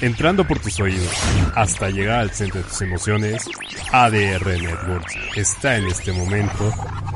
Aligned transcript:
entrando 0.00 0.46
por 0.46 0.58
tus 0.58 0.80
oídos 0.80 1.12
hasta 1.54 1.90
llegar 1.90 2.20
al 2.20 2.30
centro 2.30 2.60
de 2.60 2.68
tus 2.68 2.80
emociones, 2.82 3.44
ADR 3.92 4.46
Networks 4.46 5.14
está 5.36 5.76
en 5.76 5.86
este 5.86 6.12
momento 6.12 6.72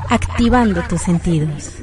activando 0.09 0.81
tus 0.83 1.01
sentidos. 1.01 1.73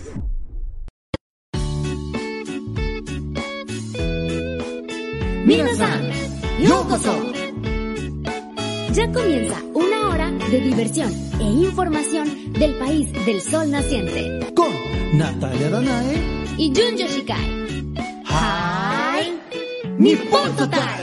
Minasan, 5.44 6.10
¡Yokoso! 6.60 7.32
Ya 8.92 9.10
comienza 9.10 9.60
una 9.74 10.08
hora 10.08 10.30
de 10.30 10.60
diversión 10.60 11.10
e 11.40 11.44
información 11.44 12.52
del 12.52 12.74
país 12.74 13.12
del 13.26 13.40
sol 13.40 13.70
naciente. 13.70 14.52
Con 14.54 14.70
Natalia 15.14 15.70
Danae 15.70 16.44
y 16.58 16.68
Jun 16.68 16.96
Yoshikai. 16.96 17.62
¡Nippon 20.02 20.50
Total! 20.56 20.98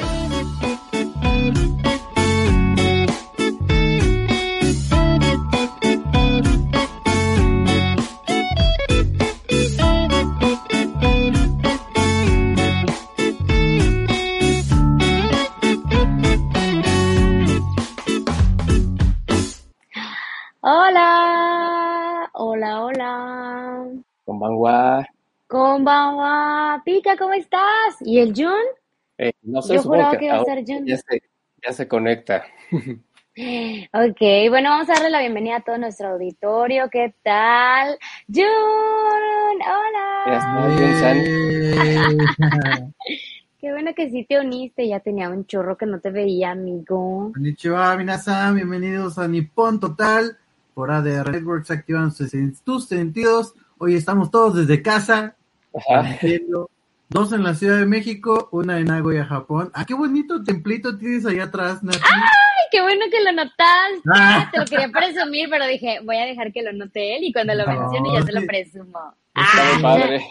Hola, 20.60 22.30
hola, 22.34 22.84
hola. 22.84 23.88
Konbanwa. 24.26 25.08
Konbanwa. 25.48 26.82
Pika, 26.84 27.16
¿cómo 27.16 27.34
estás? 27.34 27.96
¿Y 28.02 28.20
el 28.20 28.34
Jun? 28.36 28.79
Eh, 29.22 29.34
no 29.42 29.62
sé, 29.62 29.74
Yo 29.74 29.82
supongo 29.82 29.98
juraba 29.98 30.12
que 30.14 30.20
que 30.20 30.26
iba 30.28 30.38
a 30.38 30.46
ser 30.46 30.64
Jun. 30.66 30.86
ya 30.86 30.96
se, 30.96 31.22
ya 31.62 31.74
se 31.74 31.88
conecta. 31.90 32.46
Ok, 33.94 34.20
bueno, 34.50 34.70
vamos 34.70 34.90
a 34.90 34.94
darle 34.94 35.10
la 35.10 35.20
bienvenida 35.20 35.58
a 35.58 35.62
todo 35.62 35.78
nuestro 35.78 36.10
auditorio. 36.10 36.90
¿Qué 36.90 37.14
tal? 37.22 37.98
Jun, 38.34 38.46
hola. 39.62 40.54
Qué 43.60 43.72
bueno 43.74 43.94
que 43.94 44.10
sí 44.10 44.26
te 44.28 44.40
uniste. 44.40 44.88
Ya 44.88 45.02
tenía 45.02 45.30
un 45.30 45.46
chorro 45.46 45.78
que 45.78 45.86
no 45.86 46.00
te 46.00 46.12
veía, 46.12 46.52
amigo. 46.52 47.32
Konnichiwa, 47.34 47.98
minasan, 47.98 48.56
bienvenidos 48.56 49.18
a 49.18 49.28
Nippon 49.28 49.82
Total 49.82 50.38
por 50.74 50.92
ADR 50.92 51.32
Networks, 51.32 51.72
activan 51.72 52.14
tus 52.64 52.88
sentidos. 52.88 53.54
Hoy 53.78 53.96
estamos 53.96 54.32
todos 54.32 54.56
desde 54.56 54.82
casa, 54.82 55.36
Ajá. 55.74 56.18
Dos 57.10 57.34
en 57.34 57.44
la 57.44 57.54
Ciudad 57.56 57.78
de 57.78 57.86
México, 57.86 58.50
una 58.52 58.78
en 58.80 58.86
Nagoya, 58.86 59.26
Japón. 59.26 59.72
Ah, 59.74 59.86
qué 59.86 59.94
bonito 59.94 60.44
templito 60.44 60.98
tienes 60.98 61.26
allá 61.26 61.46
atrás, 61.46 61.84
Nati. 61.84 61.98
Ay, 62.04 62.66
qué 62.72 62.82
bueno 62.82 63.06
que 63.12 63.22
lo 63.24 63.32
notaste. 63.32 64.10
Ah. 64.14 64.50
Te 64.52 64.60
lo 64.60 64.66
quería 64.66 64.90
presumir, 64.90 65.50
pero 65.50 65.66
dije, 65.68 66.00
voy 66.04 66.18
a 66.18 66.26
dejar 66.26 66.52
que 66.54 66.62
lo 66.62 66.72
note 66.74 67.18
él 67.18 67.24
y 67.24 67.34
cuando 67.34 67.54
lo 67.56 67.66
No, 67.66 67.80
mencione 67.80 68.20
ya 68.20 68.26
te 68.26 68.32
lo 68.34 68.46
presumo. 68.46 69.00
Está 69.36 69.64
muy 69.64 69.74
Ah, 69.74 69.80
padre. 69.82 70.26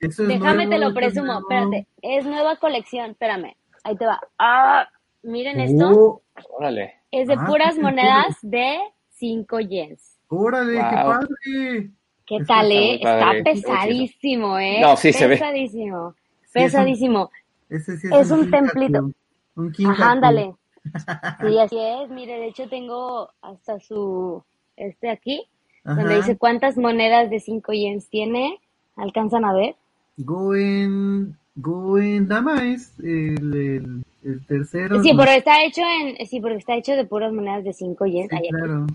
Eso 0.00 0.22
es 0.22 0.28
Déjame 0.28 0.66
nuevo, 0.66 0.70
te 0.70 0.78
lo 0.78 0.94
presumo, 0.94 1.24
nuevo. 1.26 1.40
espérate. 1.40 1.86
Es 2.02 2.24
nueva 2.26 2.56
colección, 2.56 3.10
espérame. 3.12 3.54
Ahí 3.84 3.96
te 3.96 4.06
va. 4.06 4.20
Ah, 4.38 4.88
miren 5.22 5.60
esto. 5.60 5.88
Oh, 5.90 6.22
Órale. 6.58 6.94
Es 7.10 7.28
de 7.28 7.34
ah, 7.34 7.44
puras 7.46 7.78
monedas 7.78 8.36
de 8.42 8.78
5 9.10 9.60
yens. 9.60 10.18
órale, 10.28 10.72
qué 10.74 10.80
padre. 10.80 11.90
¿Qué 12.26 12.38
tal, 12.46 12.72
está 12.72 13.30
eh? 13.30 13.38
Está 13.38 13.44
pesadísimo, 13.44 14.58
¿eh? 14.58 14.78
No, 14.80 14.96
sí 14.96 15.12
se 15.12 15.26
ve. 15.26 15.36
Pesadísimo. 15.36 16.14
Sí, 16.54 16.60
es 16.60 16.64
un- 16.66 16.70
Pesadísimo. 16.80 17.30
Ese 17.68 17.96
sí 17.98 18.08
Es 18.12 18.30
un 18.30 18.50
templito. 18.50 19.10
Un. 19.56 19.72
Ajá, 19.86 20.12
ándale. 20.12 20.54
Sí, 21.40 21.58
así 21.58 21.78
es. 21.78 22.10
Mire, 22.10 22.38
de 22.38 22.46
hecho 22.48 22.68
tengo 22.68 23.30
hasta 23.40 23.80
su, 23.80 24.42
este 24.76 25.08
aquí, 25.10 25.42
donde 25.82 26.16
dice 26.16 26.36
cuántas 26.36 26.76
monedas 26.76 27.30
de 27.30 27.40
5 27.40 27.72
yens 27.72 28.08
tiene. 28.08 28.58
¿Alcanzan 28.96 29.44
a 29.46 29.52
ver? 29.54 29.76
Goen, 30.18 31.36
Goen 31.56 32.28
Dama 32.28 32.64
es 32.72 32.92
el, 33.00 33.54
el, 33.54 34.04
el 34.24 34.46
tercero. 34.46 35.02
Sí, 35.02 35.12
¿no? 35.12 35.18
pero 35.20 35.32
está 35.32 35.64
hecho 35.64 35.80
en, 35.82 36.24
sí, 36.26 36.38
porque 36.40 36.58
está 36.58 36.74
hecho 36.76 36.92
de 36.92 37.04
puras 37.06 37.32
monedas 37.32 37.64
de 37.64 37.72
5 37.72 38.04
yens. 38.06 38.28
Sí, 38.30 38.48
claro. 38.50 38.86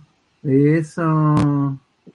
Eso. 0.44 1.36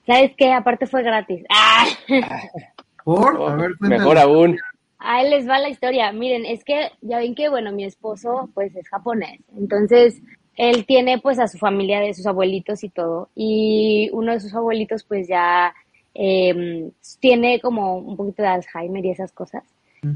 ¿Sabes 0.07 0.31
qué? 0.37 0.53
Aparte 0.53 0.87
fue 0.87 1.03
gratis. 1.03 1.43
¡Ah! 1.49 1.85
¿Por? 3.03 3.35
A 3.51 3.55
ver, 3.55 3.77
cuéntame. 3.77 3.97
Mejor 3.99 4.17
aún. 4.17 4.57
Ahí 4.97 5.29
les 5.29 5.47
va 5.47 5.59
la 5.59 5.69
historia. 5.69 6.11
Miren, 6.11 6.45
es 6.45 6.63
que 6.63 6.91
ya 7.01 7.19
ven 7.19 7.35
que, 7.35 7.49
bueno, 7.49 7.71
mi 7.71 7.83
esposo 7.83 8.49
pues 8.53 8.75
es 8.75 8.87
japonés. 8.87 9.39
Entonces, 9.57 10.21
él 10.55 10.85
tiene 10.85 11.19
pues 11.19 11.39
a 11.39 11.47
su 11.47 11.57
familia 11.57 11.99
de 11.99 12.13
sus 12.13 12.25
abuelitos 12.25 12.83
y 12.83 12.89
todo. 12.89 13.29
Y 13.35 14.09
uno 14.13 14.31
de 14.31 14.39
sus 14.39 14.53
abuelitos 14.53 15.03
pues 15.03 15.27
ya 15.27 15.73
eh, 16.13 16.89
tiene 17.19 17.59
como 17.59 17.97
un 17.97 18.15
poquito 18.15 18.41
de 18.41 18.49
Alzheimer 18.49 19.05
y 19.05 19.11
esas 19.11 19.31
cosas. 19.31 19.63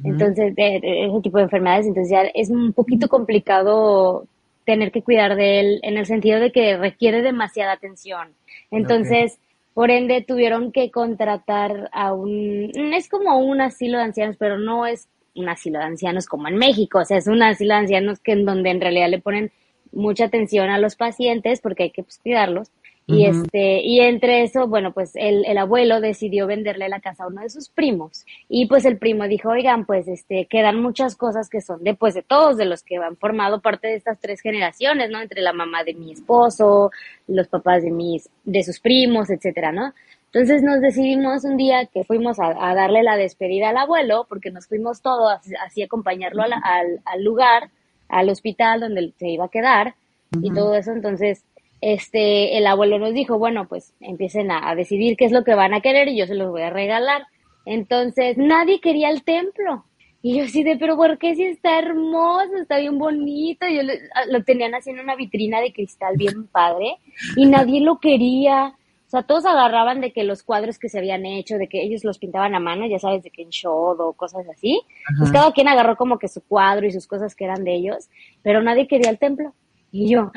Entonces, 0.03 0.55
de, 0.55 0.79
de 0.79 1.05
ese 1.07 1.21
tipo 1.21 1.39
de 1.39 1.45
enfermedades. 1.45 1.87
Entonces 1.87 2.11
ya 2.11 2.21
es 2.21 2.51
un 2.51 2.73
poquito 2.73 3.09
complicado 3.09 4.27
tener 4.63 4.91
que 4.91 5.01
cuidar 5.01 5.35
de 5.35 5.59
él 5.59 5.79
en 5.81 5.97
el 5.97 6.05
sentido 6.05 6.39
de 6.39 6.51
que 6.51 6.77
requiere 6.77 7.23
demasiada 7.23 7.71
atención. 7.71 8.29
Entonces, 8.69 9.39
por 9.73 9.91
ende, 9.91 10.21
tuvieron 10.21 10.71
que 10.71 10.91
contratar 10.91 11.89
a 11.93 12.13
un, 12.13 12.71
es 12.75 13.09
como 13.09 13.37
un 13.37 13.61
asilo 13.61 13.97
de 13.97 14.03
ancianos, 14.03 14.35
pero 14.37 14.57
no 14.57 14.85
es 14.85 15.07
un 15.35 15.47
asilo 15.47 15.79
de 15.79 15.85
ancianos 15.85 16.25
como 16.25 16.47
en 16.47 16.57
México, 16.57 16.99
o 16.99 17.05
sea, 17.05 17.17
es 17.17 17.27
un 17.27 17.41
asilo 17.41 17.73
de 17.73 17.81
ancianos 17.81 18.19
que 18.19 18.33
en 18.33 18.45
donde 18.45 18.71
en 18.71 18.81
realidad 18.81 19.09
le 19.09 19.19
ponen 19.19 19.51
mucha 19.91 20.25
atención 20.25 20.69
a 20.69 20.79
los 20.79 20.95
pacientes 20.95 21.61
porque 21.61 21.83
hay 21.83 21.91
que 21.91 22.03
pues, 22.03 22.19
cuidarlos. 22.19 22.71
Y 23.11 23.25
este, 23.25 23.81
y 23.81 23.99
entre 24.01 24.43
eso, 24.43 24.67
bueno, 24.67 24.93
pues 24.93 25.11
el, 25.15 25.43
el 25.45 25.57
abuelo 25.57 25.99
decidió 25.99 26.45
venderle 26.47 26.89
la 26.89 26.99
casa 26.99 27.23
a 27.23 27.27
uno 27.27 27.41
de 27.41 27.49
sus 27.49 27.69
primos. 27.69 28.25
Y 28.47 28.67
pues 28.67 28.85
el 28.85 28.97
primo 28.97 29.27
dijo, 29.27 29.49
oigan, 29.49 29.85
pues 29.85 30.07
este, 30.07 30.45
quedan 30.45 30.81
muchas 30.81 31.15
cosas 31.15 31.49
que 31.49 31.61
son 31.61 31.83
de, 31.83 31.95
pues 31.95 32.13
de 32.13 32.21
todos, 32.21 32.57
de 32.57 32.65
los 32.65 32.83
que 32.83 32.97
han 32.97 33.17
formado 33.17 33.61
parte 33.61 33.87
de 33.87 33.95
estas 33.95 34.19
tres 34.19 34.41
generaciones, 34.41 35.09
¿no? 35.09 35.19
Entre 35.21 35.41
la 35.41 35.53
mamá 35.53 35.83
de 35.83 35.93
mi 35.93 36.11
esposo, 36.11 36.91
los 37.27 37.47
papás 37.47 37.83
de 37.83 37.91
mis, 37.91 38.29
de 38.43 38.63
sus 38.63 38.79
primos, 38.79 39.29
etcétera, 39.29 39.71
¿no? 39.71 39.93
Entonces 40.31 40.61
nos 40.61 40.79
decidimos 40.79 41.43
un 41.43 41.57
día 41.57 41.87
que 41.91 42.03
fuimos 42.03 42.39
a, 42.39 42.69
a 42.69 42.75
darle 42.75 43.01
la 43.01 43.17
despedida 43.17 43.69
al 43.69 43.77
abuelo, 43.77 44.27
porque 44.29 44.51
nos 44.51 44.67
fuimos 44.67 45.01
todos 45.01 45.31
así, 45.65 45.81
a 45.81 45.85
acompañarlo 45.85 46.43
a 46.43 46.47
la- 46.47 46.61
al, 46.63 46.99
al 47.05 47.23
lugar, 47.23 47.71
al 48.07 48.29
hospital 48.29 48.81
donde 48.81 49.11
se 49.17 49.27
iba 49.29 49.45
a 49.45 49.49
quedar 49.49 49.95
y 50.43 50.53
todo 50.53 50.75
eso. 50.75 50.91
Entonces, 50.91 51.43
este, 51.81 52.57
el 52.57 52.67
abuelo 52.67 52.99
nos 52.99 53.13
dijo, 53.13 53.37
bueno, 53.37 53.67
pues 53.67 53.93
empiecen 53.99 54.51
a, 54.51 54.69
a 54.69 54.75
decidir 54.75 55.17
qué 55.17 55.25
es 55.25 55.31
lo 55.31 55.43
que 55.43 55.55
van 55.55 55.73
a 55.73 55.81
querer 55.81 56.07
y 56.07 56.17
yo 56.17 56.27
se 56.27 56.35
los 56.35 56.51
voy 56.51 56.61
a 56.61 56.69
regalar. 56.69 57.23
Entonces, 57.65 58.37
nadie 58.37 58.81
quería 58.81 59.09
el 59.09 59.23
templo. 59.23 59.85
Y 60.21 60.37
yo 60.37 60.43
así 60.43 60.63
de, 60.63 60.75
pero 60.75 60.97
¿por 60.97 61.17
qué 61.17 61.35
si 61.35 61.45
está 61.45 61.79
hermoso, 61.79 62.57
está 62.61 62.77
bien 62.77 62.97
bonito? 62.97 63.65
Yo 63.67 63.83
lo, 63.83 63.93
lo 64.29 64.43
tenían 64.43 64.75
así 64.75 64.89
en 64.89 64.99
una 64.99 65.15
vitrina 65.15 65.61
de 65.61 65.71
cristal 65.71 66.17
bien 66.17 66.47
padre 66.47 66.97
y 67.37 67.45
nadie 67.45 67.79
lo 67.79 67.99
quería. 67.99 68.75
O 69.07 69.09
sea, 69.09 69.23
todos 69.23 69.45
agarraban 69.45 70.01
de 70.01 70.11
que 70.11 70.23
los 70.23 70.43
cuadros 70.43 70.77
que 70.77 70.89
se 70.89 70.99
habían 70.99 71.25
hecho, 71.25 71.57
de 71.57 71.67
que 71.67 71.81
ellos 71.81 72.03
los 72.03 72.19
pintaban 72.19 72.53
a 72.53 72.59
mano, 72.59 72.85
ya 72.85 72.99
sabes, 72.99 73.23
de 73.23 73.31
que 73.31 73.43
en 73.43 73.49
Shodo 73.49 74.09
o 74.09 74.13
cosas 74.13 74.45
así. 74.49 74.81
Pues 75.17 75.31
cada 75.31 75.51
quien 75.53 75.67
agarró 75.69 75.95
como 75.95 76.19
que 76.19 76.27
su 76.27 76.41
cuadro 76.41 76.85
y 76.85 76.91
sus 76.91 77.07
cosas 77.07 77.33
que 77.33 77.45
eran 77.45 77.63
de 77.63 77.73
ellos, 77.73 78.09
pero 78.43 78.61
nadie 78.61 78.87
quería 78.87 79.09
el 79.09 79.17
templo. 79.17 79.53
Y 79.91 80.09
yo, 80.09 80.31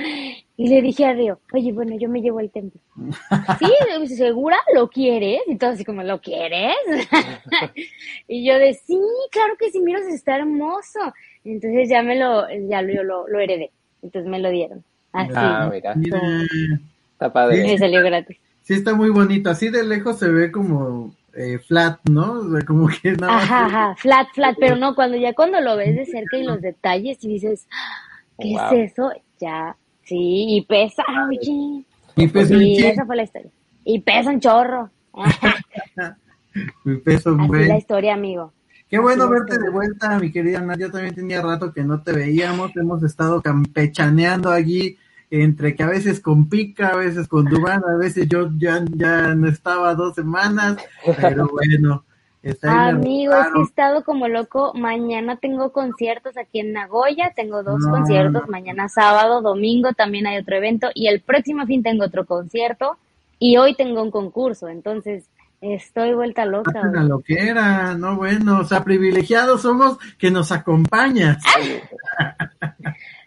y 0.56 0.68
le 0.68 0.80
dije 0.80 1.04
a 1.04 1.12
Río, 1.12 1.38
oye, 1.52 1.72
bueno, 1.72 1.94
yo 1.98 2.08
me 2.08 2.22
llevo 2.22 2.40
el 2.40 2.50
templo. 2.50 2.80
¿Sí? 3.58 4.16
¿Segura? 4.16 4.56
¿Lo 4.74 4.88
quieres? 4.88 5.40
Y 5.46 5.56
todo 5.56 5.70
así 5.70 5.84
como, 5.84 6.02
¿lo 6.02 6.20
quieres? 6.20 6.74
y 8.28 8.46
yo 8.46 8.58
de, 8.58 8.74
sí, 8.74 8.98
claro 9.30 9.54
que 9.58 9.70
sí, 9.70 9.80
mira, 9.80 10.00
está 10.08 10.36
hermoso. 10.36 11.00
Entonces 11.44 11.88
ya 11.88 12.02
me 12.02 12.16
lo, 12.18 12.46
ya 12.68 12.82
lo, 12.82 12.92
yo 12.94 13.02
lo, 13.02 13.28
lo 13.28 13.38
heredé. 13.40 13.70
Entonces 14.02 14.30
me 14.30 14.38
lo 14.38 14.50
dieron. 14.50 14.82
Así. 15.12 15.32
Ah, 15.34 15.68
mira. 15.72 15.94
Mira, 15.94 16.18
Está 17.12 17.32
padre. 17.32 17.62
Me 17.62 17.78
salió 17.78 18.02
gratis. 18.02 18.38
sí 18.62 18.74
está 18.74 18.94
muy 18.94 19.10
bonito. 19.10 19.50
Así 19.50 19.68
de 19.68 19.84
lejos 19.84 20.18
se 20.18 20.28
ve 20.28 20.50
como 20.50 21.14
eh, 21.34 21.58
flat, 21.58 21.98
¿no? 22.10 22.32
O 22.40 22.50
sea, 22.50 22.64
como 22.66 22.88
que 22.88 23.12
nada 23.12 23.32
más- 23.34 23.42
Ajá, 23.44 23.66
ajá, 23.66 23.94
flat, 23.96 24.28
flat, 24.34 24.56
pero 24.58 24.76
no, 24.76 24.94
cuando 24.94 25.16
ya 25.18 25.34
cuando 25.34 25.60
lo 25.60 25.76
ves 25.76 25.94
de 25.94 26.06
cerca 26.06 26.36
y 26.38 26.44
los 26.44 26.60
detalles 26.62 27.18
y 27.22 27.28
dices, 27.28 27.66
¿qué 28.40 28.52
Wow. 28.52 28.72
es 28.72 28.92
eso? 28.92 29.12
Ya, 29.42 29.76
sí, 30.04 30.56
y 30.56 30.60
pesa, 30.62 31.02
oye. 31.28 31.84
Mi 32.14 32.28
peso 32.28 32.56
Sí, 32.56 32.76
en 32.78 32.84
esa 32.84 33.04
fue 33.04 33.16
la 33.16 33.24
historia. 33.24 33.50
Y 33.84 33.98
pesa 33.98 34.30
un 34.30 34.38
chorro. 34.38 34.88
mi 36.84 36.96
peso 36.98 37.30
en 37.30 37.40
Así 37.40 37.48
buen. 37.48 37.68
la 37.68 37.78
historia, 37.78 38.14
amigo. 38.14 38.52
Qué 38.88 39.00
bueno 39.00 39.24
Así 39.24 39.32
verte 39.32 39.58
de 39.58 39.68
vuelta, 39.70 40.16
mi 40.20 40.30
querida 40.30 40.60
Nadia. 40.60 40.86
Yo 40.86 40.92
también 40.92 41.16
tenía 41.16 41.42
rato 41.42 41.72
que 41.72 41.82
no 41.82 42.00
te 42.02 42.12
veíamos. 42.12 42.70
Hemos 42.76 43.02
estado 43.02 43.42
campechaneando 43.42 44.48
allí 44.48 44.96
entre 45.28 45.74
que 45.74 45.82
a 45.82 45.88
veces 45.88 46.20
con 46.20 46.48
Pica, 46.48 46.90
a 46.90 46.96
veces 46.96 47.26
con 47.26 47.46
Dubán, 47.46 47.82
a 47.84 47.96
veces 47.96 48.28
yo 48.28 48.48
ya, 48.58 48.84
ya 48.94 49.34
no 49.34 49.48
estaba 49.48 49.94
dos 49.96 50.14
semanas, 50.14 50.76
pero 51.20 51.48
bueno, 51.52 52.04
Amigo, 52.62 53.34
es 53.34 53.46
que 53.52 53.60
he 53.60 53.62
estado 53.62 54.04
como 54.04 54.26
loco. 54.26 54.72
Mañana 54.74 55.36
tengo 55.36 55.72
conciertos 55.72 56.36
aquí 56.36 56.60
en 56.60 56.72
Nagoya, 56.72 57.32
tengo 57.36 57.62
dos 57.62 57.86
conciertos, 57.86 58.48
mañana 58.48 58.88
sábado, 58.88 59.42
domingo 59.42 59.92
también 59.92 60.26
hay 60.26 60.38
otro 60.38 60.56
evento 60.56 60.88
y 60.94 61.06
el 61.06 61.20
próximo 61.20 61.64
fin 61.66 61.82
tengo 61.82 62.04
otro 62.04 62.26
concierto 62.26 62.96
y 63.38 63.56
hoy 63.56 63.74
tengo 63.74 64.02
un 64.02 64.10
concurso, 64.10 64.68
entonces 64.68 65.24
estoy 65.62 66.12
vuelta 66.12 66.44
loca. 66.44 66.80
Una 66.82 67.04
loquera, 67.04 67.94
no 67.94 68.16
bueno, 68.16 68.60
o 68.60 68.64
sea, 68.64 68.82
privilegiados 68.82 69.62
somos 69.62 69.98
que 70.18 70.30
nos 70.30 70.52
acompañas. 70.52 71.42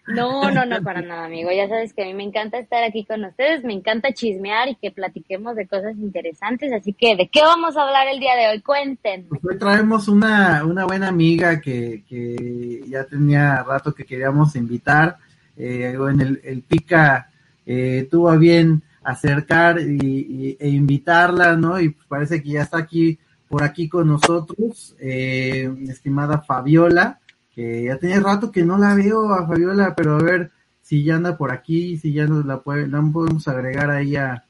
No, 0.06 0.50
no, 0.52 0.64
no, 0.64 0.80
para 0.82 1.02
nada, 1.02 1.24
amigo. 1.24 1.50
Ya 1.50 1.68
sabes 1.68 1.92
que 1.92 2.04
a 2.04 2.06
mí 2.06 2.14
me 2.14 2.22
encanta 2.22 2.58
estar 2.58 2.84
aquí 2.84 3.04
con 3.04 3.24
ustedes, 3.24 3.64
me 3.64 3.72
encanta 3.72 4.12
chismear 4.12 4.68
y 4.68 4.76
que 4.76 4.92
platiquemos 4.92 5.56
de 5.56 5.66
cosas 5.66 5.96
interesantes. 5.96 6.72
Así 6.72 6.92
que, 6.92 7.16
¿de 7.16 7.26
qué 7.26 7.40
vamos 7.40 7.76
a 7.76 7.82
hablar 7.82 8.06
el 8.06 8.20
día 8.20 8.36
de 8.36 8.48
hoy? 8.48 8.60
Cuéntenme. 8.60 9.26
Pues 9.28 9.44
hoy 9.44 9.58
traemos 9.58 10.06
una, 10.06 10.64
una 10.64 10.84
buena 10.84 11.08
amiga 11.08 11.60
que, 11.60 12.04
que 12.08 12.84
ya 12.86 13.04
tenía 13.04 13.64
rato 13.64 13.92
que 13.92 14.04
queríamos 14.04 14.54
invitar. 14.54 15.16
Eh, 15.56 15.96
en 15.98 16.20
el, 16.20 16.40
el 16.44 16.62
Pica 16.62 17.30
eh, 17.64 18.06
tuvo 18.08 18.36
bien 18.38 18.82
acercar 19.06 19.80
y, 19.80 20.56
e 20.58 20.68
invitarla, 20.68 21.56
¿no? 21.56 21.80
Y 21.80 21.90
parece 22.08 22.42
que 22.42 22.50
ya 22.50 22.62
está 22.62 22.78
aquí, 22.78 23.18
por 23.48 23.62
aquí 23.62 23.88
con 23.88 24.08
nosotros, 24.08 24.96
eh, 24.98 25.72
estimada 25.88 26.40
Fabiola 26.42 27.20
que 27.56 27.84
ya 27.84 27.96
tenía 27.96 28.20
rato 28.20 28.52
que 28.52 28.62
no 28.62 28.76
la 28.76 28.94
veo 28.94 29.32
a 29.32 29.46
Fabiola, 29.46 29.94
pero 29.96 30.16
a 30.16 30.22
ver 30.22 30.52
si 30.82 31.02
ya 31.02 31.16
anda 31.16 31.38
por 31.38 31.50
aquí, 31.50 31.96
si 31.96 32.12
ya 32.12 32.26
nos 32.26 32.44
la, 32.44 32.60
puede, 32.60 32.86
la 32.86 33.00
podemos 33.00 33.48
agregar 33.48 33.90
ahí 33.90 34.14
a, 34.14 34.44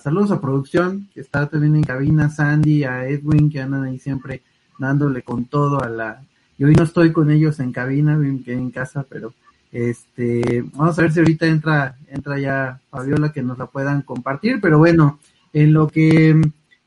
saludos 0.00 0.30
a 0.30 0.40
producción, 0.40 1.08
que 1.12 1.20
está 1.20 1.48
también 1.48 1.74
en 1.74 1.82
cabina, 1.82 2.30
Sandy, 2.30 2.84
a 2.84 3.04
Edwin, 3.08 3.50
que 3.50 3.60
andan 3.60 3.82
ahí 3.82 3.98
siempre 3.98 4.42
dándole 4.78 5.22
con 5.22 5.46
todo 5.46 5.82
a 5.82 5.88
la, 5.88 6.22
y 6.56 6.62
hoy 6.62 6.74
no 6.76 6.84
estoy 6.84 7.12
con 7.12 7.32
ellos 7.32 7.58
en 7.58 7.72
cabina, 7.72 8.16
que 8.44 8.52
en 8.52 8.70
casa, 8.70 9.04
pero 9.10 9.34
este, 9.72 10.64
vamos 10.74 10.98
a 10.98 11.02
ver 11.02 11.12
si 11.12 11.18
ahorita 11.18 11.46
entra, 11.46 11.96
entra 12.08 12.38
ya 12.38 12.80
Fabiola 12.90 13.32
que 13.32 13.42
nos 13.42 13.58
la 13.58 13.66
puedan 13.66 14.02
compartir, 14.02 14.60
pero 14.60 14.78
bueno, 14.78 15.18
en 15.52 15.72
lo 15.72 15.88
que 15.88 16.40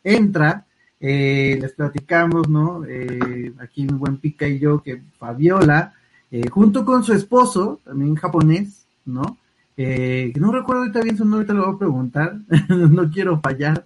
entra, 0.03 0.65
eh, 0.99 1.57
les 1.61 1.73
platicamos, 1.73 2.49
¿no? 2.49 2.83
Eh, 2.85 3.53
aquí 3.59 3.87
un 3.87 3.99
buen 3.99 4.17
pica 4.17 4.47
y 4.47 4.59
yo, 4.59 4.81
que 4.81 5.01
Fabiola, 5.17 5.93
eh, 6.31 6.47
junto 6.49 6.85
con 6.85 7.03
su 7.03 7.13
esposo, 7.13 7.79
también 7.83 8.15
japonés, 8.15 8.85
¿no? 9.05 9.37
Eh, 9.77 10.33
no 10.35 10.51
recuerdo 10.51 10.81
ahorita 10.81 11.01
bien 11.01 11.17
su 11.17 11.25
nombre, 11.25 11.47
te 11.47 11.53
lo 11.53 11.65
voy 11.65 11.75
a 11.75 11.79
preguntar, 11.79 12.37
no 12.69 13.09
quiero 13.09 13.39
fallar. 13.39 13.85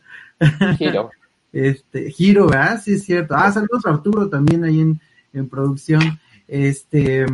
Giro. 0.78 1.12
este, 1.54 2.10
Giro, 2.10 2.48
¿verdad? 2.48 2.82
Sí, 2.84 2.94
es 2.94 3.04
cierto. 3.04 3.36
Ah, 3.36 3.52
saludos 3.52 3.86
a 3.86 3.92
Arturo 3.92 4.28
también 4.28 4.64
ahí 4.64 4.82
en, 4.82 5.00
en 5.34 5.48
producción. 5.48 6.20
Este, 6.48 7.26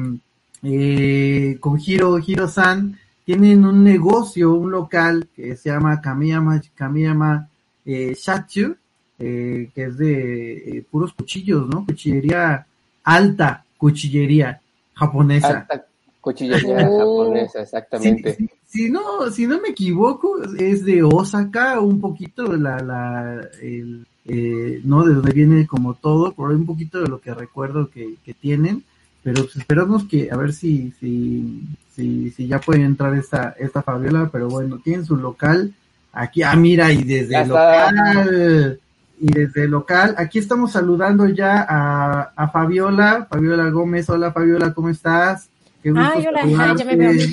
eh, 0.64 1.58
con 1.60 1.78
Giro, 1.78 2.18
Giro 2.18 2.48
San, 2.48 2.98
tienen 3.26 3.66
un 3.66 3.84
negocio, 3.84 4.54
un 4.54 4.72
local 4.72 5.28
que 5.36 5.56
se 5.56 5.70
llama 5.70 6.02
Kamiyama, 6.02 6.62
Kamiyama 6.76 7.48
eh, 7.86 8.16
Shachu, 8.18 8.76
eh, 9.20 9.70
que 9.74 9.84
es 9.84 9.98
de 9.98 10.78
eh, 10.78 10.86
puros 10.90 11.14
cuchillos, 11.14 11.68
¿no? 11.68 11.86
Cuchillería 11.86 12.66
alta, 13.04 13.64
cuchillería 13.78 14.60
japonesa. 14.94 15.60
Alta 15.60 15.86
cuchillería 16.22 16.88
oh. 16.90 17.24
japonesa, 17.26 17.62
exactamente. 17.62 18.38
Si, 18.66 18.90
no, 18.90 19.30
si 19.32 19.48
no 19.48 19.60
me 19.60 19.70
equivoco, 19.70 20.42
es 20.58 20.86
de 20.86 21.04
Osaka, 21.04 21.80
un 21.80 22.00
poquito 22.00 22.44
de 22.50 22.58
la, 22.60 22.80
la 22.80 23.42
el, 23.62 24.06
eh, 24.26 24.82
no 24.84 25.04
de 25.04 25.16
donde 25.16 25.32
viene 25.32 25.66
como 25.66 25.96
todo, 25.96 26.34
por 26.34 26.52
un 26.52 26.66
poquito 26.66 27.02
de 27.02 27.08
lo 27.08 27.20
que 27.20 27.34
recuerdo 27.34 27.90
que, 27.90 28.16
que 28.24 28.34
tienen, 28.34 28.84
pero 29.24 29.44
pues 29.44 29.58
esperamos 29.58 30.06
que 30.06 30.30
a 30.32 30.38
ver 30.38 30.54
si, 30.54 30.94
si, 31.00 31.64
si, 31.96 32.32
si 32.32 32.48
ya 32.48 32.60
puede 32.60 32.84
entrar 32.84 33.14
esta, 33.16 33.56
esta 33.60 33.82
Fabiola, 33.82 34.30
pero 34.32 34.48
bueno, 34.48 34.80
tienen 34.84 35.06
su 35.06 35.16
local 35.16 35.74
aquí, 36.14 36.44
ah 36.44 36.56
mira, 36.56 36.92
y 36.92 37.04
desde 37.04 37.42
el 37.42 37.50
local 37.50 38.80
y 39.20 39.34
desde 39.34 39.64
el 39.66 39.72
local. 39.72 40.16
Aquí 40.18 40.40
estamos 40.40 40.72
saludando 40.72 41.28
ya 41.28 41.66
a, 41.68 42.32
a, 42.36 42.50
Fabiola, 42.50 43.28
Fabiola 43.30 43.70
Gómez. 43.70 44.10
Hola 44.10 44.32
Fabiola, 44.32 44.74
¿cómo 44.74 44.90
estás? 44.90 45.50
Qué 45.84 45.92
gusto 45.92 46.12
Ay, 46.16 46.26
hola, 46.28 46.76
ya 46.76 46.86
me 46.86 46.96
veo. 46.96 47.12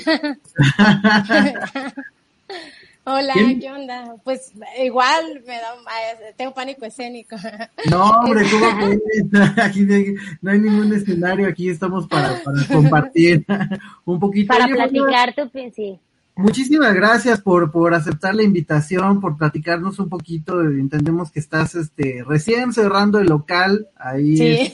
Hola, 3.09 3.33
¿qué 3.61 3.71
onda? 3.71 4.15
Pues 4.25 4.51
igual 4.83 5.41
me 5.47 5.53
da, 5.53 5.75
tengo 6.35 6.53
pánico 6.53 6.85
escénico. 6.85 7.37
No, 7.89 8.09
hombre, 8.09 8.45
¿cómo 8.51 8.65
Aquí 9.63 9.87
no 10.41 10.51
hay 10.51 10.59
ningún 10.59 10.93
escenario, 10.93 11.47
aquí 11.47 11.69
estamos 11.69 12.05
para, 12.05 12.43
para 12.43 12.67
compartir 12.67 13.45
un 14.05 14.19
poquito. 14.19 14.53
Para 14.53 14.67
platicar 14.67 15.33
tu, 15.33 15.49
sí. 15.73 15.97
Muchísimas 16.35 16.93
gracias 16.93 17.39
por, 17.39 17.71
por 17.71 17.93
aceptar 17.93 18.35
la 18.35 18.43
invitación, 18.43 19.21
por 19.21 19.37
platicarnos 19.37 19.99
un 19.99 20.09
poquito. 20.09 20.61
Entendemos 20.61 21.31
que 21.31 21.39
estás 21.39 21.75
este, 21.75 22.25
recién 22.27 22.73
cerrando 22.73 23.19
el 23.19 23.27
local 23.27 23.87
ahí. 23.95 24.37
Sí. 24.37 24.73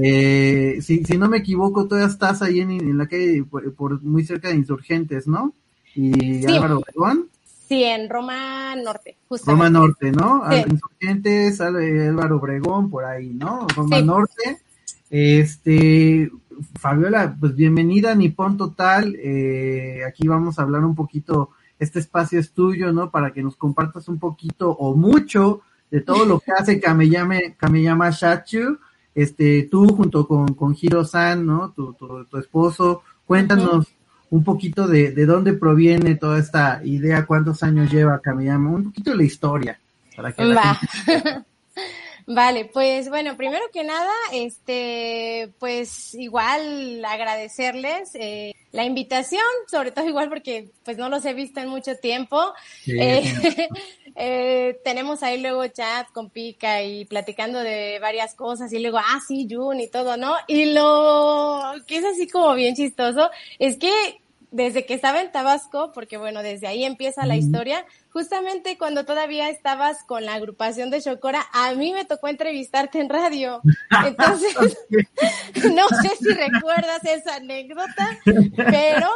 Eh, 0.00 0.78
si, 0.80 1.04
si 1.04 1.18
no 1.18 1.28
me 1.28 1.38
equivoco, 1.38 1.88
todavía 1.88 2.06
estás 2.06 2.40
ahí 2.40 2.60
en, 2.60 2.96
la 2.96 3.08
calle, 3.08 3.42
por, 3.44 4.00
muy 4.02 4.24
cerca 4.24 4.48
de 4.48 4.54
Insurgentes, 4.54 5.26
¿no? 5.26 5.54
Y 5.92 6.46
Álvaro 6.46 6.78
Obregón. 6.78 7.27
Sí, 7.68 7.84
en 7.84 8.08
Roma 8.08 8.74
Norte, 8.76 9.18
justamente. 9.28 9.66
Roma 9.66 9.78
Norte, 9.78 10.10
¿no? 10.10 10.42
Sí. 10.50 10.64
Insurgentes, 10.70 11.60
Álvaro 11.60 12.36
Obregón, 12.36 12.88
por 12.88 13.04
ahí, 13.04 13.34
¿no? 13.34 13.66
Roma 13.76 14.00
Norte. 14.00 14.62
Este, 15.10 16.30
Fabiola, 16.78 17.36
pues 17.38 17.54
bienvenida 17.54 18.12
a 18.12 18.14
Nippon 18.14 18.56
Total. 18.56 19.14
Eh, 19.16 20.00
aquí 20.06 20.26
vamos 20.26 20.58
a 20.58 20.62
hablar 20.62 20.82
un 20.82 20.94
poquito, 20.94 21.50
este 21.78 21.98
espacio 21.98 22.40
es 22.40 22.52
tuyo, 22.52 22.90
¿no? 22.90 23.10
Para 23.10 23.34
que 23.34 23.42
nos 23.42 23.56
compartas 23.56 24.08
un 24.08 24.18
poquito 24.18 24.70
o 24.70 24.96
mucho 24.96 25.60
de 25.90 26.00
todo 26.00 26.24
lo 26.24 26.40
que 26.40 26.52
hace 26.52 26.80
Kameyama, 26.80 27.36
Kameyama 27.58 28.08
Shachu. 28.10 28.78
Este, 29.14 29.68
tú 29.70 29.88
junto 29.94 30.26
con, 30.26 30.54
con 30.54 30.74
Hiro-san, 30.74 31.44
¿no? 31.44 31.72
Tu, 31.72 31.92
tu, 31.92 32.38
esposo. 32.38 33.02
Cuéntanos 33.26 33.88
un 34.30 34.44
poquito 34.44 34.86
de, 34.86 35.12
de 35.12 35.26
dónde 35.26 35.52
proviene 35.54 36.14
toda 36.16 36.38
esta 36.38 36.80
idea, 36.84 37.26
cuántos 37.26 37.62
años 37.62 37.90
lleva 37.90 38.20
Kameyama, 38.20 38.70
un 38.70 38.84
poquito 38.84 39.10
de 39.10 39.16
la 39.16 39.22
historia. 39.24 39.80
Para 40.16 40.32
que 40.32 40.44
la 40.44 40.78
Vale, 42.30 42.66
pues 42.66 43.08
bueno, 43.08 43.38
primero 43.38 43.64
que 43.72 43.84
nada, 43.84 44.12
este, 44.34 45.50
pues 45.58 46.14
igual 46.14 47.02
agradecerles 47.02 48.10
eh, 48.12 48.54
la 48.70 48.84
invitación, 48.84 49.40
sobre 49.66 49.92
todo 49.92 50.06
igual 50.06 50.28
porque 50.28 50.68
pues 50.84 50.98
no 50.98 51.08
los 51.08 51.24
he 51.24 51.32
visto 51.32 51.60
en 51.60 51.70
mucho 51.70 51.96
tiempo. 51.96 52.52
Eh, 52.86 53.32
eh, 54.20 54.80
tenemos 54.84 55.22
ahí 55.22 55.40
luego 55.40 55.64
chat 55.68 56.10
con 56.10 56.28
Pica 56.28 56.82
y 56.82 57.04
platicando 57.04 57.60
de 57.60 58.00
varias 58.00 58.34
cosas 58.34 58.72
y 58.72 58.80
luego, 58.80 58.98
ah, 58.98 59.20
sí, 59.26 59.46
Jun 59.48 59.78
y 59.80 59.86
todo, 59.86 60.16
¿no? 60.16 60.34
Y 60.48 60.72
lo 60.72 61.72
que 61.86 61.98
es 61.98 62.04
así 62.04 62.26
como 62.26 62.52
bien 62.54 62.74
chistoso 62.74 63.30
es 63.60 63.76
que 63.76 63.92
desde 64.50 64.86
que 64.86 64.94
estaba 64.94 65.20
en 65.20 65.30
Tabasco, 65.30 65.92
porque 65.92 66.16
bueno, 66.16 66.42
desde 66.42 66.66
ahí 66.66 66.82
empieza 66.82 67.26
la 67.26 67.36
historia, 67.36 67.84
justamente 68.10 68.76
cuando 68.76 69.04
todavía 69.04 69.50
estabas 69.50 70.02
con 70.04 70.24
la 70.24 70.34
agrupación 70.34 70.90
de 70.90 71.00
Chocora, 71.00 71.46
a 71.52 71.74
mí 71.74 71.92
me 71.92 72.04
tocó 72.04 72.26
entrevistarte 72.26 72.98
en 73.00 73.10
radio. 73.10 73.60
Entonces, 74.04 74.56
no 75.74 75.86
sé 76.02 76.10
si 76.18 76.30
recuerdas 76.30 77.04
esa 77.04 77.36
anécdota, 77.36 78.18
pero... 78.56 79.06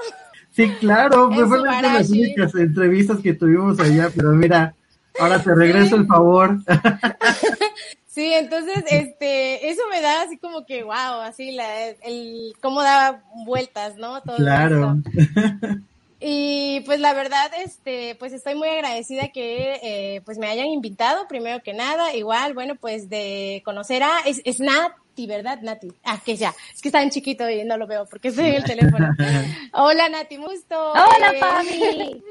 Sí, 0.53 0.69
claro, 0.79 1.33
fue 1.33 1.61
una 1.61 1.77
de 1.77 1.83
las 1.83 2.11
únicas 2.11 2.55
entrevistas 2.55 3.19
que 3.21 3.33
tuvimos 3.33 3.81
allá, 3.81 4.11
pero 4.15 4.33
mira, 4.33 4.75
ahora 5.19 5.43
te 5.43 5.55
regreso 5.55 5.97
el 5.97 6.07
favor. 6.07 6.59
Sí, 8.13 8.31
entonces, 8.35 8.85
este, 8.91 9.71
eso 9.71 9.81
me 9.91 10.03
da 10.03 10.21
así 10.21 10.37
como 10.37 10.67
que, 10.67 10.83
wow, 10.83 11.23
así 11.23 11.53
la, 11.53 11.89
el, 11.89 12.53
cómo 12.61 12.83
da 12.83 13.23
vueltas, 13.47 13.97
¿no? 13.97 14.21
Todo 14.21 14.37
claro. 14.37 14.99
Y 16.25 16.83
pues 16.83 17.01
la 17.01 17.15
verdad, 17.15 17.51
este, 17.65 18.15
pues 18.15 18.33
estoy 18.33 18.55
muy 18.55 18.69
agradecida 18.69 19.33
que, 19.33 19.81
eh, 19.83 20.21
pues 20.25 20.39
me 20.39 20.47
hayan 20.47 20.69
invitado, 20.69 21.27
primero 21.27 21.65
que 21.65 21.75
nada, 21.75 22.15
igual, 22.15 22.55
bueno, 22.55 22.77
pues 22.77 23.09
de 23.09 23.61
conocer 23.65 24.05
a, 24.05 24.21
es, 24.25 24.41
es 24.45 24.61
Nati, 24.61 25.27
¿verdad, 25.27 25.59
Nati? 25.63 25.89
Ah, 26.05 26.21
que 26.25 26.37
ya, 26.37 26.55
es 26.73 26.81
que 26.81 26.91
está 26.91 27.03
en 27.03 27.11
chiquito 27.11 27.51
y 27.51 27.65
no 27.65 27.77
lo 27.77 27.89
veo 27.89 28.07
porque 28.07 28.29
estoy 28.29 28.51
en 28.51 28.55
el 28.55 28.63
teléfono. 28.63 29.09
Hola, 29.73 30.09
Nati, 30.11 30.37
gusto. 30.37 30.93
Hola, 30.93 31.33
Fabi. 31.41 32.23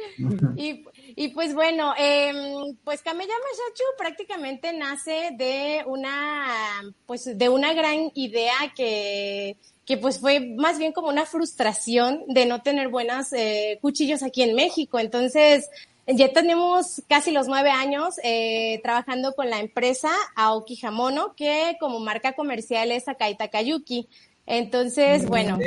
y 0.56 0.86
y 1.16 1.30
pues 1.30 1.54
bueno, 1.54 1.94
eh, 1.98 2.34
pues 2.84 3.02
Kameyama 3.02 3.34
Shachu 3.34 3.84
prácticamente 3.98 4.74
nace 4.74 5.32
de 5.34 5.84
una, 5.86 6.56
pues 7.06 7.38
de 7.38 7.50
una 7.50 7.74
gran 7.74 8.12
idea 8.16 8.74
que, 8.76 9.58
que 9.86 9.98
pues 9.98 10.20
fue 10.20 10.40
más 10.40 10.78
bien 10.78 10.94
como 10.94 11.10
una 11.10 11.26
frustración 11.26 12.24
de 12.28 12.46
no 12.46 12.62
tener 12.62 12.90
buenos 12.90 13.34
eh, 13.34 13.80
cuchillos 13.82 14.24
aquí 14.24 14.44
en 14.44 14.56
México. 14.56 15.00
Entonces, 15.00 15.70
ya 16.08 16.32
tenemos 16.34 17.02
casi 17.08 17.32
los 17.32 17.48
nueve 17.48 17.70
años 17.70 18.16
eh, 18.24 18.80
trabajando 18.84 19.34
con 19.34 19.50
la 19.50 19.60
empresa 19.60 20.10
Aoki 20.36 20.80
Hamono, 20.84 21.36
que 21.36 21.78
como 21.80 22.00
marca 22.00 22.34
comercial 22.34 22.92
es 22.92 23.08
Akai 23.08 23.38
Takayuki. 23.38 24.08
Entonces, 24.46 25.26
bueno, 25.28 25.60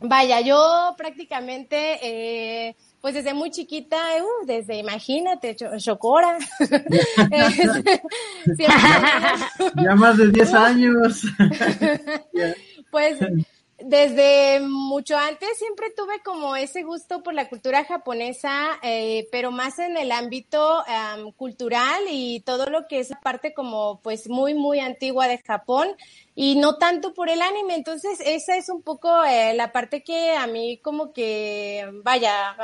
vaya, 0.00 0.40
yo 0.40 0.94
prácticamente, 0.98 1.98
eh, 2.02 2.76
pues 3.02 3.14
desde 3.14 3.34
muy 3.34 3.50
chiquita, 3.50 3.98
uh, 4.22 4.46
desde, 4.46 4.76
imagínate, 4.76 5.56
Chocora. 5.56 6.38
ya 9.76 9.94
más 9.96 10.16
de 10.16 10.30
10 10.30 10.54
años. 10.54 11.24
pues 12.92 13.18
desde 13.80 14.60
mucho 14.60 15.18
antes 15.18 15.48
siempre 15.58 15.88
tuve 15.96 16.22
como 16.24 16.54
ese 16.54 16.84
gusto 16.84 17.24
por 17.24 17.34
la 17.34 17.48
cultura 17.48 17.84
japonesa, 17.84 18.78
eh, 18.84 19.26
pero 19.32 19.50
más 19.50 19.80
en 19.80 19.96
el 19.96 20.12
ámbito 20.12 20.84
cultural 21.36 22.04
y 22.08 22.38
todo 22.40 22.66
lo 22.66 22.86
que 22.86 23.00
es 23.00 23.10
parte 23.20 23.52
como 23.52 23.98
pues 24.00 24.28
muy, 24.28 24.54
muy 24.54 24.78
antigua 24.78 25.26
de 25.26 25.38
Japón 25.38 25.88
y 26.34 26.56
no 26.56 26.76
tanto 26.76 27.14
por 27.14 27.28
el 27.28 27.42
anime. 27.42 27.74
Entonces 27.74 28.18
esa 28.24 28.56
es 28.56 28.68
un 28.68 28.82
poco 28.82 29.24
eh, 29.24 29.54
la 29.54 29.72
parte 29.72 30.02
que 30.02 30.34
a 30.36 30.46
mí 30.46 30.78
como 30.78 31.12
que, 31.12 31.88
vaya, 32.02 32.56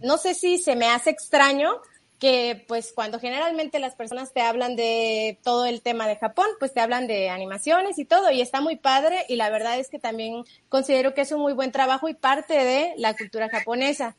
no 0.00 0.18
sé 0.18 0.34
si 0.34 0.58
se 0.58 0.76
me 0.76 0.88
hace 0.88 1.10
extraño, 1.10 1.80
que 2.22 2.64
pues 2.68 2.92
cuando 2.94 3.18
generalmente 3.18 3.80
las 3.80 3.96
personas 3.96 4.32
te 4.32 4.42
hablan 4.42 4.76
de 4.76 5.38
todo 5.42 5.66
el 5.66 5.82
tema 5.82 6.06
de 6.06 6.14
Japón, 6.14 6.46
pues 6.60 6.72
te 6.72 6.78
hablan 6.78 7.08
de 7.08 7.30
animaciones 7.30 7.98
y 7.98 8.04
todo, 8.04 8.30
y 8.30 8.40
está 8.40 8.60
muy 8.60 8.76
padre, 8.76 9.26
y 9.28 9.34
la 9.34 9.50
verdad 9.50 9.80
es 9.80 9.88
que 9.88 9.98
también 9.98 10.44
considero 10.68 11.14
que 11.14 11.22
es 11.22 11.32
un 11.32 11.40
muy 11.40 11.52
buen 11.52 11.72
trabajo 11.72 12.08
y 12.08 12.14
parte 12.14 12.54
de 12.54 12.94
la 12.96 13.16
cultura 13.16 13.48
japonesa. 13.48 14.14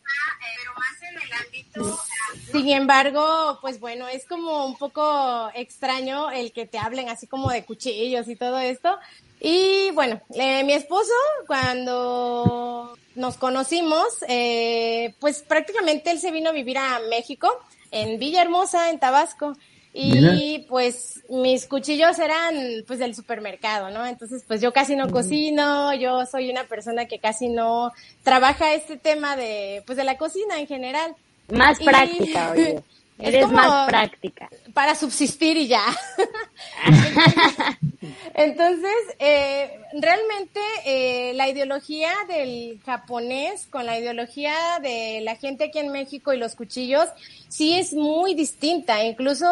Sin 2.51 2.72
embargo, 2.72 3.60
pues 3.62 3.79
bueno, 3.79 4.10
es 4.10 4.25
como 4.25 4.65
un 4.65 4.77
poco 4.77 5.50
extraño 5.53 6.29
el 6.29 6.51
que 6.51 6.65
te 6.65 6.79
hablen 6.79 7.07
así 7.07 7.25
como 7.25 7.51
de 7.51 7.63
cuchillos 7.63 8.27
y 8.27 8.36
todo 8.36 8.60
esto. 8.60 9.00
Y 9.39 9.91
bueno, 9.91 10.22
eh, 10.33 10.65
mi 10.65 10.74
esposo, 10.74 11.13
cuando 11.48 12.98
nos 13.15 13.38
conocimos, 13.38 14.07
eh, 14.27 15.15
pues 15.22 15.41
prácticamente 15.41 16.12
él 16.12 16.19
se 16.19 16.31
vino 16.31 16.50
a 16.50 16.53
vivir 16.53 16.77
a 16.77 17.00
México 17.10 17.62
en 17.93 18.19
Villahermosa, 18.19 18.89
en 18.89 19.00
Tabasco. 19.00 19.55
Y 19.95 20.65
pues 20.69 21.21
mis 21.29 21.67
cuchillos 21.67 22.17
eran 22.17 22.55
pues 22.88 22.97
del 22.97 23.13
supermercado, 23.13 23.91
¿no? 23.91 24.03
Entonces 24.07 24.43
pues 24.47 24.59
yo 24.59 24.73
casi 24.73 24.95
no 24.95 25.12
cocino, 25.12 25.93
yo 25.93 26.25
soy 26.25 26.50
una 26.50 26.63
persona 26.63 27.05
que 27.05 27.19
casi 27.19 27.47
no 27.47 27.91
trabaja 28.23 28.73
este 28.73 28.97
tema 28.97 29.35
de 29.35 29.83
pues 29.85 29.95
de 29.95 30.03
la 30.03 30.17
cocina 30.17 30.59
en 30.59 30.65
general. 30.65 31.15
Más 31.51 31.79
práctica, 31.79 32.51
oye. 32.55 32.81
Eres 33.24 33.50
más 33.51 33.88
práctica. 33.88 34.50
Para 34.74 34.96
subsistir 34.96 35.58
y 35.58 35.68
ya. 35.68 35.86
Entonces, 38.36 38.96
eh, 39.20 39.80
realmente 39.94 40.60
eh, 40.86 41.34
la 41.36 41.48
ideología 41.50 42.12
del 42.27 42.80
japonés 42.86 43.68
con 43.70 43.86
la 43.86 43.98
ideología 44.00 44.53
de 44.82 45.22
la 45.22 45.36
gente 45.36 45.65
aquí 45.65 45.80
en 45.80 45.92
México 45.92 46.34
y 46.34 46.38
los 46.38 46.56
cuchillos 46.56 47.08
sí 47.48 47.77
es 47.77 47.94
muy 47.94 48.34
distinta, 48.34 49.03
incluso 49.03 49.46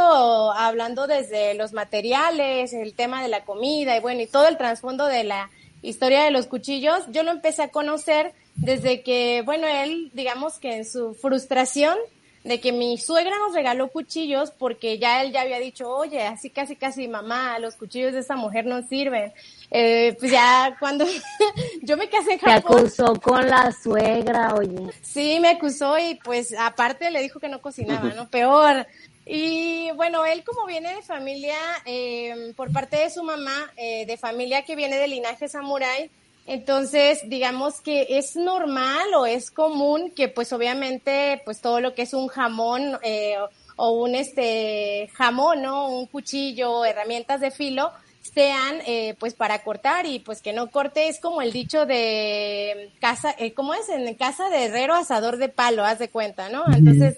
hablando 0.52 1.08
desde 1.08 1.54
los 1.54 1.74
materiales, 1.74 2.74
el 2.74 2.94
tema 2.94 3.22
de 3.22 3.30
la 3.30 3.46
comida 3.46 3.96
y 3.96 4.00
bueno, 4.00 4.22
y 4.22 4.28
todo 4.28 4.48
el 4.48 4.58
trasfondo 4.58 5.06
de 5.06 5.24
la 5.24 5.50
historia 5.82 6.24
de 6.24 6.32
los 6.32 6.48
cuchillos, 6.48 7.04
yo 7.12 7.24
lo 7.24 7.32
empecé 7.32 7.64
a 7.64 7.70
conocer 7.70 8.34
desde 8.56 9.02
que, 9.02 9.44
bueno, 9.46 9.68
él, 9.68 10.12
digamos 10.14 10.60
que 10.60 10.76
en 10.76 10.86
su 10.86 11.14
frustración 11.14 11.98
de 12.44 12.60
que 12.60 12.72
mi 12.72 12.98
suegra 12.98 13.38
nos 13.38 13.54
regaló 13.54 13.90
cuchillos 13.90 14.52
porque 14.52 14.98
ya 14.98 15.22
él 15.22 15.32
ya 15.32 15.42
había 15.42 15.60
dicho, 15.60 15.90
oye, 15.90 16.24
así 16.24 16.50
casi 16.50 16.76
casi 16.76 17.08
mamá, 17.08 17.60
los 17.60 17.76
cuchillos 17.76 18.14
de 18.14 18.20
esa 18.20 18.36
mujer 18.36 18.66
no 18.66 18.82
sirven. 18.88 19.32
Eh, 19.70 20.16
pues 20.20 20.32
ya 20.32 20.76
cuando 20.80 21.06
yo 21.82 21.98
me 21.98 22.10
casé 22.10 22.34
en 22.34 22.40
Japón. 22.40 22.62
Te 22.62 22.82
acusó 22.82 23.22
con 23.22 23.48
la 23.48 23.72
suegra, 23.72 24.56
oye. 24.56 24.92
Sí, 25.02 25.40
me 25.40 25.50
acusó 25.50 25.98
y 26.00 26.16
pues 26.16 26.56
aparte 26.58 27.12
le 27.12 27.22
dijo 27.22 27.40
que 27.40 27.48
no 27.48 27.62
cocinaba, 27.62 28.10
¿no? 28.10 28.28
Peor. 28.30 28.88
Y 29.26 29.92
bueno, 29.92 30.26
él 30.26 30.44
como 30.44 30.66
viene 30.66 30.96
de 30.96 31.02
familia, 31.04 31.56
eh, 31.86 32.54
por 32.56 32.72
parte 32.72 32.98
de 32.98 33.10
su 33.12 33.24
mamá, 33.24 33.72
eh, 33.78 34.06
de 34.08 34.18
familia 34.18 34.64
que 34.64 34.76
viene 34.76 34.98
de 34.98 35.08
linaje 35.08 35.48
samurái, 35.48 36.10
entonces, 36.54 37.22
digamos 37.30 37.80
que 37.80 38.08
es 38.10 38.36
normal 38.36 39.14
o 39.16 39.26
es 39.26 39.52
común 39.52 40.12
que 40.12 40.28
pues 40.28 40.52
obviamente 40.52 41.42
pues 41.46 41.62
todo 41.62 41.80
lo 41.80 41.94
que 41.96 42.02
es 42.02 42.14
un 42.14 42.28
jamón 42.28 42.98
eh, 43.04 43.38
o 43.78 43.92
un 43.92 44.16
este 44.16 45.10
jamón, 45.14 45.62
¿no? 45.62 45.88
Un 45.88 46.08
cuchillo, 46.08 46.84
herramientas 46.84 47.40
de 47.40 47.52
filo, 47.52 47.94
sean 48.22 48.82
eh, 48.86 49.16
pues 49.18 49.34
para 49.34 49.64
cortar 49.64 50.06
y 50.06 50.20
pues 50.20 50.42
que 50.42 50.52
no 50.52 50.70
corte 50.70 51.08
es 51.08 51.22
como 51.22 51.42
el 51.42 51.54
dicho 51.54 51.86
de 51.86 52.92
casa, 53.00 53.34
eh, 53.40 53.54
¿cómo 53.54 53.74
es? 53.74 53.88
En 53.88 54.14
casa 54.16 54.50
de 54.50 54.66
herrero 54.66 54.94
asador 54.94 55.38
de 55.38 55.48
palo, 55.48 55.86
haz 55.86 56.00
de 56.00 56.10
cuenta, 56.10 56.50
¿no? 56.50 56.66
Entonces, 56.74 57.16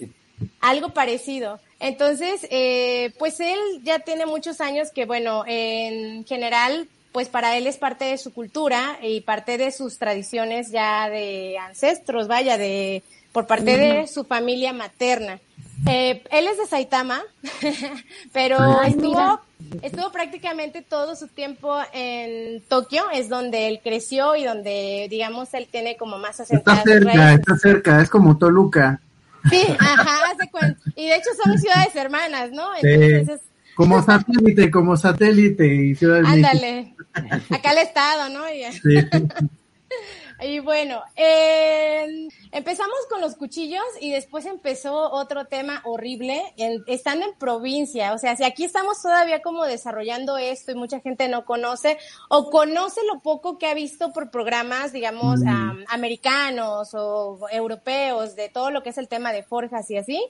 algo 0.62 0.90
parecido. 0.90 1.60
Entonces, 1.80 2.46
eh, 2.52 3.12
pues 3.18 3.40
él 3.40 3.58
ya 3.82 3.98
tiene 3.98 4.28
muchos 4.28 4.62
años 4.62 4.92
que, 4.92 5.06
bueno, 5.06 5.44
en 5.48 6.24
general 6.26 6.88
pues 7.14 7.30
para 7.30 7.56
él 7.58 7.68
es 7.68 7.78
parte 7.78 8.06
de 8.06 8.18
su 8.18 8.34
cultura 8.34 8.98
y 9.02 9.22
parte 9.22 9.58
de 9.58 9.72
sus 9.72 10.00
tradiciones 10.00 10.72
ya 10.72 11.10
de 11.10 11.58
ancestros, 11.60 12.28
vaya, 12.28 12.58
de 12.58 13.04
por 13.32 13.48
parte 13.48 13.78
de 13.78 14.08
su 14.08 14.26
familia 14.26 14.74
materna. 14.74 15.40
Eh, 15.88 16.24
él 16.32 16.48
es 16.48 16.58
de 16.58 16.66
Saitama, 16.66 17.22
pero 18.34 18.82
estuvo, 18.84 19.42
estuvo 19.82 20.12
prácticamente 20.12 20.82
todo 20.82 21.16
su 21.16 21.28
tiempo 21.28 21.78
en 21.94 22.62
Tokio, 22.62 23.06
es 23.14 23.30
donde 23.30 23.68
él 23.68 23.80
creció 23.84 24.36
y 24.36 24.44
donde, 24.44 25.08
digamos, 25.10 25.54
él 25.54 25.68
tiene 25.70 25.98
como 25.98 26.18
más 26.18 26.40
asentadas 26.40 26.80
Está 26.80 26.92
cerca, 26.92 27.34
está 27.34 27.58
cerca, 27.58 28.02
es 28.02 28.10
como 28.10 28.38
Toluca. 28.38 29.00
Sí, 29.50 29.64
ajá, 29.80 30.32
hace 30.32 30.50
cuenta. 30.50 30.80
Y 30.96 31.08
de 31.08 31.16
hecho 31.16 31.30
son 31.44 31.58
ciudades 31.60 31.96
hermanas, 31.96 32.52
¿no? 32.52 32.70
Entonces 32.82 33.42
como 33.76 34.02
satélite, 34.02 34.72
como 34.72 34.98
satélite 34.98 35.66
y 35.66 35.96
Ciudad 35.96 36.22
de 36.22 36.28
Ándale, 36.28 36.96
acá 37.50 37.72
el 37.72 37.78
estado, 37.80 38.30
¿no? 38.30 38.50
Y, 38.52 38.72
sí. 38.74 38.96
y 40.42 40.60
bueno, 40.60 41.02
eh, 41.16 42.28
empezamos 42.52 42.98
con 43.10 43.22
los 43.22 43.36
cuchillos 43.36 43.84
y 44.02 44.12
después 44.12 44.46
empezó 44.46 45.12
otro 45.12 45.46
tema 45.46 45.82
horrible, 45.86 46.42
en, 46.58 46.84
estando 46.88 47.26
en 47.26 47.34
provincia, 47.38 48.14
o 48.14 48.18
sea, 48.18 48.36
si 48.36 48.44
aquí 48.44 48.64
estamos 48.64 49.02
todavía 49.02 49.42
como 49.42 49.64
desarrollando 49.64 50.38
esto 50.38 50.72
y 50.72 50.76
mucha 50.76 51.00
gente 51.00 51.28
no 51.30 51.46
conoce 51.46 51.98
o 52.30 52.50
conoce 52.50 53.02
lo 53.12 53.22
poco 53.22 53.58
que 53.58 53.68
ha 53.68 53.74
visto 53.74 54.12
por 54.12 54.32
programas, 54.32 54.92
digamos, 54.92 55.40
mm. 55.40 55.86
americanos 55.88 56.90
o 56.94 57.40
europeos 57.52 58.36
de 58.36 58.50
todo 58.50 58.72
lo 58.72 58.84
que 58.84 58.90
es 58.90 58.98
el 58.98 59.08
tema 59.08 59.32
de 59.32 59.44
forjas 59.44 59.90
y 59.92 59.98
así, 59.98 60.22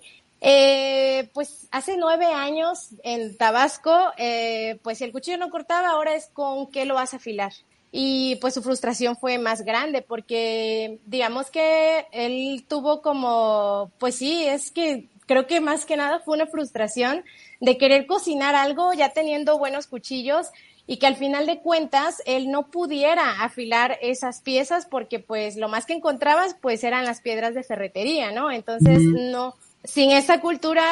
eh, 0.45 1.29
pues 1.33 1.69
hace 1.71 1.95
nueve 1.95 2.25
años 2.25 2.89
en 3.03 3.37
Tabasco, 3.37 4.11
eh, 4.17 4.77
pues 4.83 4.97
si 4.97 5.05
el 5.05 5.13
cuchillo 5.13 5.37
no 5.37 5.49
cortaba, 5.49 5.91
ahora 5.91 6.15
es 6.15 6.27
con 6.33 6.69
qué 6.69 6.83
lo 6.83 6.95
vas 6.95 7.13
a 7.13 7.17
afilar. 7.17 7.53
Y 7.93 8.35
pues 8.41 8.53
su 8.53 8.61
frustración 8.61 9.15
fue 9.15 9.37
más 9.37 9.63
grande 9.63 10.01
porque 10.01 10.99
digamos 11.05 11.49
que 11.49 12.07
él 12.11 12.65
tuvo 12.67 13.01
como, 13.01 13.91
pues 13.99 14.15
sí, 14.15 14.43
es 14.45 14.71
que 14.71 15.07
creo 15.27 15.47
que 15.47 15.61
más 15.61 15.85
que 15.85 15.95
nada 15.95 16.19
fue 16.19 16.35
una 16.35 16.47
frustración 16.47 17.23
de 17.61 17.77
querer 17.77 18.05
cocinar 18.05 18.53
algo 18.53 18.91
ya 18.93 19.13
teniendo 19.13 19.57
buenos 19.57 19.87
cuchillos 19.87 20.47
y 20.85 20.97
que 20.97 21.07
al 21.07 21.15
final 21.15 21.45
de 21.45 21.61
cuentas 21.61 22.21
él 22.25 22.51
no 22.51 22.69
pudiera 22.69 23.43
afilar 23.43 23.97
esas 24.01 24.41
piezas 24.41 24.87
porque 24.87 25.19
pues 25.19 25.55
lo 25.55 25.69
más 25.69 25.85
que 25.85 25.93
encontrabas 25.93 26.57
pues 26.61 26.83
eran 26.83 27.05
las 27.05 27.21
piedras 27.21 27.53
de 27.53 27.63
ferretería, 27.63 28.33
¿no? 28.33 28.51
Entonces 28.51 28.99
no, 29.01 29.55
sin 29.83 30.11
esa 30.11 30.39
cultura, 30.39 30.83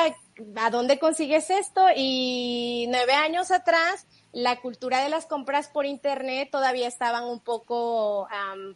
¿a 0.55 0.69
dónde 0.69 1.00
consigues 1.00 1.50
esto? 1.50 1.86
Y 1.95 2.88
nueve 2.89 3.13
años 3.13 3.51
atrás, 3.51 4.05
la 4.33 4.62
cultura 4.62 5.03
de 5.03 5.10
las 5.10 5.25
compras 5.25 5.67
por 5.67 5.86
internet 5.86 6.50
todavía 6.51 6.88
estaban 6.88 7.25
un 7.25 7.41
poco, 7.41 8.27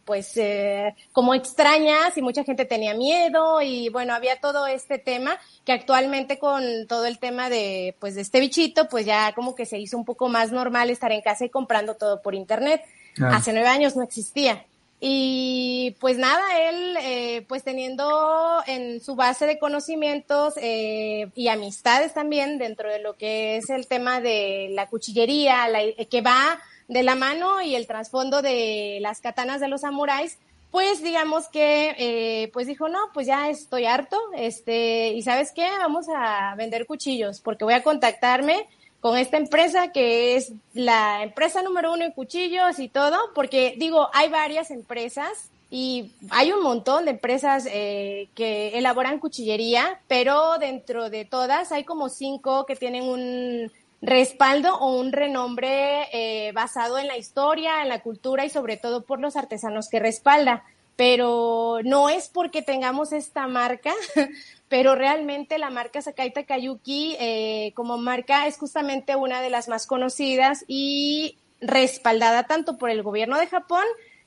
pues, 0.04 0.36
eh, 0.36 0.94
como 1.14 1.34
extrañas 1.34 2.18
y 2.18 2.22
mucha 2.22 2.44
gente 2.44 2.66
tenía 2.66 2.94
miedo 2.94 3.62
y 3.62 3.90
bueno, 3.90 4.14
había 4.14 4.40
todo 4.40 4.68
este 4.68 4.98
tema 4.98 5.38
que 5.64 5.72
actualmente 5.72 6.40
con 6.40 6.88
todo 6.88 7.06
el 7.06 7.20
tema 7.20 7.50
de, 7.50 7.96
pues, 8.00 8.16
de 8.16 8.22
este 8.22 8.40
bichito, 8.40 8.90
pues 8.90 9.06
ya 9.06 9.34
como 9.34 9.56
que 9.56 9.66
se 9.66 9.80
hizo 9.80 9.98
un 9.98 10.06
poco 10.06 10.28
más 10.28 10.52
normal 10.52 10.90
estar 10.90 11.12
en 11.12 11.22
casa 11.22 11.46
y 11.46 11.50
comprando 11.50 11.96
todo 11.96 12.22
por 12.22 12.36
internet. 12.36 12.82
Hace 13.18 13.54
nueve 13.54 13.70
años 13.70 13.96
no 13.96 14.04
existía. 14.04 14.66
Y 15.00 15.96
pues 16.00 16.18
nada, 16.18 16.44
él 16.70 16.98
eh, 17.02 17.46
pues 17.48 17.64
teniendo 17.64 18.64
en 18.66 19.02
su 19.02 19.16
base 19.16 19.46
de 19.46 19.60
conocimientos 19.60 20.54
eh, 20.58 21.30
y 21.36 21.50
amistades 21.50 22.14
también 22.14 22.58
dentro 22.58 22.90
de 22.90 23.00
lo 23.00 23.16
que 23.16 23.58
es 23.58 23.70
el 23.70 23.88
tema 23.88 24.22
de 24.22 24.70
la 24.72 24.88
cuchillería, 24.88 25.68
la, 25.68 25.80
que 26.10 26.22
va 26.22 26.60
de 26.88 27.04
la 27.04 27.16
mano 27.16 27.62
y 27.62 27.76
el 27.76 27.88
trasfondo 27.88 28.42
de 28.42 29.00
las 29.02 29.20
katanas 29.20 29.60
de 29.60 29.68
los 29.68 29.82
samuráis, 29.82 30.38
pues 30.72 31.02
digamos 31.02 31.48
que, 31.48 31.96
eh, 31.98 32.50
pues 32.52 32.68
dijo, 32.68 32.90
no, 32.90 33.00
pues 33.14 33.28
ya 33.28 33.50
estoy 33.50 33.86
harto, 33.86 34.20
este, 34.36 35.10
y 35.10 35.22
sabes 35.22 35.52
qué, 35.54 35.68
vamos 35.80 36.08
a 36.14 36.54
vender 36.56 36.86
cuchillos, 36.86 37.40
porque 37.40 37.64
voy 37.64 37.74
a 37.74 37.84
contactarme 37.84 38.68
con 39.06 39.20
esta 39.20 39.38
empresa 39.38 39.92
que 39.92 40.36
es 40.36 40.52
la 40.74 41.22
empresa 41.22 41.62
número 41.62 41.94
uno 41.94 42.04
en 42.04 42.12
cuchillos 42.12 42.80
y 42.80 42.88
todo, 42.90 43.16
porque 43.36 43.76
digo, 43.78 44.10
hay 44.14 44.30
varias 44.30 44.72
empresas 44.72 45.52
y 45.70 46.12
hay 46.32 46.52
un 46.52 46.64
montón 46.64 47.06
de 47.06 47.12
empresas 47.12 47.68
eh, 47.72 48.30
que 48.34 48.76
elaboran 48.76 49.20
cuchillería, 49.20 50.00
pero 50.08 50.58
dentro 50.58 51.12
de 51.12 51.24
todas 51.24 51.72
hay 51.72 51.84
como 51.84 52.10
cinco 52.10 52.66
que 52.66 52.76
tienen 52.76 53.04
un 53.04 53.72
respaldo 54.02 54.76
o 54.76 55.00
un 55.00 55.12
renombre 55.12 56.08
eh, 56.12 56.52
basado 56.54 56.98
en 56.98 57.08
la 57.08 57.16
historia, 57.16 57.84
en 57.84 57.90
la 57.90 58.02
cultura 58.02 58.44
y 58.44 58.50
sobre 58.50 58.76
todo 58.76 59.04
por 59.04 59.20
los 59.20 59.36
artesanos 59.36 59.88
que 59.88 60.00
respalda. 60.00 60.64
Pero 60.96 61.80
no 61.84 62.10
es 62.10 62.30
porque 62.30 62.62
tengamos 62.62 63.12
esta 63.12 63.48
marca, 63.48 63.94
pero 64.70 64.96
realmente 64.96 65.58
la 65.58 65.70
marca 65.70 66.02
Sakai 66.02 66.32
Takayuki 66.32 67.18
eh, 67.20 67.74
como 67.76 67.98
marca 67.98 68.48
es 68.48 68.58
justamente 68.58 69.16
una 69.16 69.42
de 69.42 69.50
las 69.50 69.68
más 69.68 69.88
conocidas 69.88 70.64
y 70.68 71.38
respaldada 71.62 72.44
tanto 72.44 72.78
por 72.78 72.90
el 72.90 73.04
gobierno 73.04 73.38
de 73.38 73.48
Japón 73.48 73.84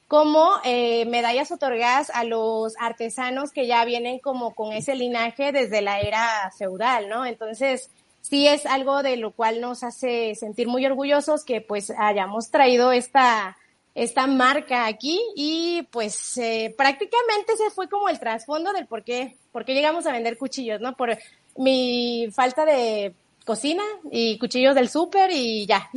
como 0.08 0.52
eh, 0.64 1.04
medallas 1.04 1.52
otorgadas 1.52 2.10
a 2.14 2.24
los 2.24 2.74
artesanos 2.80 3.52
que 3.52 3.66
ya 3.66 3.84
vienen 3.84 4.18
como 4.18 4.54
con 4.54 4.72
ese 4.72 4.94
linaje 4.94 5.52
desde 5.52 5.82
la 5.82 6.00
era 6.00 6.50
feudal, 6.56 7.10
¿no? 7.10 7.26
Entonces, 7.26 7.90
sí 8.22 8.48
es 8.48 8.64
algo 8.64 9.02
de 9.02 9.18
lo 9.18 9.32
cual 9.32 9.60
nos 9.60 9.84
hace 9.84 10.34
sentir 10.34 10.66
muy 10.66 10.84
orgullosos 10.86 11.44
que 11.44 11.60
pues 11.60 11.90
hayamos 11.90 12.50
traído 12.50 12.90
esta, 12.92 13.58
esta 13.98 14.28
marca 14.28 14.86
aquí 14.86 15.20
y 15.34 15.82
pues 15.90 16.38
eh, 16.38 16.72
prácticamente 16.78 17.54
ese 17.54 17.70
fue 17.74 17.88
como 17.88 18.08
el 18.08 18.20
trasfondo 18.20 18.72
del 18.72 18.86
por 18.86 19.02
qué, 19.02 19.36
por 19.50 19.64
qué 19.64 19.74
llegamos 19.74 20.06
a 20.06 20.12
vender 20.12 20.38
cuchillos, 20.38 20.80
¿no? 20.80 20.96
Por 20.96 21.18
mi 21.56 22.28
falta 22.32 22.64
de 22.64 23.12
cocina 23.44 23.82
y 24.12 24.38
cuchillos 24.38 24.76
del 24.76 24.88
súper 24.88 25.30
y 25.32 25.66
ya. 25.66 25.90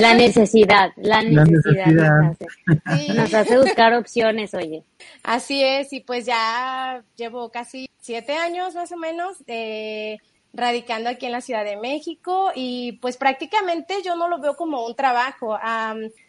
La 0.00 0.12
necesidad, 0.14 0.90
la 0.96 1.22
necesidad, 1.22 1.86
Nos, 1.86 2.36
hace, 2.84 3.14
nos, 3.14 3.32
hace, 3.32 3.58
buscar 3.58 3.94
opciones, 3.94 4.52
oye. 4.52 4.82
Así 5.22 5.62
es, 5.62 5.94
y 5.94 6.00
pues 6.00 6.26
ya 6.26 7.02
llevo 7.16 7.50
casi 7.50 7.88
siete 7.98 8.34
años 8.34 8.74
más 8.74 8.92
o 8.92 8.96
menos 8.98 9.38
eh, 9.46 10.18
radicando 10.52 11.08
aquí 11.08 11.26
en 11.26 11.32
la 11.32 11.40
Ciudad 11.40 11.64
de 11.64 11.76
México 11.76 12.50
y 12.54 12.92
pues 13.00 13.16
prácticamente 13.16 14.02
yo 14.04 14.16
no 14.16 14.28
lo 14.28 14.38
veo 14.38 14.56
como 14.56 14.84
un 14.86 14.94
trabajo. 14.94 15.58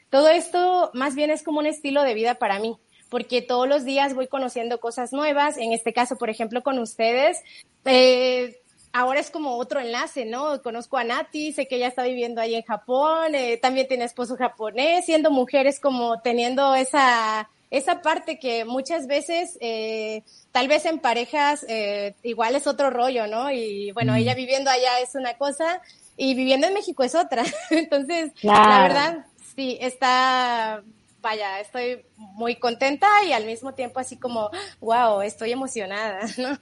Todo 0.09 0.29
esto 0.29 0.91
más 0.93 1.15
bien 1.15 1.29
es 1.29 1.43
como 1.43 1.59
un 1.59 1.65
estilo 1.65 2.03
de 2.03 2.13
vida 2.13 2.35
para 2.35 2.59
mí 2.59 2.77
porque 3.13 3.43
todos 3.43 3.67
los 3.67 3.85
días 3.85 4.15
voy 4.15 4.27
conociendo 4.27 4.79
cosas 4.79 5.13
nuevas. 5.13 5.57
En 5.59 5.71
este 5.71 5.93
caso, 5.93 6.15
por 6.17 6.31
ejemplo, 6.31 6.63
con 6.63 6.79
ustedes, 6.79 7.43
eh, 7.85 8.59
ahora 8.91 9.19
es 9.19 9.29
como 9.29 9.57
otro 9.57 9.79
enlace, 9.79 10.25
¿no? 10.25 10.63
Conozco 10.63 10.97
a 10.97 11.03
Nati, 11.03 11.53
sé 11.53 11.67
que 11.67 11.75
ella 11.75 11.89
está 11.89 12.01
viviendo 12.05 12.41
ahí 12.41 12.55
en 12.55 12.63
Japón, 12.63 13.35
eh, 13.35 13.57
también 13.57 13.87
tiene 13.87 14.05
esposo 14.05 14.35
japonés, 14.35 15.05
siendo 15.05 15.29
mujeres 15.29 15.79
como 15.79 16.21
teniendo 16.21 16.73
esa, 16.73 17.51
esa 17.73 18.03
parte 18.03 18.37
que 18.37 18.65
muchas 18.65 19.07
veces, 19.07 19.57
eh, 19.59 20.21
tal 20.51 20.67
vez 20.67 20.85
en 20.85 20.99
parejas, 20.99 21.65
eh, 21.67 22.13
igual 22.21 22.55
es 22.55 22.67
otro 22.67 22.91
rollo, 22.91 23.25
¿no? 23.25 23.49
Y 23.49 23.91
bueno, 23.93 24.13
ella 24.13 24.35
viviendo 24.35 24.69
allá 24.69 24.99
es 24.99 25.15
una 25.15 25.33
cosa 25.37 25.81
y 26.15 26.35
viviendo 26.35 26.67
en 26.67 26.75
México 26.75 27.03
es 27.03 27.15
otra. 27.15 27.43
Entonces, 27.71 28.31
la 28.43 28.83
verdad, 28.83 29.25
sí, 29.55 29.79
está, 29.81 30.83
vaya, 31.19 31.59
estoy 31.61 32.05
muy 32.15 32.57
contenta 32.57 33.07
y 33.25 33.33
al 33.33 33.47
mismo 33.47 33.73
tiempo 33.73 33.99
así 33.99 34.17
como, 34.17 34.51
wow, 34.79 35.21
estoy 35.21 35.51
emocionada, 35.51 36.19
¿no? 36.37 36.55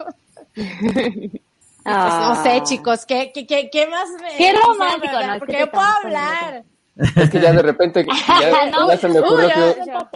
Pues 0.54 0.64
no 1.84 2.42
sé, 2.42 2.52
ah. 2.52 2.64
chicos, 2.64 3.06
¿qué, 3.06 3.34
qué, 3.34 3.46
qué, 3.46 3.70
qué 3.70 3.86
más 3.88 4.08
me... 4.12 4.38
Qué 4.38 4.54
romántico, 4.54 5.20
¿no? 5.28 5.40
Porque 5.40 5.60
yo 5.60 5.70
puedo 5.70 5.86
hablar. 5.86 6.64
Es 6.96 7.30
que 7.30 7.40
ya 7.40 7.54
de 7.54 7.62
repente 7.62 8.06
ya, 8.06 8.70
no, 8.72 8.90
ya 8.90 8.98
se 8.98 9.08
me 9.08 9.20
ocurrió 9.20 9.48
uy, 9.48 9.54
que... 9.54 9.92
no, 9.92 10.10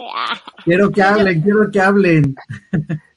Quiero 0.64 0.90
que 0.90 1.02
hablen, 1.02 1.40
quiero 1.42 1.70
que 1.70 1.80
hablen. 1.80 2.34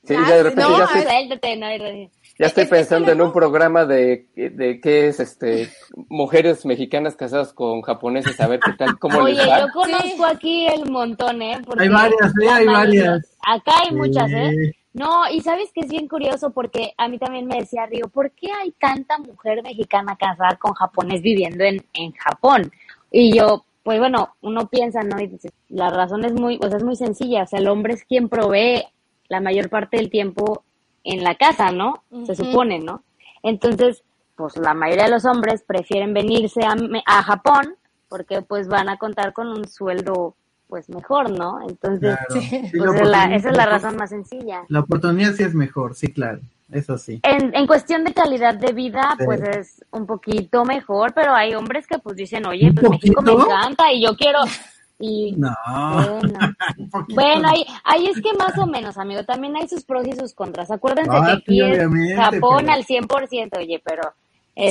Sí, 0.03 0.15
ya 0.15 0.35
de 0.35 0.43
repente 0.43 0.61
No, 0.63 0.77
ya, 0.77 0.83
estoy, 0.85 2.09
ya 2.39 2.45
estoy 2.47 2.65
pensando 2.65 3.11
en 3.11 3.21
un 3.21 3.31
programa 3.31 3.85
de, 3.85 4.27
de 4.35 4.79
qué 4.81 5.07
es 5.07 5.19
este 5.19 5.69
mujeres 6.07 6.65
mexicanas 6.65 7.15
casadas 7.15 7.53
con 7.53 7.81
japoneses, 7.81 8.39
a 8.39 8.47
ver 8.47 8.59
qué 8.59 8.71
tal, 8.73 8.97
cómo 8.97 9.19
Oye, 9.19 9.35
les 9.35 9.47
va. 9.47 9.59
yo 9.59 9.67
conozco 9.73 10.25
aquí 10.25 10.65
el 10.67 10.89
montón, 10.89 11.41
¿eh? 11.41 11.59
Porque 11.65 11.83
Hay 11.83 11.89
varias, 11.89 12.31
¿eh? 12.41 12.45
la 12.45 12.55
Hay 12.55 12.65
varias. 12.65 13.37
Acá 13.45 13.73
hay 13.83 13.95
muchas, 13.95 14.31
¿eh? 14.31 14.51
Sí. 14.51 14.79
No, 14.93 15.29
y 15.31 15.41
sabes 15.41 15.71
que 15.73 15.81
es 15.81 15.89
bien 15.89 16.07
curioso 16.07 16.49
porque 16.49 16.93
a 16.97 17.07
mí 17.07 17.19
también 17.19 17.45
me 17.45 17.59
decía 17.59 17.85
Río, 17.85 18.07
¿por 18.07 18.31
qué 18.31 18.51
hay 18.51 18.71
tanta 18.71 19.19
mujer 19.19 19.61
mexicana 19.61 20.17
casada 20.19 20.55
con 20.57 20.73
japonés 20.73 21.21
viviendo 21.21 21.63
en, 21.63 21.85
en 21.93 22.11
Japón? 22.13 22.71
Y 23.11 23.35
yo, 23.35 23.65
pues 23.83 23.99
bueno, 23.99 24.35
uno 24.41 24.67
piensa, 24.67 25.01
¿no? 25.03 25.19
Y 25.19 25.37
la 25.69 25.89
razón 25.89 26.25
es 26.25 26.33
muy, 26.33 26.59
o 26.61 26.67
sea, 26.67 26.77
es 26.77 26.83
muy 26.83 26.95
sencilla, 26.95 27.43
o 27.43 27.47
sea, 27.47 27.59
el 27.59 27.67
hombre 27.67 27.93
es 27.93 28.03
quien 28.05 28.29
provee 28.29 28.83
la 29.27 29.39
mayor 29.41 29.69
parte 29.69 29.97
del 29.97 30.09
tiempo 30.09 30.63
en 31.03 31.23
la 31.23 31.35
casa, 31.35 31.71
¿no? 31.71 32.03
Se 32.25 32.35
supone, 32.35 32.79
¿no? 32.79 33.03
Entonces, 33.43 34.03
pues 34.35 34.57
la 34.57 34.73
mayoría 34.73 35.05
de 35.05 35.11
los 35.11 35.25
hombres 35.25 35.63
prefieren 35.65 36.13
venirse 36.13 36.63
a, 36.63 36.75
Me- 36.75 37.03
a 37.05 37.23
Japón 37.23 37.75
porque 38.09 38.41
pues 38.41 38.67
van 38.67 38.89
a 38.89 38.97
contar 38.97 39.33
con 39.33 39.47
un 39.47 39.67
sueldo 39.67 40.35
pues 40.67 40.87
mejor, 40.89 41.31
¿no? 41.31 41.59
Entonces, 41.67 42.15
Claro. 42.15 42.41
Sí, 42.41 42.61
pues, 42.77 42.93
es 43.01 43.07
la- 43.07 43.35
esa 43.35 43.49
es 43.49 43.57
la 43.57 43.65
razón 43.65 43.95
más 43.97 44.09
sencilla. 44.11 44.63
La 44.67 44.81
oportunidad 44.81 45.33
sí 45.33 45.43
es 45.43 45.55
mejor, 45.55 45.95
sí, 45.95 46.07
claro. 46.13 46.39
Eso 46.71 46.97
sí. 46.97 47.19
En, 47.23 47.55
en 47.55 47.65
cuestión 47.65 48.03
de 48.03 48.13
calidad 48.13 48.53
de 48.55 48.71
vida, 48.73 49.15
Sí. 49.17 49.25
pues 49.25 49.41
es 49.41 49.85
un 49.91 50.05
poquito 50.05 50.65
mejor, 50.65 51.13
pero 51.13 51.33
hay 51.33 51.55
hombres 51.55 51.87
que 51.87 51.97
pues 51.99 52.15
dicen, 52.15 52.45
oye, 52.45 52.67
¿Un 52.69 52.75
pues 52.75 52.89
México 52.91 53.21
me 53.21 53.31
encanta 53.33 53.91
y 53.91 54.03
yo 54.05 54.15
quiero... 54.15 54.39
Y 55.01 55.31
No. 55.37 55.49
bueno, 55.65 56.39
bueno, 57.15 57.49
ahí, 57.49 57.65
ahí 57.85 58.07
es 58.07 58.21
que 58.21 58.33
más 58.37 58.57
o 58.57 58.65
menos, 58.67 58.97
amigo, 58.97 59.23
también 59.23 59.55
hay 59.55 59.67
sus 59.67 59.83
pros 59.85 60.05
y 60.05 60.11
sus 60.11 60.33
contras. 60.33 60.69
Acuérdense 60.71 61.09
Ah, 61.13 61.39
que 61.45 61.53
sí, 61.53 61.61
aquí 61.61 61.79
es 62.11 62.17
Japón 62.17 62.65
pero- 62.65 62.73
al 62.73 62.83
100%, 62.85 63.57
oye, 63.57 63.81
pero 63.83 64.01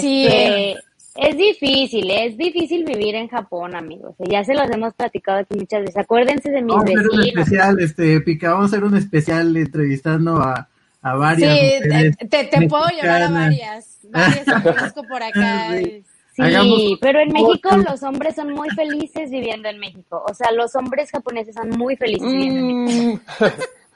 Sí. 0.01 0.27
este, 0.27 0.77
es 1.17 1.37
difícil, 1.37 2.11
es 2.11 2.37
difícil 2.37 2.85
vivir 2.85 3.15
en 3.15 3.29
Japón, 3.29 3.75
amigos. 3.75 4.15
Ya 4.19 4.45
se 4.45 4.55
los 4.55 4.71
hemos 4.71 4.93
platicado 4.95 5.39
aquí 5.39 5.55
muchas 5.59 5.81
veces. 5.81 5.97
Acuérdense 5.97 6.51
de 6.51 6.61
mis 6.63 6.75
Vamos 6.77 6.85
a 6.85 6.93
hacer 6.93 7.09
un 7.11 7.17
vecinos. 7.17 7.27
especial, 7.47 7.81
este, 7.81 8.21
Pica, 8.21 8.51
vamos 8.53 8.65
a 8.65 8.77
hacer 8.77 8.85
un 8.85 8.97
especial 8.99 9.57
entrevistando 9.57 10.37
a, 10.37 10.69
a 11.11 11.15
varias 11.15 11.53
Sí, 11.59 11.71
mujeres 11.85 12.17
te, 12.19 12.27
te- 12.27 12.45
te 12.45 12.69
puedo 12.69 12.87
llevar 12.89 13.23
a 13.23 13.31
varias, 13.31 13.99
varias 14.11 14.45
que 14.45 14.63
conozco 14.75 15.03
por 15.05 15.23
acá. 15.23 15.69
Sí. 15.79 16.05
Sí, 16.35 16.43
Hagamos 16.45 16.81
pero 17.01 17.19
en 17.19 17.33
México 17.33 17.69
los 17.79 18.01
hombres 18.05 18.37
son 18.37 18.53
muy 18.53 18.71
felices 18.71 19.29
viviendo 19.29 19.69
en 19.69 19.81
México. 19.81 20.23
O 20.31 20.33
sea, 20.35 20.53
los 20.53 20.73
hombres 20.77 21.11
japoneses 21.11 21.57
son 21.57 21.71
muy 21.71 21.97
felices 21.97 22.31
viviendo 22.31 22.61
en 22.61 22.85
México. 22.85 23.23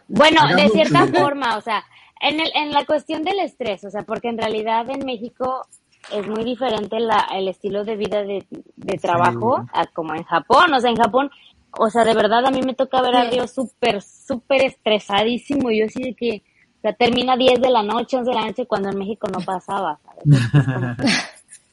Bueno, 0.09 0.41
de 0.57 0.69
cierta 0.71 1.05
un- 1.05 1.15
forma, 1.15 1.57
o 1.57 1.61
sea, 1.61 1.85
en, 2.21 2.41
el, 2.41 2.51
en 2.57 2.73
la 2.73 2.85
cuestión 2.85 3.23
del 3.23 3.39
estrés, 3.39 3.85
o 3.85 3.91
sea, 3.91 4.03
porque 4.03 4.27
en 4.29 4.39
realidad 4.39 4.91
en 4.91 5.07
México 5.07 5.67
es 6.13 6.27
muy 6.27 6.43
diferente 6.43 6.99
la, 6.99 7.29
el 7.33 7.47
estilo 7.47 7.85
de 7.85 7.95
vida 7.95 8.25
de, 8.25 8.45
de 8.51 8.99
trabajo 8.99 9.65
a 9.73 9.87
como 9.87 10.13
en 10.17 10.25
Japón. 10.25 10.75
O 10.75 10.81
sea, 10.81 10.91
en 10.91 10.97
Japón, 10.97 11.31
o 11.79 11.91
sea, 11.91 12.05
de 12.05 12.15
verdad 12.15 12.45
a 12.45 12.51
mí 12.51 12.61
me 12.63 12.75
toca 12.75 13.01
ver 13.03 13.15
a 13.15 13.23
Sí. 13.25 13.31
Río 13.31 13.47
súper, 13.47 14.03
súper 14.03 14.65
estresadísimo. 14.65 15.71
Y 15.71 15.79
yo 15.79 15.87
así 15.87 16.03
de 16.03 16.15
que, 16.15 16.43
sea, 16.83 16.93
termina 16.93 17.37
10 17.37 17.61
de 17.61 17.71
la 17.71 17.83
noche, 17.83 18.17
11 18.17 18.31
de 18.31 18.37
la 18.37 18.47
noche, 18.47 18.67
cuando 18.67 18.91
en 18.91 18.99
México 18.99 19.27
no 19.29 19.41
pasaba, 19.41 19.99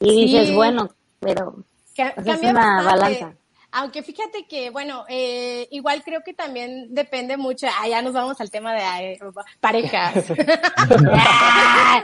y 0.00 0.24
dices, 0.26 0.48
Sí. 0.48 0.54
bueno, 0.54 0.88
pero 1.20 1.54
Ca- 1.96 2.14
O 2.16 2.22
sea, 2.22 2.34
es 2.34 2.40
cambia 2.40 2.50
una 2.50 2.82
balanza. 2.82 3.32
Aunque 3.72 4.02
fíjate 4.02 4.46
que, 4.48 4.70
bueno, 4.70 5.04
eh, 5.08 5.68
igual 5.70 6.02
creo 6.02 6.22
que 6.24 6.34
también 6.34 6.92
depende 6.92 7.36
mucho. 7.36 7.68
Ah, 7.80 7.86
ya 7.86 8.02
nos 8.02 8.12
vamos 8.14 8.40
al 8.40 8.50
tema 8.50 8.72
de 8.72 8.80
ay, 8.82 9.18
parejas. 9.60 10.14
¡Ah! 11.12 12.02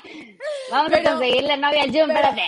Vamos 0.71 0.92
Pero- 0.92 1.09
a 1.09 1.12
conseguirle 1.12 1.57
novia 1.57 1.83
a 1.83 1.87
Jun, 1.87 2.11
espérate. 2.11 2.42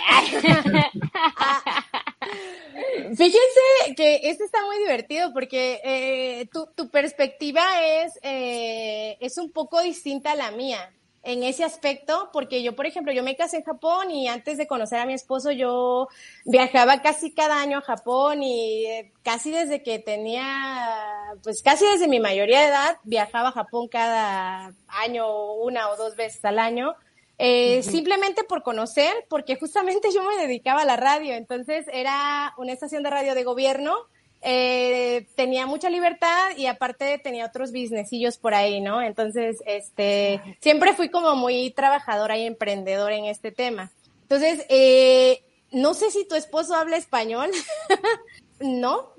Fíjense 3.15 3.95
que 3.95 4.21
este 4.23 4.45
está 4.45 4.63
muy 4.65 4.77
divertido 4.77 5.33
porque 5.33 5.81
eh, 5.83 6.47
tu, 6.51 6.67
tu 6.75 6.89
perspectiva 6.89 7.63
es, 7.83 8.19
eh, 8.21 9.17
es 9.19 9.37
un 9.37 9.51
poco 9.51 9.81
distinta 9.81 10.31
a 10.31 10.35
la 10.35 10.51
mía 10.51 10.91
en 11.23 11.43
ese 11.43 11.63
aspecto, 11.63 12.29
porque 12.31 12.63
yo, 12.63 12.75
por 12.75 12.85
ejemplo, 12.85 13.11
yo 13.11 13.23
me 13.23 13.35
casé 13.35 13.57
en 13.57 13.63
Japón 13.63 14.09
y 14.11 14.27
antes 14.27 14.57
de 14.57 14.67
conocer 14.67 14.99
a 14.99 15.05
mi 15.05 15.13
esposo 15.13 15.51
yo 15.51 16.07
viajaba 16.45 17.01
casi 17.01 17.33
cada 17.33 17.61
año 17.61 17.79
a 17.79 17.81
Japón 17.81 18.41
y 18.41 18.85
eh, 18.85 19.11
casi 19.23 19.51
desde 19.51 19.83
que 19.83 19.99
tenía, 19.99 21.35
pues 21.43 21.61
casi 21.61 21.85
desde 21.85 22.07
mi 22.07 22.19
mayoría 22.19 22.61
de 22.61 22.67
edad 22.67 22.97
viajaba 23.03 23.49
a 23.49 23.53
Japón 23.53 23.87
cada 23.89 24.73
año, 24.87 25.53
una 25.55 25.89
o 25.89 25.97
dos 25.97 26.15
veces 26.15 26.43
al 26.45 26.59
año. 26.59 26.95
Eh, 27.39 27.81
Simplemente 27.83 28.43
por 28.43 28.61
conocer, 28.61 29.13
porque 29.29 29.55
justamente 29.55 30.09
yo 30.13 30.23
me 30.23 30.37
dedicaba 30.37 30.81
a 30.81 30.85
la 30.85 30.97
radio, 30.97 31.33
entonces 31.33 31.85
era 31.91 32.53
una 32.57 32.73
estación 32.73 33.01
de 33.01 33.09
radio 33.09 33.33
de 33.33 33.43
gobierno 33.43 33.95
eh, 34.41 35.27
tenía 35.35 35.65
mucha 35.65 35.89
libertad 35.89 36.51
y 36.55 36.67
aparte 36.67 37.19
tenía 37.21 37.45
otros 37.45 37.71
businessillos 37.71 38.37
por 38.37 38.53
ahí, 38.53 38.79
¿no? 38.79 39.01
Entonces, 39.01 39.61
este, 39.65 40.41
siempre 40.61 40.93
fui 40.93 41.09
como 41.09 41.35
muy 41.35 41.71
trabajadora 41.71 42.37
y 42.37 42.45
emprendedora 42.45 43.15
en 43.15 43.25
este 43.25 43.51
tema. 43.51 43.91
Entonces, 44.21 44.65
eh, 44.69 45.43
no 45.71 45.93
sé 45.93 46.09
si 46.11 46.25
tu 46.27 46.35
esposo 46.35 46.75
habla 46.75 46.95
español. 46.95 47.49
¿No? 48.61 49.13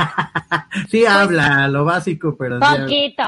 sí 0.90 1.04
habla 1.04 1.68
lo 1.68 1.84
básico, 1.84 2.36
pero... 2.38 2.58
Poquito. 2.58 3.22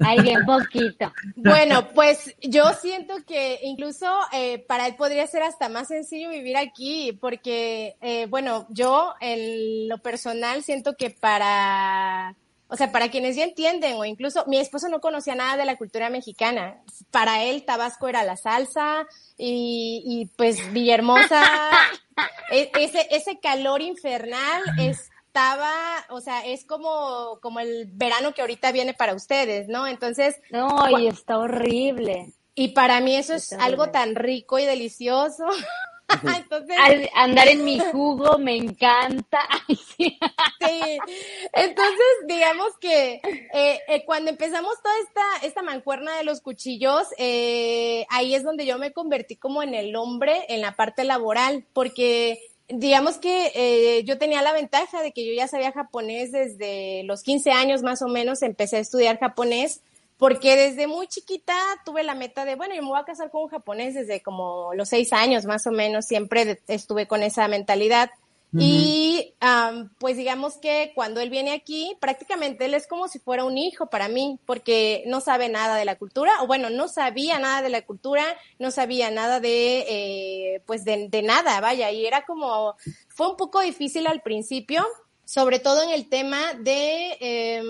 Ahí 0.00 0.20
bien 0.20 0.44
poquito. 0.44 1.12
Bueno, 1.36 1.88
pues 1.94 2.34
yo 2.42 2.72
siento 2.74 3.14
que 3.26 3.60
incluso 3.62 4.06
eh, 4.32 4.58
para 4.58 4.86
él 4.86 4.96
podría 4.96 5.26
ser 5.26 5.42
hasta 5.42 5.68
más 5.68 5.88
sencillo 5.88 6.30
vivir 6.30 6.56
aquí, 6.56 7.12
porque, 7.20 7.96
eh, 8.00 8.26
bueno, 8.26 8.66
yo 8.70 9.14
en 9.20 9.88
lo 9.88 9.98
personal 9.98 10.62
siento 10.62 10.94
que 10.96 11.10
para, 11.10 12.36
o 12.68 12.76
sea, 12.76 12.92
para 12.92 13.08
quienes 13.10 13.36
ya 13.36 13.44
entienden, 13.44 13.94
o 13.96 14.04
incluso 14.04 14.44
mi 14.46 14.58
esposo 14.58 14.88
no 14.88 15.00
conocía 15.00 15.34
nada 15.34 15.56
de 15.56 15.64
la 15.64 15.76
cultura 15.76 16.10
mexicana. 16.10 16.82
Para 17.10 17.44
él 17.44 17.64
Tabasco 17.64 18.08
era 18.08 18.24
la 18.24 18.36
salsa 18.36 19.06
y, 19.36 20.02
y 20.04 20.26
pues 20.36 20.72
Villahermosa, 20.72 21.42
e, 22.52 22.70
ese, 22.78 23.06
ese 23.10 23.38
calor 23.40 23.80
infernal 23.80 24.62
es 24.78 25.10
estaba, 25.38 26.04
o 26.10 26.20
sea, 26.20 26.44
es 26.44 26.64
como, 26.64 27.38
como 27.40 27.60
el 27.60 27.86
verano 27.92 28.34
que 28.34 28.40
ahorita 28.40 28.72
viene 28.72 28.92
para 28.92 29.14
ustedes, 29.14 29.68
¿no? 29.68 29.86
Entonces. 29.86 30.40
No, 30.50 30.88
y 30.98 31.06
está 31.06 31.38
horrible. 31.38 32.32
Y 32.56 32.68
para 32.68 33.00
mí 33.00 33.14
eso 33.14 33.34
es 33.34 33.52
algo 33.52 33.90
tan 33.90 34.16
rico 34.16 34.58
y 34.58 34.64
delicioso. 34.64 35.44
Entonces, 36.36 36.76
andar 37.14 37.46
en 37.46 37.64
mi 37.64 37.78
jugo 37.78 38.38
me 38.38 38.56
encanta. 38.56 39.40
sí. 39.96 40.18
Entonces, 41.52 42.06
digamos 42.26 42.76
que 42.80 43.20
eh, 43.52 43.80
eh, 43.86 44.04
cuando 44.06 44.30
empezamos 44.30 44.74
toda 44.82 44.94
esta, 45.06 45.46
esta 45.46 45.62
mancuerna 45.62 46.16
de 46.16 46.24
los 46.24 46.40
cuchillos, 46.40 47.06
eh, 47.16 48.06
ahí 48.10 48.34
es 48.34 48.42
donde 48.42 48.66
yo 48.66 48.78
me 48.78 48.92
convertí 48.92 49.36
como 49.36 49.62
en 49.62 49.74
el 49.74 49.94
hombre 49.94 50.46
en 50.48 50.62
la 50.62 50.72
parte 50.72 51.04
laboral, 51.04 51.64
porque 51.72 52.40
digamos 52.68 53.16
que 53.16 53.52
eh, 53.54 54.04
yo 54.04 54.18
tenía 54.18 54.42
la 54.42 54.52
ventaja 54.52 55.02
de 55.02 55.12
que 55.12 55.26
yo 55.26 55.32
ya 55.32 55.48
sabía 55.48 55.72
japonés 55.72 56.32
desde 56.32 57.02
los 57.04 57.22
15 57.22 57.50
años 57.50 57.82
más 57.82 58.02
o 58.02 58.08
menos, 58.08 58.42
empecé 58.42 58.76
a 58.76 58.80
estudiar 58.80 59.18
japonés, 59.18 59.80
porque 60.18 60.56
desde 60.56 60.86
muy 60.86 61.06
chiquita 61.06 61.54
tuve 61.84 62.02
la 62.02 62.14
meta 62.14 62.44
de, 62.44 62.56
bueno, 62.56 62.74
yo 62.74 62.82
me 62.82 62.88
voy 62.88 63.00
a 63.00 63.04
casar 63.04 63.30
con 63.30 63.44
un 63.44 63.48
japonés 63.48 63.94
desde 63.94 64.20
como 64.20 64.74
los 64.74 64.88
6 64.90 65.12
años 65.12 65.44
más 65.44 65.66
o 65.66 65.70
menos, 65.70 66.06
siempre 66.06 66.60
estuve 66.68 67.06
con 67.06 67.22
esa 67.22 67.48
mentalidad. 67.48 68.10
Y 68.52 69.34
pues 69.98 70.16
digamos 70.16 70.56
que 70.56 70.92
cuando 70.94 71.20
él 71.20 71.30
viene 71.30 71.52
aquí, 71.52 71.96
prácticamente 72.00 72.64
él 72.64 72.74
es 72.74 72.86
como 72.86 73.08
si 73.08 73.18
fuera 73.18 73.44
un 73.44 73.58
hijo 73.58 73.86
para 73.86 74.08
mí, 74.08 74.38
porque 74.46 75.04
no 75.06 75.20
sabe 75.20 75.48
nada 75.48 75.76
de 75.76 75.84
la 75.84 75.98
cultura, 75.98 76.32
o 76.42 76.46
bueno, 76.46 76.70
no 76.70 76.88
sabía 76.88 77.38
nada 77.38 77.62
de 77.62 77.68
la 77.68 77.84
cultura, 77.84 78.24
no 78.58 78.70
sabía 78.70 79.10
nada 79.10 79.40
de, 79.40 79.84
eh, 79.88 80.62
pues 80.66 80.84
de, 80.84 81.08
nada, 81.22 81.60
vaya, 81.60 81.90
y 81.90 82.06
era 82.06 82.24
como, 82.24 82.74
fue 83.08 83.28
un 83.28 83.36
poco 83.36 83.60
difícil 83.60 84.06
al 84.06 84.22
principio, 84.22 84.86
sobre 85.24 85.58
todo 85.58 85.82
en 85.82 85.90
el 85.90 86.08
tema 86.08 86.54
de, 86.54 87.18
eh, 87.20 87.62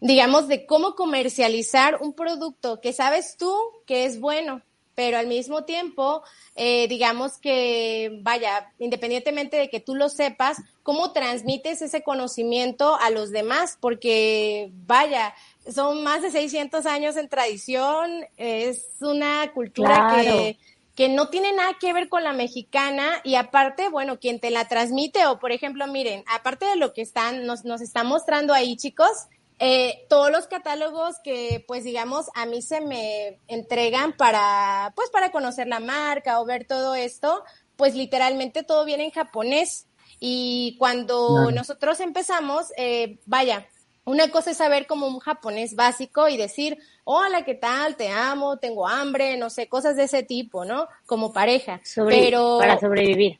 digamos, 0.00 0.46
de 0.46 0.66
cómo 0.66 0.94
comercializar 0.94 1.98
un 2.02 2.12
producto 2.12 2.80
que 2.80 2.92
sabes 2.92 3.36
tú 3.38 3.54
que 3.86 4.04
es 4.04 4.20
bueno, 4.20 4.62
pero 5.00 5.16
al 5.16 5.28
mismo 5.28 5.64
tiempo, 5.64 6.22
eh, 6.56 6.86
digamos 6.86 7.38
que, 7.38 8.18
vaya, 8.20 8.70
independientemente 8.78 9.56
de 9.56 9.70
que 9.70 9.80
tú 9.80 9.94
lo 9.94 10.10
sepas, 10.10 10.58
cómo 10.82 11.12
transmites 11.12 11.80
ese 11.80 12.02
conocimiento 12.02 12.96
a 12.96 13.08
los 13.08 13.30
demás, 13.30 13.78
porque, 13.80 14.70
vaya, 14.86 15.34
son 15.66 16.02
más 16.02 16.20
de 16.20 16.30
600 16.30 16.84
años 16.84 17.16
en 17.16 17.30
tradición, 17.30 18.26
es 18.36 18.88
una 19.00 19.50
cultura 19.54 20.20
que 20.22 20.58
que 20.96 21.08
no 21.08 21.30
tiene 21.30 21.52
nada 21.54 21.78
que 21.80 21.94
ver 21.94 22.10
con 22.10 22.24
la 22.24 22.34
mexicana 22.34 23.22
y 23.24 23.36
aparte, 23.36 23.88
bueno, 23.88 24.18
quien 24.18 24.38
te 24.38 24.50
la 24.50 24.68
transmite 24.68 25.24
o 25.28 25.38
por 25.38 25.50
ejemplo, 25.50 25.86
miren, 25.86 26.24
aparte 26.26 26.66
de 26.66 26.76
lo 26.76 26.92
que 26.92 27.00
están, 27.00 27.46
nos, 27.46 27.64
nos 27.64 27.80
están 27.80 28.06
mostrando 28.06 28.52
ahí, 28.52 28.76
chicos, 28.76 29.28
eh, 29.60 30.06
todos 30.08 30.30
los 30.30 30.46
catálogos 30.46 31.16
que, 31.22 31.62
pues 31.68 31.84
digamos, 31.84 32.26
a 32.34 32.46
mí 32.46 32.62
se 32.62 32.80
me 32.80 33.38
entregan 33.46 34.16
para, 34.16 34.92
pues 34.96 35.10
para 35.10 35.30
conocer 35.30 35.68
la 35.68 35.80
marca 35.80 36.40
o 36.40 36.46
ver 36.46 36.66
todo 36.66 36.94
esto, 36.94 37.44
pues 37.76 37.94
literalmente 37.94 38.62
todo 38.62 38.86
viene 38.86 39.04
en 39.04 39.10
japonés. 39.10 39.86
Y 40.18 40.76
cuando 40.78 41.50
nosotros 41.50 42.00
empezamos, 42.00 42.72
eh, 42.76 43.18
vaya, 43.26 43.66
una 44.04 44.30
cosa 44.30 44.52
es 44.52 44.56
saber 44.56 44.86
como 44.86 45.06
un 45.06 45.18
japonés 45.18 45.74
básico 45.74 46.28
y 46.28 46.38
decir, 46.38 46.78
hola, 47.04 47.44
¿qué 47.44 47.54
tal? 47.54 47.96
Te 47.96 48.08
amo, 48.08 48.58
tengo 48.58 48.88
hambre, 48.88 49.36
no 49.36 49.50
sé, 49.50 49.68
cosas 49.68 49.94
de 49.96 50.04
ese 50.04 50.22
tipo, 50.22 50.64
¿no? 50.64 50.88
Como 51.04 51.32
pareja. 51.32 51.80
Pero 52.08 52.58
para 52.58 52.80
sobrevivir. 52.80 53.39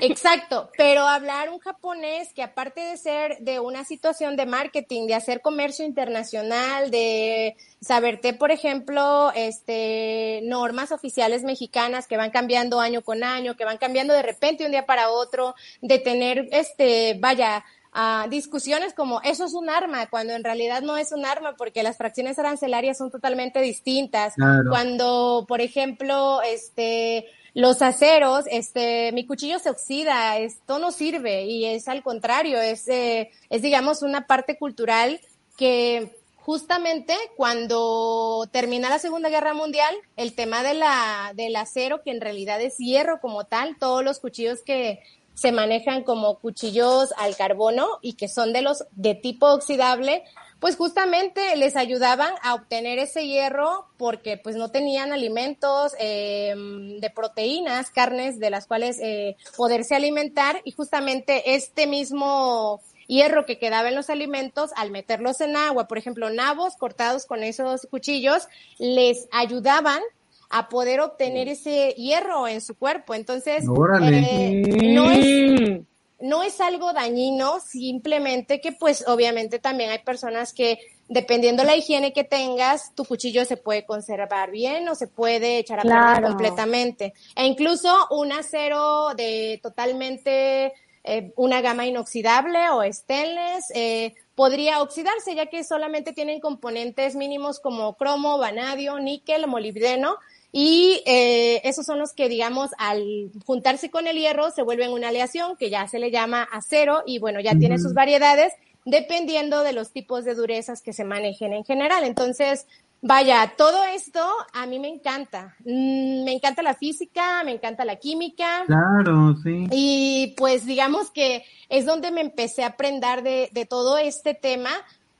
Exacto, 0.00 0.70
pero 0.76 1.06
hablar 1.06 1.50
un 1.50 1.58
japonés 1.58 2.32
que 2.34 2.42
aparte 2.42 2.80
de 2.80 2.96
ser 2.96 3.38
de 3.38 3.60
una 3.60 3.84
situación 3.84 4.36
de 4.36 4.46
marketing, 4.46 5.06
de 5.06 5.14
hacer 5.14 5.40
comercio 5.40 5.84
internacional, 5.84 6.90
de 6.90 7.56
saberte, 7.80 8.34
por 8.34 8.50
ejemplo, 8.50 9.32
este 9.34 10.40
normas 10.44 10.92
oficiales 10.92 11.42
mexicanas 11.42 12.06
que 12.06 12.16
van 12.16 12.30
cambiando 12.30 12.80
año 12.80 13.02
con 13.02 13.24
año, 13.24 13.56
que 13.56 13.64
van 13.64 13.78
cambiando 13.78 14.14
de 14.14 14.22
repente 14.22 14.64
un 14.64 14.72
día 14.72 14.86
para 14.86 15.10
otro, 15.10 15.54
de 15.80 15.98
tener 15.98 16.48
este, 16.52 17.16
vaya, 17.20 17.64
uh, 17.94 18.28
discusiones 18.28 18.94
como 18.94 19.20
eso 19.22 19.44
es 19.44 19.54
un 19.54 19.70
arma, 19.70 20.08
cuando 20.08 20.34
en 20.34 20.44
realidad 20.44 20.82
no 20.82 20.96
es 20.96 21.12
un 21.12 21.24
arma 21.24 21.54
porque 21.56 21.82
las 21.82 21.96
fracciones 21.96 22.38
arancelarias 22.38 22.98
son 22.98 23.10
totalmente 23.10 23.60
distintas. 23.60 24.34
Cuando, 24.68 25.44
por 25.48 25.60
ejemplo, 25.60 26.42
este 26.42 27.26
los 27.54 27.82
aceros, 27.82 28.44
este, 28.50 29.12
mi 29.12 29.26
cuchillo 29.26 29.58
se 29.58 29.70
oxida, 29.70 30.38
esto 30.38 30.78
no 30.78 30.90
sirve 30.90 31.44
y 31.44 31.66
es 31.66 31.86
al 31.88 32.02
contrario, 32.02 32.60
es, 32.60 32.88
eh, 32.88 33.30
es 33.50 33.62
digamos 33.62 34.02
una 34.02 34.26
parte 34.26 34.56
cultural 34.56 35.20
que 35.56 36.16
justamente 36.36 37.14
cuando 37.36 38.48
termina 38.50 38.88
la 38.88 38.98
Segunda 38.98 39.28
Guerra 39.28 39.54
Mundial, 39.54 39.94
el 40.16 40.34
tema 40.34 40.62
de 40.62 40.74
la, 40.74 41.32
del 41.36 41.54
acero, 41.56 42.02
que 42.02 42.10
en 42.10 42.20
realidad 42.20 42.60
es 42.60 42.78
hierro 42.78 43.20
como 43.20 43.44
tal, 43.44 43.76
todos 43.78 44.02
los 44.02 44.18
cuchillos 44.18 44.62
que 44.62 45.00
se 45.34 45.52
manejan 45.52 46.02
como 46.02 46.38
cuchillos 46.38 47.12
al 47.16 47.36
carbono 47.36 47.86
y 48.00 48.14
que 48.14 48.28
son 48.28 48.52
de 48.52 48.62
los 48.62 48.84
de 48.92 49.14
tipo 49.14 49.46
oxidable, 49.46 50.24
pues 50.62 50.76
justamente 50.76 51.56
les 51.56 51.74
ayudaban 51.74 52.32
a 52.40 52.54
obtener 52.54 53.00
ese 53.00 53.26
hierro 53.26 53.88
porque 53.96 54.36
pues 54.36 54.54
no 54.54 54.70
tenían 54.70 55.12
alimentos 55.12 55.92
eh, 55.98 56.54
de 57.00 57.10
proteínas, 57.10 57.90
carnes 57.90 58.38
de 58.38 58.48
las 58.48 58.68
cuales 58.68 59.00
eh, 59.02 59.36
poderse 59.56 59.96
alimentar. 59.96 60.60
Y 60.64 60.70
justamente 60.70 61.56
este 61.56 61.88
mismo 61.88 62.80
hierro 63.08 63.44
que 63.44 63.58
quedaba 63.58 63.88
en 63.88 63.96
los 63.96 64.08
alimentos 64.08 64.70
al 64.76 64.92
meterlos 64.92 65.40
en 65.40 65.56
agua, 65.56 65.88
por 65.88 65.98
ejemplo, 65.98 66.30
nabos 66.30 66.76
cortados 66.76 67.26
con 67.26 67.42
esos 67.42 67.88
cuchillos, 67.90 68.46
les 68.78 69.26
ayudaban 69.32 70.00
a 70.48 70.68
poder 70.68 71.00
obtener 71.00 71.48
ese 71.48 71.88
hierro 71.96 72.46
en 72.46 72.60
su 72.60 72.76
cuerpo. 72.76 73.14
Entonces, 73.14 73.64
eh, 73.64 74.92
no 74.94 75.10
es 75.10 75.80
no 76.22 76.42
es 76.42 76.60
algo 76.60 76.92
dañino, 76.92 77.60
simplemente 77.60 78.60
que 78.60 78.72
pues 78.72 79.04
obviamente 79.08 79.58
también 79.58 79.90
hay 79.90 79.98
personas 79.98 80.52
que 80.52 80.78
dependiendo 81.08 81.64
la 81.64 81.76
higiene 81.76 82.12
que 82.12 82.24
tengas, 82.24 82.94
tu 82.94 83.04
cuchillo 83.04 83.44
se 83.44 83.56
puede 83.56 83.84
conservar 83.84 84.50
bien 84.50 84.88
o 84.88 84.94
se 84.94 85.08
puede 85.08 85.58
echar 85.58 85.80
a 85.80 85.82
perder 85.82 86.30
completamente. 86.30 87.12
E 87.34 87.44
incluso 87.44 88.06
un 88.10 88.32
acero 88.32 89.12
de 89.14 89.58
totalmente 89.62 90.72
eh, 91.04 91.32
una 91.34 91.60
gama 91.60 91.86
inoxidable 91.86 92.70
o 92.70 92.82
stainless 92.90 93.72
eh, 93.74 94.14
podría 94.36 94.80
oxidarse 94.80 95.34
ya 95.34 95.46
que 95.46 95.64
solamente 95.64 96.12
tienen 96.12 96.38
componentes 96.38 97.16
mínimos 97.16 97.58
como 97.58 97.96
cromo, 97.96 98.38
vanadio, 98.38 99.00
níquel, 99.00 99.48
molibdeno 99.48 100.16
y 100.52 101.02
eh, 101.06 101.62
esos 101.64 101.86
son 101.86 101.98
los 101.98 102.12
que, 102.12 102.28
digamos, 102.28 102.70
al 102.76 103.30
juntarse 103.46 103.90
con 103.90 104.06
el 104.06 104.18
hierro 104.18 104.50
se 104.50 104.62
vuelven 104.62 104.92
una 104.92 105.08
aleación 105.08 105.56
que 105.56 105.70
ya 105.70 105.88
se 105.88 105.98
le 105.98 106.10
llama 106.10 106.46
acero 106.52 107.02
y 107.06 107.18
bueno, 107.18 107.40
ya 107.40 107.58
tiene 107.58 107.78
sus 107.78 107.94
variedades 107.94 108.52
dependiendo 108.84 109.62
de 109.62 109.72
los 109.72 109.92
tipos 109.92 110.26
de 110.26 110.34
durezas 110.34 110.82
que 110.82 110.92
se 110.92 111.04
manejen 111.04 111.54
en 111.54 111.64
general. 111.64 112.04
Entonces, 112.04 112.66
vaya, 113.00 113.54
todo 113.56 113.82
esto 113.84 114.20
a 114.52 114.66
mí 114.66 114.78
me 114.78 114.88
encanta. 114.88 115.56
Mm, 115.60 116.24
me 116.24 116.32
encanta 116.32 116.62
la 116.62 116.74
física, 116.74 117.42
me 117.44 117.52
encanta 117.52 117.86
la 117.86 117.96
química. 117.96 118.64
Claro, 118.66 119.36
sí. 119.42 119.68
Y 119.70 120.34
pues 120.36 120.66
digamos 120.66 121.10
que 121.10 121.44
es 121.70 121.86
donde 121.86 122.10
me 122.10 122.20
empecé 122.20 122.64
a 122.64 122.68
aprender 122.68 123.22
de, 123.22 123.48
de 123.52 123.64
todo 123.64 123.96
este 123.96 124.34
tema 124.34 124.70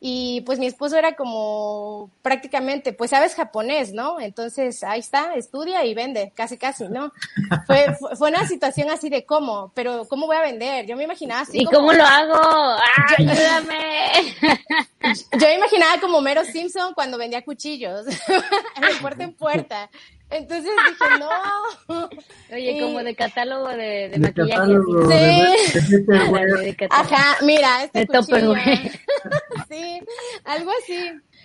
y 0.05 0.41
pues 0.41 0.59
mi 0.59 0.67
esposo 0.67 0.97
era 0.97 1.15
como 1.15 2.11
prácticamente, 2.23 2.93
pues 2.93 3.11
sabes 3.11 3.37
japonés, 3.37 3.93
¿no? 3.93 4.19
Entonces 4.19 4.83
ahí 4.83 4.99
está, 4.99 5.35
estudia 5.37 5.85
y 5.85 5.95
vende, 5.95 6.33
casi 6.35 6.59
casi, 6.59 6.89
¿no? 6.89 7.13
Fue, 7.69 7.87
fue 8.19 8.31
una 8.31 8.45
situación 8.49 8.91
así 8.91 9.09
de 9.11 9.25
cómo, 9.25 9.71
pero 9.77 10.05
¿cómo 10.09 10.27
voy 10.27 10.37
a 10.37 10.41
vender? 10.41 10.87
Yo 10.87 10.97
me 10.97 11.05
imaginaba 11.05 11.43
así. 11.43 11.61
¿Y 11.63 11.65
cómo 11.67 11.93
lo 11.93 12.05
hago? 12.05 12.35
¡Ay, 13.17 13.29
ayúdame! 13.29 14.35
Yo 15.39 15.47
me 15.47 15.55
imaginaba 15.55 16.01
como 16.01 16.21
Mero 16.21 16.45
Simpson 16.45 16.95
cuando 16.95 17.17
vendía 17.17 17.43
cuchillos, 17.45 18.05
de 18.07 18.17
puerta 19.01 19.23
en 19.23 19.35
puerta. 19.35 19.89
Entonces 20.31 20.65
dije, 20.89 21.19
no. 21.21 22.09
Oye, 22.51 22.81
como 22.81 23.01
de 23.05 23.15
catálogo 23.15 23.69
de, 23.69 23.77
de, 23.77 24.09
De 24.09 24.19
maquillaje. 24.19 24.51
catálogo, 24.51 25.03
Sí. 25.03 25.15
de- 25.15 25.81
de 25.91 25.99
Tupperware. 25.99 26.51
De 26.59 26.75
catálogo. 26.77 27.15
Ajá, 27.15 27.37
mira, 27.43 27.85
este 27.85 27.99
De 28.01 28.07
cuchillo. 28.07 28.55
Sí, 29.73 30.01
algo 30.45 30.71
así. 30.83 30.99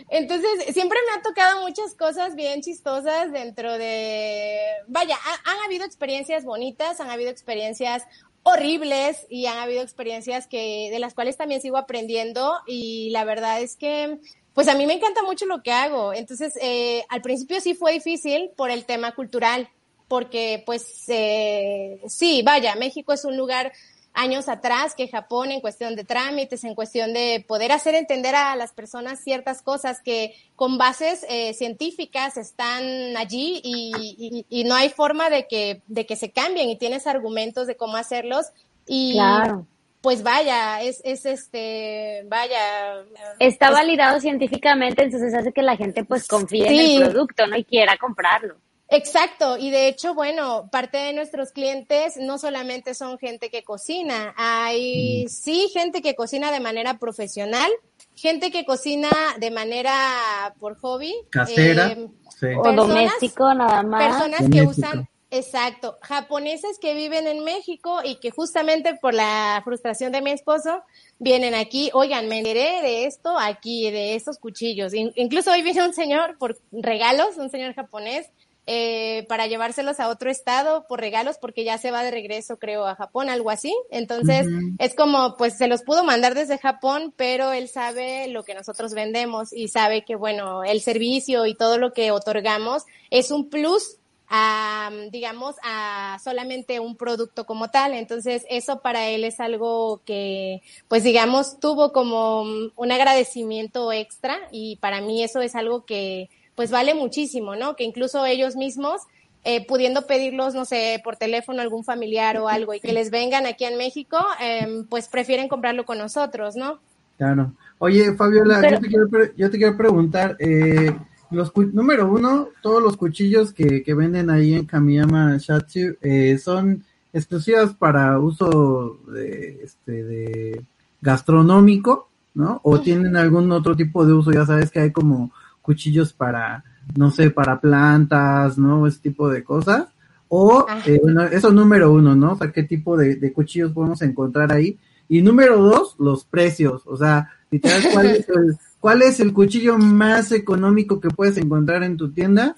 Entonces, 0.10 0.74
siempre 0.74 1.00
me 1.08 1.14
han 1.14 1.22
tocado 1.22 1.62
muchas 1.62 1.94
cosas 1.96 2.36
bien 2.36 2.62
chistosas 2.62 3.32
dentro 3.32 3.78
de... 3.78 4.60
Vaya, 4.88 5.16
ha- 5.16 5.52
han 5.52 5.60
habido 5.66 5.86
experiencias 5.86 6.44
bonitas, 6.44 7.00
han 7.00 7.10
habido 7.10 7.30
experiencias 7.30 8.04
horribles 8.44 9.26
y 9.30 9.46
han 9.46 9.58
habido 9.58 9.82
experiencias 9.82 10.48
que 10.48 10.90
de 10.92 11.00
las 11.00 11.14
cuales 11.14 11.38
también 11.38 11.62
sigo 11.62 11.78
aprendiendo 11.78 12.58
y 12.66 13.10
la 13.12 13.24
verdad 13.26 13.62
es 13.62 13.76
que 13.76 14.20
pues 14.54 14.68
a 14.70 14.74
mí 14.76 14.86
me 14.88 14.94
encanta 14.94 15.22
mucho 15.24 15.46
lo 15.46 15.62
que 15.62 15.72
hago. 15.72 16.14
Entonces, 16.14 16.54
eh, 16.62 17.04
al 17.10 17.22
principio 17.22 17.62
sí 17.62 17.76
fue 17.76 17.92
difícil 17.94 18.50
por 18.56 18.72
el 18.72 18.86
tema 18.86 19.14
cultural, 19.14 19.70
porque 20.08 20.64
pues 20.66 21.04
eh, 21.10 22.02
sí, 22.08 22.42
vaya, 22.44 22.76
México 22.76 23.14
es 23.14 23.24
un 23.26 23.38
lugar 23.38 23.72
años 24.18 24.50
atrás 24.50 24.96
que 24.96 25.08
Japón 25.08 25.52
en 25.52 25.62
cuestión 25.62 25.96
de 25.96 26.04
trámites, 26.04 26.64
en 26.64 26.74
cuestión 26.76 27.14
de 27.14 27.46
poder 27.48 27.72
hacer 27.72 27.94
entender 27.96 28.36
a 28.36 28.56
las 28.56 28.74
personas 28.74 29.20
ciertas 29.24 29.62
cosas 29.62 30.02
que 30.02 30.34
con 30.56 30.78
bases 30.78 31.24
eh, 31.30 31.54
científicas 31.54 32.36
están 32.36 32.84
allí 33.16 33.62
y, 33.64 33.92
y- 34.18 34.46
y 34.50 34.64
no 34.64 34.74
hay 34.76 34.90
forma 34.90 35.30
de 35.30 35.48
que, 35.48 35.82
de 35.88 36.06
que 36.06 36.16
se 36.16 36.32
cambien 36.32 36.70
y 36.70 36.78
tienes 36.78 37.06
argumentos 37.08 37.68
de 37.68 37.78
cómo 37.78 37.96
hacerlos 37.98 38.48
y 38.88 39.14
Claro. 39.14 39.68
pues 40.02 40.24
vaya, 40.24 40.82
es, 40.82 41.02
es 41.04 41.26
este, 41.26 42.24
vaya. 42.28 43.04
Está 43.40 43.68
es- 43.68 43.74
validado 43.74 44.20
científicamente, 44.20 45.04
entonces 45.04 45.34
hace 45.34 45.52
que 45.54 45.62
la 45.62 45.78
gente 45.78 46.04
pues 46.04 46.28
confíe 46.28 46.68
Sí. 46.68 46.96
en 46.96 47.02
el 47.04 47.10
producto, 47.12 47.46
¿no? 47.48 47.56
Y 47.58 47.64
quiera 47.66 47.98
comprarlo. 47.98 48.56
Exacto, 48.90 49.58
y 49.58 49.70
de 49.70 49.88
hecho, 49.90 50.14
bueno, 50.14 50.70
parte 50.72 50.98
de 50.98 51.12
nuestros 51.14 51.52
clientes 51.52 52.16
no 52.18 52.38
solamente 52.38 52.94
son 52.94 53.18
gente 53.20 53.50
que 53.50 53.64
cocina, 53.64 54.34
hay 54.38 55.28
sí 55.28 55.70
gente 55.74 56.02
que 56.02 56.16
cocina 56.16 56.52
de 56.52 56.62
manera 56.62 56.98
profesional, 56.98 57.70
gente 58.16 58.50
que 58.50 58.64
cocina 58.66 59.10
de 59.40 59.52
manera 59.52 60.56
por 60.60 60.78
hobby, 60.78 61.14
Casera. 61.30 61.88
eh, 61.92 62.08
Sí. 62.40 62.48
O 62.58 62.72
doméstico 62.72 63.52
nada 63.56 63.82
más. 63.84 64.08
personas 64.20 64.50
que 64.50 64.62
usan, 64.62 65.10
exacto, 65.32 65.98
japoneses 66.04 66.78
que 66.80 66.94
viven 66.94 67.28
en 67.28 67.44
México 67.44 68.00
y 68.04 68.16
que 68.20 68.30
justamente 68.32 68.94
por 69.02 69.14
la 69.16 69.60
frustración 69.66 70.12
de 70.12 70.22
mi 70.22 70.32
esposo 70.32 70.84
vienen 71.20 71.56
aquí, 71.56 71.90
oigan, 71.94 72.28
me 72.28 72.38
enteré 72.38 72.82
de 72.84 73.06
esto 73.06 73.36
aquí, 73.40 73.90
de 73.92 74.14
estos 74.16 74.38
cuchillos. 74.38 74.94
In- 74.94 75.12
incluso 75.16 75.52
hoy 75.52 75.64
viene 75.64 75.84
un 75.84 75.94
señor 75.96 76.38
por 76.38 76.58
regalos, 76.72 77.38
un 77.38 77.50
señor 77.50 77.74
japonés, 77.74 78.30
eh, 78.70 79.26
para 79.30 79.48
llevárselos 79.48 80.02
a 80.02 80.10
otro 80.10 80.30
estado 80.30 80.86
por 80.90 81.00
regalos 81.00 81.38
porque 81.40 81.64
ya 81.64 81.78
se 81.78 81.90
va 81.90 82.04
de 82.04 82.12
regreso, 82.12 82.58
creo, 82.58 82.86
a 82.86 82.96
Japón, 82.96 83.30
algo 83.30 83.50
así. 83.50 83.74
Entonces, 83.92 84.46
es 84.78 84.94
como, 84.94 85.38
pues 85.38 85.58
se 85.58 85.70
los 85.70 85.84
pudo 85.84 86.04
mandar 86.04 86.36
desde 86.36 86.58
Japón, 86.58 87.14
pero 87.16 87.54
él 87.54 87.70
sabe 87.70 88.28
lo 88.28 88.44
que 88.44 88.54
nosotros 88.54 88.94
vendemos 88.94 89.54
y 89.54 89.70
sabe 89.70 90.04
que, 90.04 90.18
bueno, 90.18 90.66
el 90.66 90.82
servicio 90.82 91.46
y 91.46 91.56
todo 91.56 91.78
lo 91.78 91.94
que 91.94 92.12
otorgamos 92.12 92.84
es 93.10 93.32
un 93.32 93.50
plus 93.50 94.00
a, 94.28 94.92
digamos, 95.12 95.56
a 95.64 96.20
solamente 96.22 96.82
un 96.82 96.98
producto 96.98 97.46
como 97.46 97.70
tal. 97.70 97.94
Entonces, 97.94 98.46
eso 98.50 98.82
para 98.82 99.08
él 99.08 99.24
es 99.24 99.40
algo 99.40 100.02
que, 100.04 100.62
pues, 100.90 101.04
digamos, 101.04 101.58
tuvo 101.62 101.94
como 101.94 102.42
un 102.42 102.92
agradecimiento 102.92 103.94
extra 103.94 104.38
y 104.52 104.76
para 104.76 105.00
mí 105.00 105.24
eso 105.24 105.40
es 105.40 105.56
algo 105.56 105.86
que, 105.86 106.30
pues, 106.58 106.72
vale 106.72 106.94
muchísimo, 106.94 107.56
¿no? 107.56 107.76
Que 107.78 107.86
incluso 107.86 108.26
ellos 108.26 108.56
mismos, 108.58 109.02
eh, 109.46 109.66
pudiendo 109.66 110.08
pedirlos, 110.08 110.54
no 110.56 110.66
sé, 110.66 111.00
por 111.04 111.16
teléfono 111.16 111.60
a 111.60 111.62
algún 111.62 111.84
familiar 111.86 112.38
o 112.38 112.50
algo 112.50 112.74
y 112.74 112.82
que 112.82 112.92
les 112.92 113.12
vengan 113.12 113.46
aquí 113.46 113.64
en 113.64 113.78
México, 113.78 114.18
em, 114.42 114.84
pues 114.88 115.08
prefieren 115.08 115.48
comprarlo 115.48 115.86
con 115.86 116.00
nosotros, 116.00 116.56
¿no? 116.58 116.80
Claro. 117.18 117.54
Oye, 117.78 118.14
Fabiola, 118.16 118.58
Pero- 118.60 118.76
yo, 118.78 118.82
te 118.82 118.88
quiero, 118.90 119.08
yo 119.38 119.52
te 119.52 119.58
quiero 119.58 119.78
preguntar, 119.78 120.36
eh, 120.40 120.94
los 121.30 121.52
cu- 121.52 121.70
número 121.72 122.12
uno, 122.12 122.50
todos 122.62 122.82
los 122.82 122.98
cuchillos 122.98 123.54
que, 123.54 123.84
que 123.84 123.94
venden 123.94 124.30
ahí 124.30 124.54
en 124.56 124.66
Kamiyama 124.66 125.38
Shatsu 125.38 125.96
eh, 126.02 126.38
son 126.40 126.84
exclusivas 127.14 127.74
para 127.74 128.20
uso 128.20 128.98
de, 129.08 129.62
este, 129.64 130.04
de 130.04 130.62
gastronómico, 131.02 132.10
¿no? 132.34 132.60
O 132.64 132.80
tienen 132.82 133.16
algún 133.16 133.52
otro 133.52 133.76
tipo 133.76 134.06
de 134.06 134.14
uso, 134.14 134.32
ya 134.32 134.46
sabes 134.46 134.72
que 134.72 134.80
hay 134.80 134.92
como 134.92 135.32
cuchillos 135.68 136.14
para, 136.14 136.64
no 136.96 137.12
sé, 137.12 137.30
para 137.30 137.60
plantas, 137.60 138.58
¿no? 138.58 138.88
Ese 138.88 139.00
tipo 139.02 139.30
de 139.30 139.44
cosas. 139.44 139.88
O, 140.30 140.66
Ah. 140.68 140.80
eh, 140.86 140.98
bueno, 141.04 141.24
eso 141.26 141.52
número 141.52 141.92
uno, 141.92 142.16
¿no? 142.16 142.32
O 142.32 142.38
sea, 142.38 142.52
qué 142.54 142.64
tipo 142.64 142.96
de, 142.98 143.18
de 143.18 143.34
cuchillos 143.34 143.74
podemos 143.74 144.02
encontrar 144.02 144.52
ahí. 144.54 144.78
Y 145.10 145.22
número 145.22 145.58
dos, 145.62 145.96
los 146.00 146.24
precios. 146.24 146.82
O 146.86 146.96
sea, 146.98 147.30
literal, 147.52 147.82
¿cuál 147.94 148.06
es 148.16 148.30
el, 148.30 148.58
cuál 148.80 149.02
es 149.02 149.20
el 149.20 149.34
cuchillo 149.34 149.78
más 149.78 150.32
económico 150.32 151.00
que 151.02 151.10
puedes 151.10 151.36
encontrar 151.38 151.84
en 151.84 151.98
tu 151.98 152.12
tienda? 152.12 152.56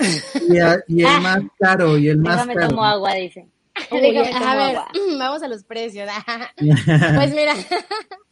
Y, 0.48 0.58
a- 0.60 0.84
y 0.88 1.04
el 1.04 1.22
más 1.22 1.40
caro, 1.60 1.98
y 1.98 2.10
el 2.10 2.20
más 2.20 2.36
Déjame 2.36 2.54
caro. 2.56 2.68
tomo 2.70 2.86
agua, 2.86 3.14
dice. 3.16 3.48
Tomo 3.90 4.02
a 4.02 4.56
ver, 4.56 4.76
agua. 4.78 4.88
vamos 5.20 5.42
a 5.44 5.48
los 5.48 5.64
precios. 5.64 6.08
pues 6.58 7.34
mira, 7.36 7.54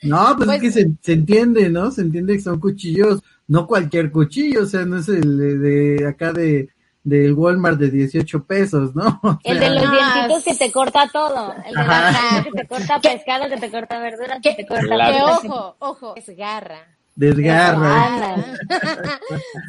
No, 0.03 0.33
pues, 0.35 0.45
Pues- 0.47 0.49
es 0.57 0.61
que 0.61 0.71
se, 0.71 0.91
se 1.01 1.13
entiende, 1.13 1.69
¿no? 1.69 1.89
Se 1.91 2.01
entiende 2.01 2.33
que 2.35 2.41
son 2.41 2.59
cuchillos, 2.59 3.21
no 3.47 3.67
cualquier 3.67 4.11
cuchillo, 4.11 4.63
o 4.63 4.65
sea, 4.65 4.85
no 4.85 4.97
es 4.99 5.07
el 5.09 5.37
de, 5.37 5.57
de 5.57 6.07
acá 6.07 6.33
de 6.33 6.69
del 7.03 7.31
Walmart 7.33 7.79
de 7.79 7.89
18 7.89 8.43
pesos, 8.45 8.93
¿no? 8.93 9.21
O 9.23 9.39
El 9.45 9.59
de 9.61 9.69
los 9.69 9.89
dientitos 9.89 10.43
que 10.43 10.55
te 10.55 10.71
corta 10.73 11.07
todo. 11.11 11.53
El 11.65 11.73
de 11.73 11.83
la 11.85 12.41
que 12.43 12.51
te 12.51 12.67
corta 12.67 12.99
pescado, 12.99 13.47
que 13.49 13.55
te 13.57 13.71
corta 13.71 13.99
verduras, 13.99 14.39
que 14.43 14.53
te 14.55 14.67
corta 14.67 14.83
Claro. 14.83 15.13
que 15.13 15.39
frutas. 15.39 15.45
ojo, 15.45 15.75
ojo, 15.79 16.13
es 16.17 16.27
garra. 16.35 16.85
desgarra. 17.15 18.35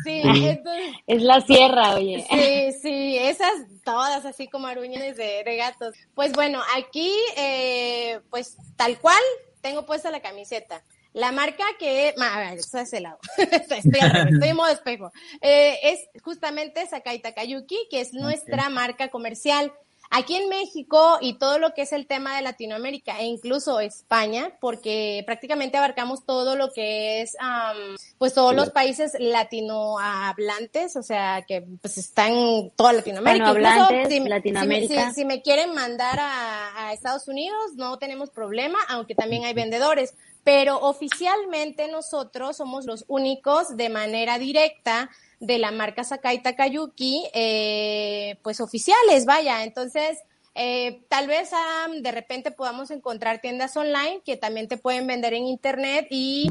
Sí, 0.05 0.23
Sí. 0.23 0.47
entonces, 0.49 0.85
Es 1.07 1.23
la 1.23 1.41
sierra, 1.41 1.95
oye. 1.95 2.27
sí, 2.29 2.79
sí, 2.83 3.19
esas 3.19 3.53
todas 3.85 4.25
así 4.25 4.49
como 4.49 4.67
aruñones 4.67 5.17
de, 5.17 5.43
de 5.45 5.57
gatos. 5.57 5.95
Pues 6.15 6.33
bueno, 6.33 6.61
aquí, 6.77 7.13
eh, 7.37 8.19
pues 8.31 8.57
tal 8.77 8.99
cual, 8.99 9.23
tengo 9.61 9.87
puesta 9.87 10.11
la 10.11 10.21
camiseta. 10.21 10.83
La 11.19 11.33
marca 11.33 11.65
que, 11.79 12.15
a 12.17 12.39
ver, 12.39 12.59
está 12.59 12.79
a 12.79 12.83
ese 12.83 13.01
lado. 13.01 13.19
estoy, 13.39 14.01
al 14.01 14.29
estoy 14.35 14.49
en 14.49 14.57
modo 14.57 14.69
espejo. 14.69 15.11
Eh, 15.41 15.79
es 15.83 16.23
justamente 16.23 16.87
Sakai 16.87 17.19
Takayuki, 17.21 17.89
que 17.91 18.01
es 18.01 18.13
nuestra 18.13 18.69
marca 18.69 19.09
comercial. 19.09 19.73
Aquí 20.11 20.37
en 20.37 20.49
México 20.49 21.19
y 21.21 21.35
todo 21.35 21.59
lo 21.59 21.75
que 21.75 21.83
es 21.83 21.93
el 21.93 22.07
tema 22.07 22.35
de 22.37 22.41
Latinoamérica 22.43 23.21
e 23.21 23.25
incluso 23.27 23.79
España, 23.81 24.57
porque 24.59 25.23
prácticamente 25.27 25.77
abarcamos 25.77 26.25
todo 26.25 26.57
lo 26.57 26.73
que 26.73 27.21
es, 27.21 27.37
am, 27.41 27.77
pues 28.17 28.33
todos 28.33 28.55
los 28.55 28.71
países 28.71 29.13
latinohablantes, 29.19 30.97
o 30.97 31.03
sea, 31.03 31.43
que 31.47 31.63
pues 31.83 31.99
están 31.99 32.71
toda 32.77 32.93
Latinoamérica. 32.95 33.51
Incluso 33.51 34.09
si, 34.09 34.21
me- 34.21 34.31
Latinoamérica. 34.31 34.89
si 34.95 34.99
me- 35.01 35.09
si- 35.09 35.15
si 35.15 35.25
me 35.27 35.43
quieren 35.43 35.75
mandar 35.75 36.19
a, 36.21 36.87
a 36.89 36.93
Estados 36.95 37.29
Unidos, 37.29 37.75
no 37.77 37.99
tenemos 37.99 38.31
problema, 38.31 38.79
aunque 38.89 39.15
también 39.15 39.45
hay 39.45 39.53
vendedores. 39.55 40.15
Pero 40.49 40.79
oficialmente 40.81 41.89
nosotros 41.89 42.57
somos 42.57 42.87
los 42.87 43.05
únicos 43.07 43.77
de 43.77 43.91
manera 43.91 44.39
directa 44.39 45.11
de 45.41 45.59
la 45.59 45.73
marca 45.73 46.05
Sakai 46.05 46.43
Takayuki, 46.43 47.29
eh, 47.35 48.39
pues 48.43 48.63
oficiales, 48.63 49.27
vaya. 49.27 49.63
Entonces, 49.63 50.17
eh, 50.59 51.03
tal 51.09 51.27
vez 51.29 51.51
ah, 51.53 51.87
de 52.03 52.13
repente 52.13 52.51
podamos 52.51 52.91
encontrar 52.91 53.41
tiendas 53.41 53.77
online 53.77 54.21
que 54.25 54.37
también 54.37 54.69
te 54.69 54.77
pueden 54.77 55.07
vender 55.07 55.35
en 55.35 55.47
internet 55.47 56.09
y 56.11 56.49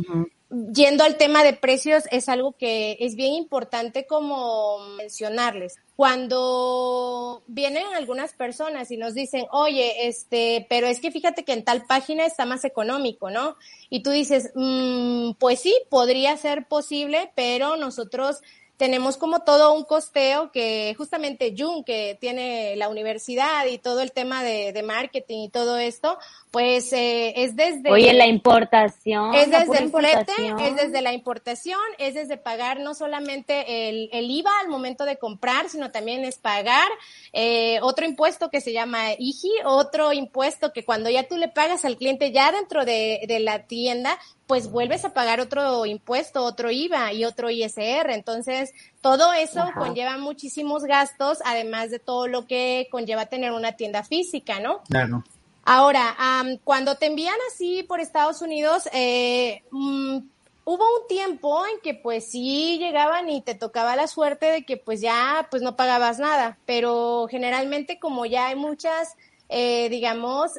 yendo 0.50 1.04
al 1.04 1.18
tema 1.18 1.44
de 1.44 1.54
precios 1.54 2.06
es 2.10 2.30
algo 2.30 2.54
que 2.54 2.98
es 3.02 3.16
bien 3.16 3.34
importante 3.34 4.06
como 4.06 4.80
mencionarles. 4.98 5.76
Cuando 5.96 7.44
vienen 7.48 7.84
algunas 7.96 8.34
personas 8.34 8.92
y 8.92 8.98
nos 8.98 9.14
dicen, 9.14 9.46
oye, 9.52 10.08
este, 10.08 10.66
pero 10.70 10.88
es 10.88 11.00
que 11.00 11.12
fíjate 11.12 11.44
que 11.44 11.54
en 11.54 11.66
tal 11.66 11.86
página 11.86 12.26
está 12.26 12.46
más 12.46 12.64
económico, 12.64 13.30
¿no? 13.30 13.58
Y 13.90 14.04
tú 14.04 14.12
dices, 14.12 14.52
"Mm, 14.56 15.32
pues 15.40 15.60
sí, 15.60 15.76
podría 15.90 16.38
ser 16.38 16.66
posible, 16.68 17.32
pero 17.36 17.76
nosotros 17.76 18.42
tenemos 18.78 19.18
como 19.18 19.42
todo 19.42 19.74
un 19.74 19.84
costeo 19.84 20.52
que 20.52 20.94
justamente 20.98 21.54
Jun, 21.58 21.84
que 21.84 22.18
tiene 22.22 22.76
la 22.76 22.90
universidad 22.90 23.66
y 23.66 23.80
todo 23.80 24.02
el 24.02 24.12
tema 24.12 24.44
de, 24.44 24.72
de 24.72 24.84
marketing 24.84 25.46
y 25.46 25.50
todo 25.50 25.78
esto, 25.78 26.18
pues 26.58 26.92
eh, 26.92 27.44
es 27.44 27.56
desde... 27.56 27.92
Oye, 27.92 28.12
la 28.14 28.26
importación. 28.26 29.36
Es 29.36 29.52
desde 29.52 29.78
el 29.78 29.92
flete, 29.92 30.34
es 30.60 30.76
desde 30.76 31.04
la 31.04 31.14
importación, 31.14 31.78
es 32.00 32.16
desde 32.16 32.38
pagar 32.38 32.80
no 32.80 32.96
solamente 32.96 33.90
el, 33.90 34.10
el 34.12 34.32
IVA 34.32 34.50
al 34.62 34.68
momento 34.68 35.06
de 35.06 35.18
comprar, 35.18 35.70
sino 35.70 35.92
también 35.92 36.26
es 36.26 36.40
pagar 36.40 36.88
eh, 37.32 37.78
otro 37.84 38.08
impuesto 38.08 38.50
que 38.50 38.60
se 38.60 38.74
llama 38.74 39.12
IGI, 39.20 39.52
otro 39.66 40.14
impuesto 40.14 40.74
que 40.74 40.84
cuando 40.84 41.12
ya 41.12 41.28
tú 41.28 41.38
le 41.38 41.48
pagas 41.48 41.86
al 41.86 41.96
cliente 41.96 42.32
ya 42.32 42.52
dentro 42.52 42.86
de, 42.86 43.26
de 43.28 43.40
la 43.40 43.68
tienda, 43.68 44.18
pues 44.48 44.72
vuelves 44.72 45.06
a 45.06 45.14
pagar 45.14 45.40
otro 45.40 45.86
impuesto, 45.86 46.44
otro 46.44 46.72
IVA 46.72 47.14
y 47.14 47.24
otro 47.24 47.52
ISR. 47.52 48.10
Entonces, 48.10 48.74
todo 49.02 49.32
eso 49.34 49.64
conlleva 49.78 50.18
muchísimos 50.18 50.86
gastos, 50.86 51.38
además 51.46 51.92
de 51.92 52.00
todo 52.00 52.28
lo 52.28 52.48
que 52.48 52.88
conlleva 52.90 53.28
tener 53.28 53.52
una 53.52 53.74
tienda 53.74 54.04
física, 54.04 54.60
¿no? 54.60 54.82
Claro. 54.90 55.24
Ahora, 55.70 56.16
cuando 56.64 56.96
te 56.96 57.08
envían 57.08 57.36
así 57.52 57.84
por 57.84 58.00
Estados 58.00 58.42
Unidos, 58.42 58.88
eh, 58.94 59.64
mm, 59.70 60.20
hubo 60.64 60.84
un 61.02 61.08
tiempo 61.10 61.62
en 61.66 61.82
que 61.82 61.94
pues 61.94 62.32
sí 62.32 62.78
llegaban 62.80 63.30
y 63.30 63.42
te 63.42 63.54
tocaba 63.54 63.98
la 63.98 64.08
suerte 64.08 64.46
de 64.46 64.64
que 64.64 64.78
pues 64.78 65.02
ya 65.02 65.46
pues 65.52 65.62
no 65.62 65.76
pagabas 65.76 66.20
nada, 66.20 66.58
pero 66.66 67.28
generalmente 67.30 68.00
como 68.00 68.26
ya 68.26 68.48
hay 68.48 68.56
muchas, 68.56 69.16
eh, 69.50 69.90
digamos, 69.90 70.54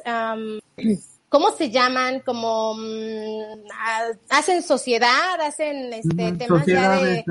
¿cómo 1.29 1.51
se 1.53 1.71
llaman? 1.71 2.19
Como 2.19 2.75
mm, 2.75 3.67
hacen 4.29 4.61
sociedad, 4.61 5.41
hacen 5.41 5.91
este 5.91 6.33
temas 6.33 6.67
ya 6.67 6.91
de 6.97 7.25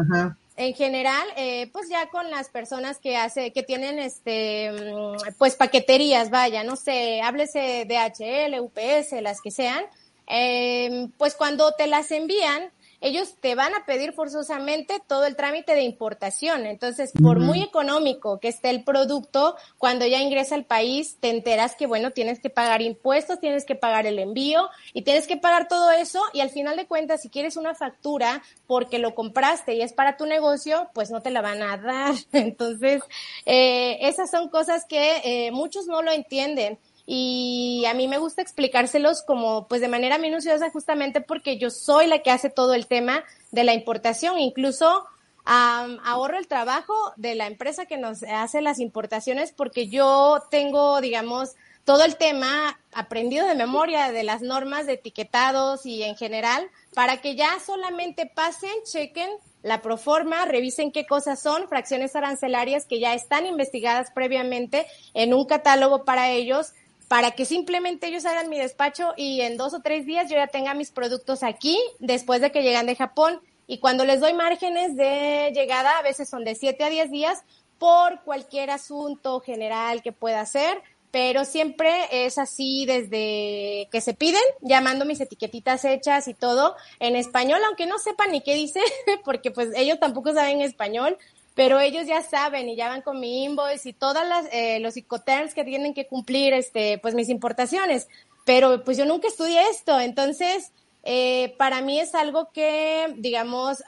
en 0.59 0.75
general, 0.75 1.25
eh, 1.37 1.68
pues 1.73 1.88
ya 1.88 2.11
con 2.11 2.29
las 2.31 2.49
personas 2.49 2.99
que 2.99 3.16
hace, 3.16 3.53
que 3.53 3.62
tienen 3.62 4.01
este, 4.01 4.73
mm, 4.73 5.37
pues 5.38 5.55
paqueterías, 5.55 6.31
vaya, 6.31 6.64
no 6.64 6.75
sé, 6.75 7.21
háblese 7.23 7.85
de 7.87 7.97
HL, 7.97 8.61
UPS, 8.61 9.23
las 9.23 9.40
que 9.40 9.53
sean, 9.53 9.85
eh, 10.27 11.07
pues 11.16 11.37
cuando 11.37 11.73
te 11.73 11.87
las 11.87 12.11
envían, 12.11 12.73
ellos 13.01 13.35
te 13.41 13.55
van 13.55 13.75
a 13.75 13.85
pedir 13.87 14.13
forzosamente 14.13 15.01
todo 15.07 15.25
el 15.27 15.37
trámite 15.37 15.75
de 15.75 15.83
importación. 15.83 16.67
Entonces, 16.67 17.13
por 17.23 17.39
muy 17.39 17.63
económico 17.63 18.41
que 18.41 18.49
esté 18.49 18.71
el 18.71 18.85
producto, 18.85 19.57
cuando 19.79 20.07
ya 20.07 20.21
ingresa 20.21 20.55
al 20.55 20.65
país, 20.65 21.17
te 21.21 21.31
enteras 21.31 21.77
que, 21.77 21.87
bueno, 21.87 22.11
tienes 22.11 22.41
que 22.41 22.51
pagar 22.51 22.83
impuestos, 22.83 23.41
tienes 23.41 23.65
que 23.65 23.75
pagar 23.75 24.07
el 24.07 24.19
envío 24.19 24.69
y 24.93 25.03
tienes 25.03 25.27
que 25.27 25.37
pagar 25.37 25.69
todo 25.69 25.91
eso. 25.91 26.23
Y 26.33 26.41
al 26.41 26.51
final 26.51 26.77
de 26.77 26.87
cuentas, 26.87 27.23
si 27.23 27.29
quieres 27.29 27.57
una 27.57 27.75
factura 27.75 28.43
porque 28.67 28.99
lo 28.99 29.15
compraste 29.15 29.75
y 29.75 29.83
es 29.83 29.93
para 29.93 30.17
tu 30.17 30.27
negocio, 30.27 30.89
pues 30.95 31.11
no 31.11 31.23
te 31.23 31.31
la 31.31 31.41
van 31.41 31.63
a 31.63 31.77
dar. 31.77 32.15
Entonces, 32.33 33.03
eh, 33.47 33.99
esas 34.03 34.31
son 34.31 34.49
cosas 34.49 34.85
que 34.87 35.21
eh, 35.25 35.51
muchos 35.53 35.87
no 35.87 36.03
lo 36.03 36.11
entienden 36.11 36.79
y 37.11 37.87
a 37.87 37.94
mí 37.94 38.07
me 38.07 38.18
gusta 38.18 38.42
explicárselos 38.42 39.23
como 39.23 39.66
pues 39.66 39.81
de 39.81 39.88
manera 39.88 40.18
minuciosa 40.18 40.68
justamente 40.68 41.23
porque 41.23 41.57
yo 41.57 41.71
soy 41.71 42.07
la 42.07 42.18
que 42.18 42.31
hace 42.31 42.51
todo 42.51 42.75
el 42.75 42.87
tema 42.87 43.25
de 43.51 43.64
la 43.64 43.73
importación, 43.73 44.38
incluso 44.38 45.07
ahorro 45.47 46.37
el 46.37 46.47
trabajo 46.49 46.92
de 47.16 47.35
la 47.35 47.47
empresa 47.47 47.87
que 47.87 47.97
nos 47.97 48.23
hace 48.25 48.61
las 48.61 48.79
importaciones 48.79 49.53
porque 49.53 49.88
yo 49.88 50.42
tengo, 50.51 51.01
digamos, 51.01 51.55
todo 51.87 52.05
el 52.05 52.16
tema 52.16 52.79
aprendido 52.92 53.47
de 53.47 53.55
memoria 53.55 54.12
de 54.12 54.25
las 54.25 54.42
normas 54.42 54.85
de 54.85 54.92
etiquetados 54.92 55.87
y 55.87 56.03
en 56.03 56.14
general 56.14 56.68
para 56.92 57.23
que 57.23 57.37
ya 57.37 57.59
solamente 57.64 58.27
pasen, 58.27 58.83
chequen 58.85 59.31
la 59.62 59.81
proforma, 59.81 60.44
revisen 60.44 60.92
qué 60.92 61.07
cosas 61.07 61.40
son, 61.40 61.68
fracciones 61.68 62.14
arancelarias 62.14 62.85
que 62.85 63.01
ya 63.01 63.14
están 63.14 63.47
investigadas 63.47 64.11
previamente 64.14 64.87
en 65.14 65.33
un 65.33 65.47
catálogo 65.47 66.05
para 66.05 66.31
ellos, 66.31 66.75
para 67.09 67.31
que 67.33 67.47
simplemente 67.47 68.07
ellos 68.07 68.27
hagan 68.27 68.51
mi 68.51 68.59
despacho 68.59 69.14
y 69.16 69.40
en 69.40 69.57
dos 69.57 69.75
o 69.75 69.81
tres 69.81 70.05
días 70.07 70.31
yo 70.31 70.37
ya 70.37 70.47
tenga 70.47 70.75
mis 70.75 70.90
productos 70.90 71.42
aquí 71.42 71.79
después 71.99 72.40
de 72.40 72.53
que 72.53 72.62
llegan 72.62 72.87
de 72.87 72.97
Japón. 72.97 73.40
Y 73.66 73.79
cuando 73.79 74.05
les 74.05 74.21
doy 74.21 74.35
márgenes 74.35 74.97
de 74.97 75.51
llegada, 75.55 75.99
a 75.99 76.03
veces 76.03 76.29
son 76.29 76.44
de 76.44 76.55
siete 76.55 76.85
a 76.85 76.90
diez 76.90 77.11
días 77.11 77.42
por 77.79 78.23
cualquier 78.23 78.71
asunto 78.71 79.40
general 79.40 80.03
que 80.03 80.12
pueda 80.12 80.44
ser, 80.47 80.83
pero 81.11 81.44
siempre 81.44 81.90
es 82.11 82.38
así 82.38 82.85
desde 82.87 83.88
que 83.90 84.01
se 84.01 84.14
piden, 84.14 84.42
llamando 84.61 85.05
mis 85.05 85.21
etiquetitas 85.21 85.85
hechas 85.85 86.29
y 86.29 86.35
todo 86.35 86.77
en 86.99 87.16
español, 87.16 87.61
aunque 87.66 87.87
no 87.87 87.99
sepan 87.99 88.33
ni 88.33 88.42
qué 88.42 88.55
dice, 88.55 88.81
porque 89.25 89.51
pues 89.51 89.71
ellos 89.77 89.99
tampoco 90.01 90.35
saben 90.35 90.61
español, 90.61 91.16
pero 91.59 91.81
ellos 91.81 92.07
ya 92.07 92.23
saben 92.23 92.68
y 92.68 92.77
ya 92.77 92.88
van 92.88 93.03
con 93.03 93.18
mi 93.18 93.42
invoice 93.42 93.88
y 93.88 93.92
todas 93.92 94.25
las 94.29 94.47
eh, 94.53 94.79
los 94.79 94.97
icoterms 94.97 95.55
que 95.55 95.64
tienen 95.64 95.92
que 95.92 96.07
cumplir 96.07 96.53
este 96.53 96.99
pues 96.99 97.16
mis 97.16 97.29
importaciones. 97.29 98.07
Pero 98.44 98.85
pues 98.85 98.97
yo 98.97 99.05
nunca 99.05 99.27
estudié 99.27 99.68
esto. 99.68 99.99
Entonces 99.99 100.71
eh, 101.03 101.57
para 101.59 101.81
mí 101.81 101.99
es 101.99 102.14
algo 102.14 102.53
que 102.53 103.12
digamos 103.16 103.79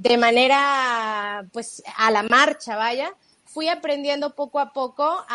de 0.00 0.16
manera 0.16 1.46
pues 1.52 1.82
a 1.98 2.10
la 2.10 2.22
marcha 2.22 2.74
vaya 2.74 3.14
fui 3.44 3.68
aprendiendo 3.68 4.34
poco 4.34 4.58
a 4.58 4.72
poco 4.72 5.26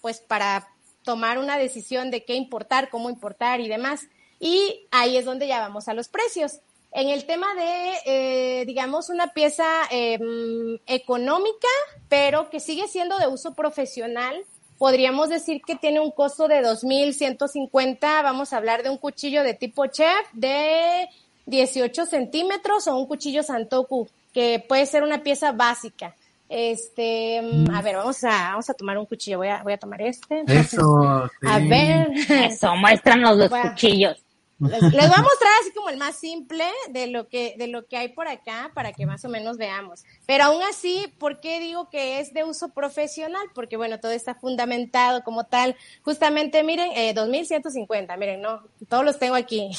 pues 0.00 0.20
para 0.20 0.68
tomar 1.02 1.38
una 1.38 1.58
decisión 1.58 2.12
de 2.12 2.24
qué 2.24 2.36
importar 2.36 2.88
cómo 2.88 3.10
importar 3.10 3.58
y 3.60 3.66
demás. 3.66 4.02
Y 4.38 4.86
ahí 4.92 5.16
es 5.16 5.24
donde 5.24 5.48
ya 5.48 5.58
vamos 5.58 5.88
a 5.88 5.94
los 5.94 6.06
precios 6.06 6.60
en 6.92 7.08
el 7.08 7.24
tema 7.24 7.46
de, 7.54 7.92
eh, 8.04 8.64
digamos, 8.66 9.10
una 9.10 9.28
pieza 9.28 9.64
em, 9.90 10.78
económica, 10.86 11.68
pero 12.08 12.50
que 12.50 12.58
sigue 12.58 12.88
siendo 12.88 13.18
de 13.18 13.28
uso 13.28 13.54
profesional, 13.54 14.34
podríamos 14.76 15.28
decir 15.28 15.62
que 15.64 15.76
tiene 15.76 16.00
un 16.00 16.10
costo 16.10 16.48
de 16.48 16.62
2.150. 16.62 18.00
Vamos 18.00 18.52
a 18.52 18.56
hablar 18.56 18.82
de 18.82 18.90
un 18.90 18.98
cuchillo 18.98 19.42
de 19.44 19.54
tipo 19.54 19.86
chef 19.86 20.26
de 20.32 21.08
18 21.46 22.06
centímetros 22.06 22.88
o 22.88 22.96
un 22.96 23.06
cuchillo 23.06 23.42
santoku, 23.42 24.08
que 24.32 24.64
puede 24.68 24.86
ser 24.86 25.02
una 25.04 25.22
pieza 25.22 25.52
básica. 25.52 26.16
Este, 26.48 27.36
em, 27.36 27.70
a 27.72 27.80
ver, 27.80 27.94
vamos 27.94 28.24
a, 28.24 28.50
vamos 28.50 28.68
a 28.68 28.74
tomar 28.74 28.98
un 28.98 29.06
cuchillo. 29.06 29.38
Voy 29.38 29.48
a, 29.48 29.62
voy 29.62 29.74
a 29.74 29.78
tomar 29.78 30.02
este. 30.02 30.42
Eso. 30.48 31.28
A 31.46 31.58
ver. 31.60 32.08
Eso, 32.28 32.74
muéstranos 32.74 33.36
los 33.36 33.50
cuchillos. 33.50 34.20
Les, 34.60 34.80
voy 34.80 34.92
a 34.92 35.22
mostrar 35.22 35.52
así 35.62 35.72
como 35.74 35.88
el 35.88 35.96
más 35.96 36.16
simple 36.16 36.64
de 36.90 37.06
lo 37.06 37.28
que 37.28 37.54
de 37.56 37.66
lo 37.66 37.86
que 37.86 37.96
hay 37.96 38.08
por 38.08 38.28
acá 38.28 38.70
para 38.74 38.92
que 38.92 39.06
más 39.06 39.24
o 39.24 39.28
menos 39.30 39.56
veamos. 39.56 40.04
Pero 40.26 40.44
aún 40.44 40.62
así, 40.62 41.06
¿por 41.18 41.40
qué 41.40 41.60
digo 41.60 41.88
que 41.88 42.20
es 42.20 42.34
de 42.34 42.44
uso 42.44 42.68
profesional? 42.68 43.46
Porque 43.54 43.78
bueno, 43.78 44.00
todo 44.00 44.12
está 44.12 44.34
fundamentado 44.34 45.24
como 45.24 45.44
tal. 45.44 45.76
Justamente, 46.02 46.62
miren, 46.62 46.90
eh, 46.94 47.14
2150, 47.14 48.16
miren, 48.18 48.42
no, 48.42 48.62
todos 48.88 49.04
los 49.04 49.18
tengo 49.18 49.34
aquí. 49.34 49.70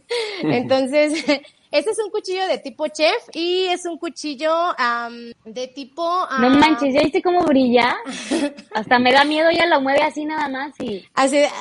Entonces, 0.42 1.22
este 1.70 1.90
es 1.92 1.98
un 2.00 2.10
cuchillo 2.10 2.46
de 2.48 2.58
tipo 2.58 2.88
chef 2.88 3.28
y 3.32 3.66
es 3.66 3.84
un 3.86 3.96
cuchillo 3.96 4.74
de 5.44 5.68
tipo... 5.68 6.02
no 6.40 6.50
manches, 6.50 6.94
¿ya 6.94 7.02
viste 7.02 7.22
cómo 7.22 7.44
brilla? 7.44 7.96
Hasta 8.74 8.98
me 8.98 9.12
da 9.12 9.24
miedo, 9.24 9.50
ya 9.52 9.66
lo 9.66 9.80
mueve 9.80 10.02
así 10.02 10.24
nada 10.24 10.48
más 10.48 10.74
y... 10.80 11.06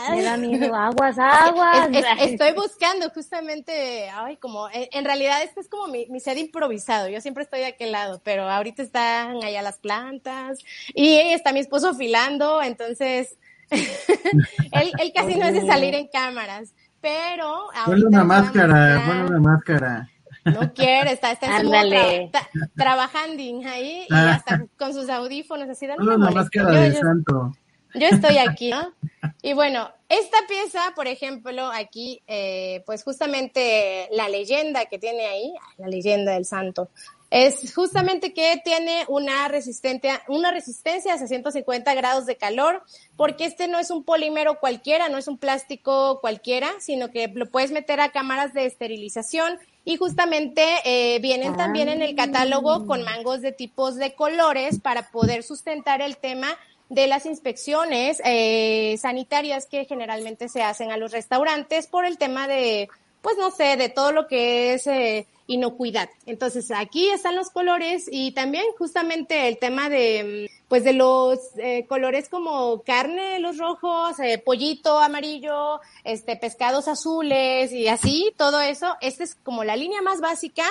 me 0.09 0.23
da 0.23 0.35
miedo, 0.37 0.73
aguas, 0.75 1.17
aguas. 1.19 1.89
estoy 2.21 2.53
buscando 2.53 3.09
justamente, 3.11 4.09
ay, 4.09 4.37
como, 4.37 4.67
en 4.71 5.05
realidad 5.05 5.43
este 5.43 5.59
es 5.59 5.69
como 5.69 5.87
mi, 5.87 6.07
mi 6.07 6.19
ser 6.19 6.39
improvisado, 6.39 7.07
yo 7.07 7.21
siempre 7.21 7.43
estoy 7.43 7.59
de 7.59 7.67
aquel 7.67 7.91
lado, 7.91 8.19
pero 8.23 8.49
ahorita 8.49 8.81
están 8.81 9.43
allá 9.43 9.61
las 9.61 9.77
plantas 9.77 10.57
y 10.95 11.17
está 11.17 11.53
mi 11.53 11.59
esposo 11.59 11.93
filando, 11.93 12.63
entonces... 12.63 13.37
él, 13.69 14.91
él 14.99 15.11
casi 15.13 15.35
no 15.35 15.45
es 15.45 15.53
de 15.53 15.63
salir 15.67 15.93
en 15.93 16.07
cámaras 16.07 16.73
pero 17.01 17.67
ponle 17.85 18.05
una 18.05 18.23
máscara, 18.23 19.03
ponle 19.05 19.25
una 19.25 19.39
máscara. 19.39 20.09
No 20.45 20.73
quiere, 20.73 21.12
está, 21.12 21.31
está 21.31 21.59
en 21.59 21.65
su 21.65 22.31
trabajando 22.75 23.41
ahí 23.69 24.05
y 24.09 24.13
ah. 24.13 24.35
hasta 24.35 24.65
con 24.77 24.93
sus 24.93 25.09
audífonos 25.09 25.69
así 25.69 25.85
dando 25.85 26.15
una 26.15 26.31
máscara 26.31 26.71
de 26.71 26.93
santo. 26.93 27.53
Yo 27.95 28.07
estoy 28.07 28.38
aquí, 28.38 28.69
¿no? 28.69 28.93
Y 29.41 29.53
bueno, 29.53 29.89
esta 30.09 30.38
pieza, 30.47 30.79
por 30.95 31.07
ejemplo, 31.07 31.71
aquí, 31.73 32.21
eh, 32.27 32.83
pues 32.85 33.03
justamente 33.03 34.07
la 34.12 34.29
leyenda 34.29 34.85
que 34.85 34.99
tiene 34.99 35.25
ahí, 35.25 35.53
la 35.77 35.88
leyenda 35.88 36.33
del 36.33 36.45
santo, 36.45 36.89
es 37.31 37.73
justamente 37.75 38.33
que 38.33 38.59
tiene 38.63 39.05
una 39.07 39.47
resistencia, 39.47 40.21
una 40.27 40.51
resistencia 40.51 41.13
a 41.13 41.17
650 41.17 41.93
grados 41.93 42.25
de 42.25 42.37
calor, 42.37 42.81
porque 43.15 43.45
este 43.45 43.67
no 43.67 43.77
es 43.77 43.91
un 43.91 44.03
polímero 44.03 44.59
cualquiera, 44.59 45.09
no 45.09 45.17
es 45.17 45.27
un 45.27 45.37
plástico 45.37 46.19
cualquiera, 46.21 46.69
sino 46.79 47.11
que 47.11 47.27
lo 47.27 47.45
puedes 47.45 47.71
meter 47.71 47.99
a 48.01 48.11
cámaras 48.11 48.53
de 48.53 48.65
esterilización 48.65 49.59
y 49.85 49.97
justamente 49.97 50.63
eh, 50.85 51.19
vienen 51.19 51.55
también 51.55 51.89
en 51.89 52.01
el 52.01 52.15
catálogo 52.15 52.87
con 52.87 53.03
mangos 53.03 53.41
de 53.41 53.51
tipos 53.51 53.95
de 53.95 54.13
colores 54.15 54.79
para 54.79 55.11
poder 55.11 55.43
sustentar 55.43 56.01
el 56.01 56.17
tema 56.17 56.47
de 56.89 57.05
las 57.05 57.27
inspecciones 57.27 58.19
eh, 58.25 58.97
sanitarias 58.99 59.67
que 59.67 59.85
generalmente 59.85 60.49
se 60.49 60.63
hacen 60.63 60.91
a 60.91 60.97
los 60.97 61.12
restaurantes 61.12 61.85
por 61.85 62.06
el 62.06 62.17
tema 62.17 62.47
de, 62.47 62.89
pues 63.21 63.37
no 63.37 63.51
sé, 63.51 63.77
de 63.77 63.89
todo 63.89 64.12
lo 64.12 64.27
que 64.27 64.73
es... 64.73 64.87
Eh, 64.87 65.27
inocuidad. 65.50 66.10
Entonces, 66.27 66.69
aquí 66.71 67.10
están 67.10 67.35
los 67.35 67.50
colores 67.50 68.08
y 68.10 68.31
también 68.33 68.65
justamente 68.77 69.47
el 69.47 69.58
tema 69.58 69.89
de, 69.89 70.50
pues 70.67 70.83
de 70.83 70.93
los 70.93 71.39
eh, 71.58 71.85
colores 71.87 72.29
como 72.29 72.83
carne, 72.83 73.39
los 73.39 73.58
rojos, 73.58 74.19
eh, 74.19 74.37
pollito 74.37 75.00
amarillo, 75.00 75.81
este, 76.04 76.35
pescados 76.35 76.87
azules 76.87 77.73
y 77.73 77.87
así, 77.87 78.31
todo 78.37 78.62
eso. 78.62 78.95
Esta 79.02 79.23
es 79.23 79.33
como 79.33 79.63
la 79.63 79.75
línea 79.75 80.04
más 80.04 80.21
básica, 80.21 80.65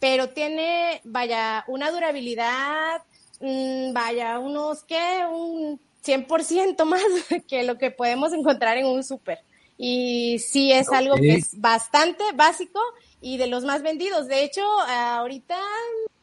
pero 0.00 0.30
tiene, 0.30 1.02
vaya, 1.04 1.64
una 1.68 1.90
durabilidad, 1.90 3.02
mmm, 3.40 3.92
vaya, 3.92 4.38
unos, 4.38 4.82
¿qué? 4.84 5.26
Un 5.30 5.78
100% 6.02 6.84
más 6.86 7.02
que 7.48 7.64
lo 7.64 7.76
que 7.76 7.90
podemos 7.90 8.32
encontrar 8.32 8.78
en 8.78 8.86
un 8.86 9.04
súper. 9.04 9.40
Y 9.76 10.38
sí 10.38 10.72
es 10.72 10.88
okay. 10.88 10.98
algo 11.00 11.16
que 11.16 11.34
es 11.34 11.60
bastante 11.60 12.24
básico 12.34 12.80
y 13.22 13.38
de 13.38 13.46
los 13.46 13.64
más 13.64 13.82
vendidos. 13.82 14.28
De 14.28 14.42
hecho, 14.42 14.62
ahorita 14.62 15.56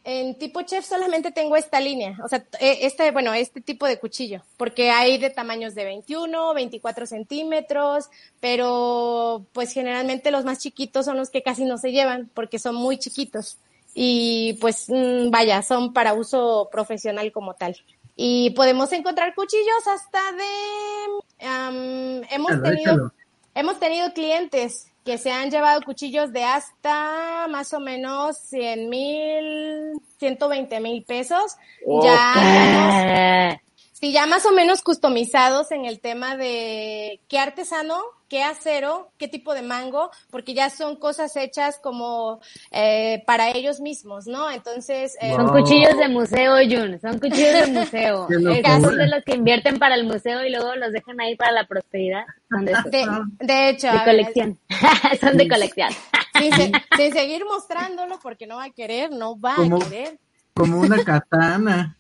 en 0.04 0.36
tipo 0.38 0.62
chef 0.62 0.86
solamente 0.86 1.32
tengo 1.32 1.56
esta 1.56 1.80
línea, 1.80 2.18
o 2.24 2.28
sea, 2.28 2.44
este, 2.60 3.12
bueno, 3.12 3.34
este 3.34 3.62
tipo 3.62 3.86
de 3.86 4.00
cuchillo, 4.00 4.44
porque 4.58 4.92
hay 4.92 5.18
de 5.18 5.30
tamaños 5.30 5.76
de 5.76 5.86
21, 5.86 6.54
24 6.54 7.06
centímetros, 7.06 8.10
pero 8.40 9.46
pues 9.54 9.72
generalmente 9.74 10.32
los 10.32 10.46
más 10.46 10.60
chiquitos 10.60 11.06
son 11.06 11.18
los 11.18 11.30
que 11.30 11.44
casi 11.44 11.66
no 11.66 11.78
se 11.78 11.92
llevan, 11.92 12.30
porque 12.34 12.60
son 12.60 12.76
muy 12.76 12.98
chiquitos. 12.98 13.58
Y 13.96 14.54
pues 14.62 14.88
vaya, 15.30 15.62
son 15.64 15.94
para 15.94 16.14
uso 16.14 16.70
profesional 16.72 17.32
como 17.32 17.56
tal. 17.56 17.76
Y 18.16 18.52
podemos 18.52 18.92
encontrar 18.92 19.34
cuchillos 19.34 19.88
hasta 19.88 20.20
de... 20.34 21.48
Um, 21.48 22.24
hemos 22.30 22.62
tenido... 22.62 23.12
Hemos 23.56 23.80
tenido 23.80 24.14
clientes 24.14 24.89
que 25.10 25.18
se 25.18 25.32
han 25.32 25.50
llevado 25.50 25.82
cuchillos 25.82 26.32
de 26.32 26.44
hasta 26.44 27.48
más 27.50 27.74
o 27.74 27.80
menos 27.80 28.38
100 28.50 28.90
mil, 28.90 30.00
120 30.20 30.80
mil 30.82 31.04
pesos. 31.04 31.56
Okay. 31.84 32.12
Ya, 32.12 33.60
sí, 33.92 34.12
ya 34.12 34.28
más 34.28 34.46
o 34.46 34.52
menos 34.52 34.84
customizados 34.84 35.72
en 35.72 35.86
el 35.86 36.00
tema 36.00 36.38
de 36.38 37.22
qué 37.28 37.40
artesano, 37.40 38.00
qué 38.30 38.44
acero, 38.44 39.12
qué 39.18 39.28
tipo 39.28 39.54
de 39.54 39.64
mango, 39.64 40.12
porque 40.30 40.54
ya 40.54 40.70
son 40.70 40.96
cosas 40.96 41.36
hechas 41.36 41.80
como 41.82 42.40
eh, 42.72 43.24
para 43.26 43.50
ellos 43.50 43.82
mismos, 43.82 44.28
¿no? 44.28 44.50
Entonces... 44.52 45.18
Eh, 45.20 45.34
son 45.36 45.50
cuchillos 45.50 45.98
de 45.98 46.08
museo, 46.08 46.56
Jun, 46.58 47.00
son 47.02 47.20
cuchillos 47.20 47.66
de 47.66 47.68
museo. 47.68 48.28
El 48.30 48.62
caso 48.62 48.92
de 48.92 49.08
los 49.08 49.24
que 49.26 49.36
invierten 49.36 49.80
para 49.80 49.96
el 49.96 50.06
museo 50.06 50.46
y 50.46 50.52
luego 50.52 50.76
los 50.76 50.94
dejan 50.94 51.20
ahí 51.20 51.36
para 51.36 51.52
la 51.52 51.66
prosperidad. 51.66 52.24
Son 52.50 52.64
de, 52.64 52.74
de, 52.86 53.08
de 53.40 53.70
hecho... 53.70 53.92
De 53.92 54.04
colección. 54.04 54.60
son 55.20 55.38
de 55.38 55.48
colección. 55.48 55.90
sin, 56.40 56.54
se, 56.54 56.72
sin, 56.96 57.12
seguir 57.12 57.44
mostrándolo 57.46 58.20
porque 58.22 58.46
no 58.46 58.58
va 58.58 58.66
a 58.66 58.70
querer, 58.70 59.12
no 59.12 59.40
va 59.40 59.56
como, 59.56 59.78
a 59.78 59.80
querer. 59.80 60.20
Como 60.54 60.80
una 60.82 61.04
katana. 61.04 61.98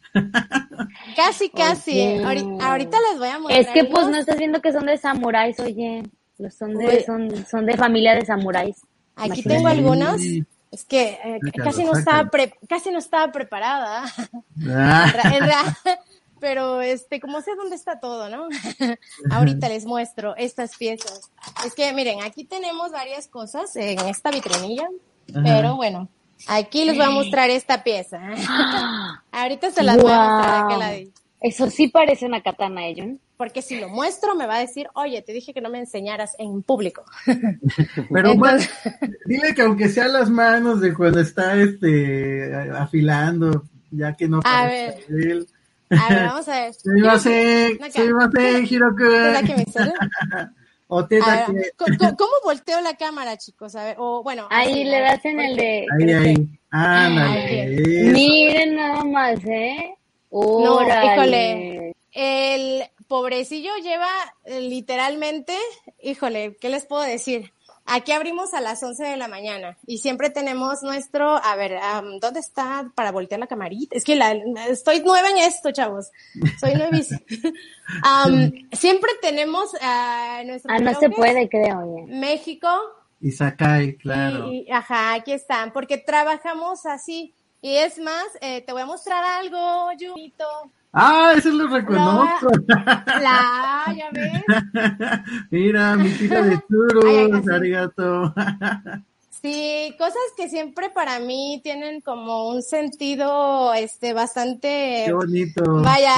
Casi, 1.15 1.49
casi. 1.49 1.91
Okay. 1.91 2.23
Ahorita, 2.23 2.71
ahorita, 2.71 2.97
les 3.11 3.19
voy 3.19 3.29
a 3.29 3.39
mostrar. 3.39 3.61
Es 3.61 3.67
que 3.69 3.85
pues 3.85 4.07
no 4.07 4.17
estás 4.17 4.37
viendo 4.37 4.61
que 4.61 4.71
son 4.71 4.85
de 4.85 4.97
samuráis, 4.97 5.59
oye. 5.59 6.03
Los 6.39 6.55
son 6.55 6.73
de, 6.75 7.03
son, 7.03 7.45
son 7.45 7.65
de 7.65 7.77
familia 7.77 8.15
de 8.15 8.25
samuráis. 8.25 8.77
Aquí 9.15 9.43
tengo 9.43 9.67
algunos. 9.67 10.21
Es 10.71 10.85
que 10.85 11.19
eh, 11.23 11.39
casi 11.63 11.83
no 11.83 11.93
estaba 11.93 12.29
pre, 12.29 12.53
casi 12.67 12.91
no 12.91 12.99
estaba 12.99 13.31
preparada. 13.31 14.05
Ah. 14.67 15.11
en 15.23 15.31
realidad, 15.31 15.77
pero 16.39 16.81
este, 16.81 17.19
como 17.19 17.41
sé 17.41 17.51
dónde 17.55 17.75
está 17.75 17.99
todo, 17.99 18.29
¿no? 18.29 18.47
Ahorita 19.31 19.67
les 19.67 19.85
muestro 19.85 20.35
estas 20.37 20.77
piezas. 20.77 21.29
Es 21.65 21.73
que 21.75 21.91
miren, 21.93 22.21
aquí 22.23 22.45
tenemos 22.45 22.91
varias 22.91 23.27
cosas 23.27 23.75
en 23.75 23.99
esta 24.07 24.31
vitrinilla, 24.31 24.87
Ajá. 25.31 25.41
pero 25.43 25.75
bueno, 25.75 26.07
aquí 26.47 26.85
les 26.85 26.95
voy 26.95 27.05
a 27.05 27.09
mostrar 27.09 27.49
esta 27.49 27.83
pieza. 27.83 28.21
Ahorita 29.31 29.71
se 29.71 29.83
las 29.83 29.97
wow. 29.97 30.03
voy 30.03 30.13
a 30.13 30.65
mostrar. 30.69 31.18
Eso 31.41 31.69
sí 31.69 31.87
parece 31.87 32.25
una 32.25 32.41
katana, 32.41 32.87
¿eh, 32.89 33.17
Porque 33.37 33.61
si 33.61 33.79
lo 33.79 33.87
muestro 33.87 34.35
me 34.35 34.45
va 34.45 34.57
a 34.57 34.59
decir, 34.59 34.87
oye, 34.93 35.21
te 35.21 35.31
dije 35.31 35.53
que 35.53 35.61
no 35.61 35.69
me 35.69 35.79
enseñaras 35.79 36.35
en 36.37 36.63
público. 36.63 37.05
Pero 37.25 38.31
Entonces... 38.31 38.37
bueno, 38.37 39.15
dile 39.25 39.55
que 39.55 39.61
aunque 39.61 39.87
sea 39.87 40.07
las 40.09 40.29
manos 40.29 40.81
de 40.81 40.93
cuando 40.93 41.21
está 41.21 41.55
este 41.55 42.53
afilando, 42.73 43.63
ya 43.91 44.15
que 44.15 44.27
no 44.27 44.41
a 44.43 44.65
ver. 44.65 44.95
él. 45.07 45.47
A 45.89 46.13
ver, 46.13 46.25
vamos 46.25 46.47
a 46.49 46.61
ver. 46.61 46.73
Suimase, 46.83 47.79
suimase, 47.91 48.63
Hiroku. 48.69 49.03
O 50.91 51.05
te 51.05 51.19
ver, 51.21 51.45
¿cómo, 51.77 52.17
¿Cómo 52.17 52.31
volteo 52.43 52.81
la 52.81 52.95
cámara, 52.95 53.37
chicos? 53.37 53.75
A 53.75 53.83
ver, 53.85 53.95
o 53.99 54.23
bueno. 54.23 54.47
Ahí 54.49 54.83
le 54.83 54.99
das 54.99 55.23
en 55.23 55.39
el 55.39 55.55
de. 55.55 55.85
Ahí, 55.99 56.11
ahí. 56.11 56.59
Ándale. 56.71 58.11
Miren 58.11 58.75
nada 58.75 59.03
más, 59.03 59.39
¿eh? 59.45 59.95
No, 60.31 60.81
híjole, 60.83 61.95
el 62.11 62.83
pobrecillo 63.07 63.71
lleva 63.81 64.09
eh, 64.45 64.61
literalmente, 64.61 65.55
híjole, 66.01 66.55
¿qué 66.59 66.69
les 66.69 66.85
puedo 66.85 67.01
decir? 67.01 67.51
Aquí 67.91 68.11
abrimos 68.11 68.53
a 68.53 68.61
las 68.61 68.83
11 68.83 69.03
de 69.03 69.17
la 69.17 69.27
mañana 69.27 69.75
y 69.87 69.97
siempre 69.97 70.29
tenemos 70.29 70.83
nuestro, 70.83 71.43
a 71.43 71.55
ver, 71.55 71.73
um, 71.73 72.19
¿dónde 72.19 72.39
está 72.39 72.91
para 72.93 73.11
voltear 73.11 73.39
la 73.39 73.47
camarita? 73.47 73.97
Es 73.97 74.03
que 74.03 74.15
la, 74.15 74.33
estoy 74.69 74.99
nueva 74.99 75.27
en 75.31 75.37
esto, 75.37 75.71
chavos. 75.71 76.11
Soy 76.59 76.75
nuevísima. 76.75 77.19
um, 78.27 78.51
siempre 78.73 79.09
tenemos 79.23 79.73
uh, 79.73 80.45
nuestro... 80.45 80.71
Ah, 80.71 80.77
no 80.77 80.93
se 80.99 81.09
puede, 81.09 81.49
creo. 81.49 82.05
Ya. 82.07 82.15
México. 82.15 82.69
Y 83.21 83.31
Sakai, 83.31 83.97
claro. 83.97 84.51
Y, 84.51 84.67
y, 84.67 84.71
ajá, 84.71 85.13
aquí 85.15 85.31
están, 85.31 85.73
porque 85.73 85.97
trabajamos 85.97 86.85
así. 86.85 87.33
Y 87.61 87.75
es 87.75 87.99
más, 87.99 88.25
eh, 88.41 88.61
te 88.61 88.71
voy 88.71 88.81
a 88.81 88.85
mostrar 88.85 89.23
algo, 89.23 89.89
Junito. 89.99 90.45
Ah, 90.93 91.33
eso 91.37 91.49
lo 91.49 91.67
reconozco. 91.67 92.49
La, 92.67 93.05
la 93.21 93.95
ya 93.95 94.09
ves. 94.11 94.43
Mira, 95.51 95.95
mi 95.95 96.09
tira 96.11 96.41
de 96.41 96.59
churros, 96.69 97.47
arigato. 97.47 98.33
Sí, 99.41 99.95
cosas 99.97 100.17
que 100.35 100.49
siempre 100.49 100.89
para 100.89 101.19
mí 101.19 101.61
tienen 101.63 102.01
como 102.01 102.49
un 102.49 102.63
sentido, 102.63 103.73
este, 103.73 104.13
bastante. 104.13 105.03
Qué 105.05 105.13
bonito. 105.13 105.81
Vaya, 105.81 106.15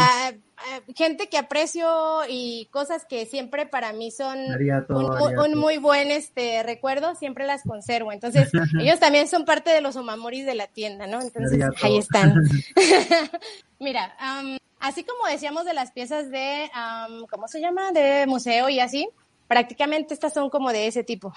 gente 0.96 1.28
que 1.28 1.38
aprecio 1.38 1.88
y 2.28 2.68
cosas 2.72 3.06
que 3.06 3.26
siempre 3.26 3.66
para 3.66 3.94
mí 3.94 4.12
son 4.12 4.38
un, 4.90 5.58
muy 5.58 5.78
buen 5.78 6.12
este 6.12 6.64
recuerdo, 6.64 7.16
siempre 7.16 7.46
las 7.46 7.64
conservo. 7.64 8.12
Entonces, 8.12 8.50
ellos 8.80 9.00
también 9.00 9.28
son 9.28 9.46
parte 9.46 9.70
de 9.72 9.82
los 9.82 9.96
omamoris 9.96 10.46
de 10.46 10.56
la 10.56 10.68
tienda, 10.68 11.08
¿no? 11.08 11.22
Entonces, 11.22 11.60
ahí 11.82 11.98
están. 11.98 12.36
Mira, 13.80 14.16
um, 14.22 14.58
así 14.80 15.04
como 15.04 15.26
decíamos 15.28 15.66
de 15.66 15.74
las 15.74 15.92
piezas 15.92 16.30
de, 16.30 16.70
um, 16.76 17.26
¿cómo 17.28 17.48
se 17.48 17.62
llama? 17.62 17.92
De 17.92 18.26
museo 18.28 18.70
y 18.70 18.80
así, 18.80 19.10
prácticamente 19.48 20.14
estas 20.14 20.34
son 20.34 20.50
como 20.50 20.72
de 20.72 20.88
ese 20.88 21.04
tipo. 21.04 21.34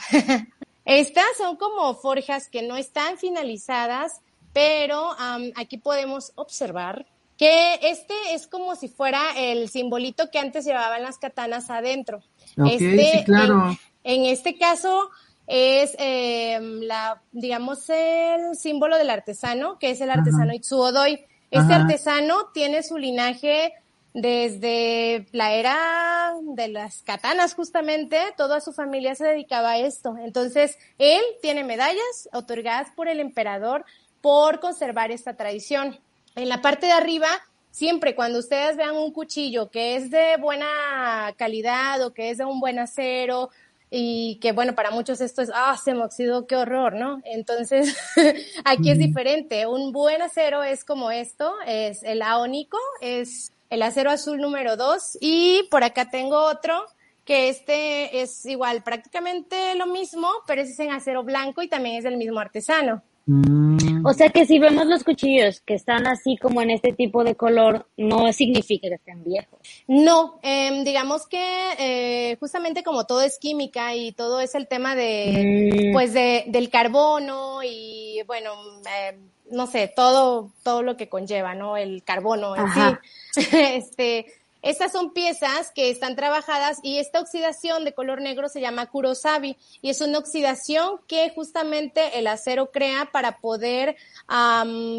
estas 0.84 1.36
son 1.38 1.56
como 1.56 1.94
forjas 1.94 2.48
que 2.48 2.62
no 2.62 2.76
están 2.76 3.18
finalizadas, 3.18 4.20
pero 4.52 5.10
um, 5.10 5.50
aquí 5.56 5.78
podemos 5.78 6.32
observar 6.36 7.06
que 7.36 7.78
este 7.82 8.14
es 8.32 8.46
como 8.46 8.76
si 8.76 8.88
fuera 8.88 9.20
el 9.36 9.68
simbolito 9.68 10.30
que 10.30 10.38
antes 10.38 10.64
llevaban 10.64 11.02
las 11.02 11.18
katanas 11.18 11.70
adentro. 11.70 12.20
Okay, 12.56 12.74
este, 12.74 13.18
sí, 13.18 13.24
claro. 13.24 13.76
en, 14.04 14.22
en, 14.22 14.26
este 14.26 14.56
caso 14.56 15.10
es 15.46 15.94
eh, 15.98 16.58
la, 16.60 17.22
digamos, 17.32 17.88
el 17.90 18.56
símbolo 18.56 18.96
del 18.96 19.10
artesano, 19.10 19.78
que 19.78 19.90
es 19.90 20.00
el 20.00 20.10
artesano 20.10 20.44
Ajá. 20.44 20.54
Itsuodoi. 20.54 21.24
Este 21.50 21.72
Ajá. 21.72 21.82
artesano 21.82 22.50
tiene 22.52 22.82
su 22.82 22.98
linaje 22.98 23.74
desde 24.14 25.26
la 25.32 25.54
era 25.54 26.32
de 26.40 26.68
las 26.68 27.02
katanas 27.02 27.54
justamente, 27.54 28.18
toda 28.36 28.60
su 28.60 28.72
familia 28.72 29.16
se 29.16 29.26
dedicaba 29.26 29.72
a 29.72 29.78
esto. 29.78 30.16
Entonces, 30.18 30.78
él 30.98 31.20
tiene 31.42 31.64
medallas 31.64 32.28
otorgadas 32.32 32.88
por 32.94 33.08
el 33.08 33.18
emperador 33.18 33.84
por 34.20 34.60
conservar 34.60 35.10
esta 35.10 35.36
tradición. 35.36 35.98
En 36.36 36.48
la 36.48 36.60
parte 36.60 36.86
de 36.86 36.92
arriba, 36.92 37.28
siempre 37.70 38.14
cuando 38.14 38.38
ustedes 38.38 38.76
vean 38.76 38.96
un 38.96 39.12
cuchillo 39.12 39.70
que 39.70 39.96
es 39.96 40.10
de 40.10 40.36
buena 40.40 41.32
calidad 41.36 42.02
o 42.04 42.12
que 42.12 42.30
es 42.30 42.38
de 42.38 42.44
un 42.44 42.60
buen 42.60 42.78
acero 42.78 43.50
y 43.90 44.38
que 44.40 44.50
bueno, 44.52 44.74
para 44.74 44.90
muchos 44.90 45.20
esto 45.20 45.42
es, 45.42 45.50
ah, 45.54 45.76
se 45.82 45.94
me 45.94 46.02
oxidó, 46.02 46.46
qué 46.46 46.56
horror, 46.56 46.94
¿no? 46.94 47.20
Entonces, 47.24 47.96
aquí 48.64 48.90
es 48.90 48.98
diferente. 48.98 49.66
Un 49.66 49.92
buen 49.92 50.22
acero 50.22 50.64
es 50.64 50.84
como 50.84 51.12
esto, 51.12 51.52
es 51.66 52.02
el 52.02 52.22
aónico, 52.22 52.78
es 53.00 53.52
el 53.70 53.82
acero 53.82 54.10
azul 54.10 54.40
número 54.40 54.76
2 54.76 55.18
y 55.20 55.68
por 55.70 55.84
acá 55.84 56.10
tengo 56.10 56.38
otro 56.38 56.84
que 57.24 57.48
este 57.48 58.20
es 58.22 58.44
igual, 58.46 58.82
prácticamente 58.82 59.74
lo 59.76 59.86
mismo, 59.86 60.28
pero 60.46 60.62
ese 60.62 60.72
es 60.72 60.80
en 60.80 60.90
acero 60.90 61.22
blanco 61.22 61.62
y 61.62 61.68
también 61.68 61.96
es 61.96 62.04
del 62.04 62.16
mismo 62.16 62.40
artesano. 62.40 63.02
Mm. 63.26 63.83
O 64.04 64.12
sea 64.12 64.28
que 64.28 64.46
si 64.46 64.58
vemos 64.58 64.86
los 64.86 65.02
cuchillos 65.04 65.60
que 65.60 65.74
están 65.74 66.06
así 66.06 66.36
como 66.36 66.60
en 66.62 66.70
este 66.70 66.92
tipo 66.92 67.24
de 67.24 67.34
color, 67.34 67.88
no 67.96 68.32
significa 68.32 68.88
que 68.88 68.94
estén 68.94 69.24
viejos. 69.24 69.58
No, 69.88 70.38
eh, 70.42 70.82
digamos 70.84 71.26
que 71.26 71.44
eh, 71.78 72.36
justamente 72.38 72.82
como 72.82 73.06
todo 73.06 73.22
es 73.22 73.38
química 73.38 73.94
y 73.94 74.12
todo 74.12 74.40
es 74.40 74.54
el 74.54 74.68
tema 74.68 74.94
de, 74.94 75.90
mm. 75.90 75.92
pues 75.92 76.12
de, 76.12 76.44
del 76.48 76.70
carbono 76.70 77.60
y 77.62 78.22
bueno, 78.26 78.52
eh, 78.86 79.18
no 79.50 79.66
sé, 79.66 79.92
todo, 79.94 80.52
todo 80.62 80.82
lo 80.82 80.96
que 80.96 81.08
conlleva, 81.08 81.54
¿no? 81.54 81.76
El 81.76 82.02
carbono 82.02 82.54
en 82.56 82.66
sí. 82.72 83.40
este, 83.52 84.26
estas 84.64 84.92
son 84.92 85.12
piezas 85.12 85.70
que 85.74 85.90
están 85.90 86.16
trabajadas 86.16 86.78
y 86.82 86.96
esta 86.96 87.20
oxidación 87.20 87.84
de 87.84 87.92
color 87.92 88.22
negro 88.22 88.48
se 88.48 88.62
llama 88.62 88.86
kurosabi 88.86 89.58
y 89.82 89.90
es 89.90 90.00
una 90.00 90.18
oxidación 90.18 91.00
que 91.06 91.30
justamente 91.34 92.18
el 92.18 92.26
acero 92.26 92.70
crea 92.72 93.10
para 93.12 93.38
poder 93.40 93.96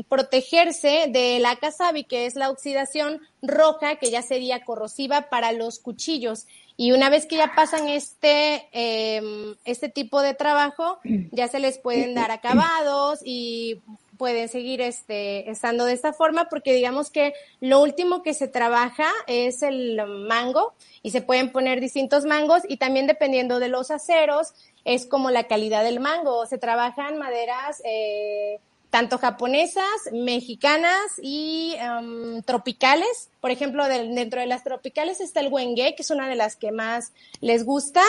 protegerse 0.07 1.07
de 1.09 1.39
la 1.39 1.55
kasabi, 1.55 2.03
que 2.03 2.28
es 2.28 2.36
la 2.36 2.51
oxidación 2.51 3.22
roja 3.41 3.95
que 3.95 4.11
ya 4.11 4.22
sería 4.22 4.63
corrosiva 4.63 5.30
para 5.30 5.51
los 5.51 5.80
cuchillos. 5.80 6.45
Y 6.78 6.91
una 6.91 7.09
vez 7.09 7.26
que 7.26 7.38
ya 7.38 7.53
pasan 7.55 7.88
este, 7.88 8.68
em, 8.72 9.55
este 9.66 9.89
tipo 9.89 10.22
de 10.22 10.36
trabajo, 10.36 10.99
ya 11.32 11.47
se 11.47 11.59
les 11.59 11.80
pueden 11.80 12.13
dar 12.13 12.30
acabados 12.32 13.20
y 13.24 13.82
pueden 14.18 14.49
seguir 14.49 14.82
este, 14.82 15.49
estando 15.49 15.86
de 15.86 15.93
esta 15.93 16.13
forma 16.13 16.49
porque 16.49 16.74
digamos 16.74 17.09
que 17.09 17.34
lo 17.59 17.82
último 17.82 18.24
que 18.24 18.34
se 18.34 18.47
trabaja 18.47 19.09
es 19.28 19.61
el 19.63 20.01
mango 20.28 20.74
y 21.01 21.11
se 21.11 21.22
pueden 21.22 21.51
poner 21.51 21.80
distintos 21.82 22.26
mangos 22.26 22.63
y 22.68 22.78
también 22.78 23.07
dependiendo 23.07 23.59
de 23.59 23.70
los 23.70 23.91
aceros 23.91 24.53
es 24.84 25.05
como 25.05 25.32
la 25.32 25.45
calidad 25.45 25.84
del 25.84 25.99
mango. 25.99 26.45
Se 26.45 26.57
trabajan 26.57 27.18
maderas 27.18 27.82
eh, 27.86 28.59
tanto 28.95 29.18
japonesas, 29.18 29.84
mexicanas 30.13 31.20
y 31.22 31.76
um, 31.99 32.41
tropicales. 32.43 33.30
Por 33.41 33.51
ejemplo, 33.51 33.86
dentro 33.88 34.39
de 34.39 34.47
las 34.47 34.63
tropicales 34.63 35.20
está 35.20 35.41
el 35.41 35.51
wenge, 35.51 35.95
que 35.95 36.01
es 36.01 36.11
una 36.11 36.30
de 36.30 36.36
las 36.36 36.55
que 36.55 36.72
más 36.72 37.11
les 37.41 37.66
gusta. 37.66 38.01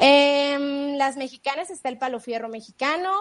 Eh, 0.00 0.94
las 0.96 1.16
mexicanas 1.16 1.70
está 1.70 1.88
el 1.88 1.98
palo 1.98 2.18
fierro 2.18 2.48
mexicano 2.48 3.12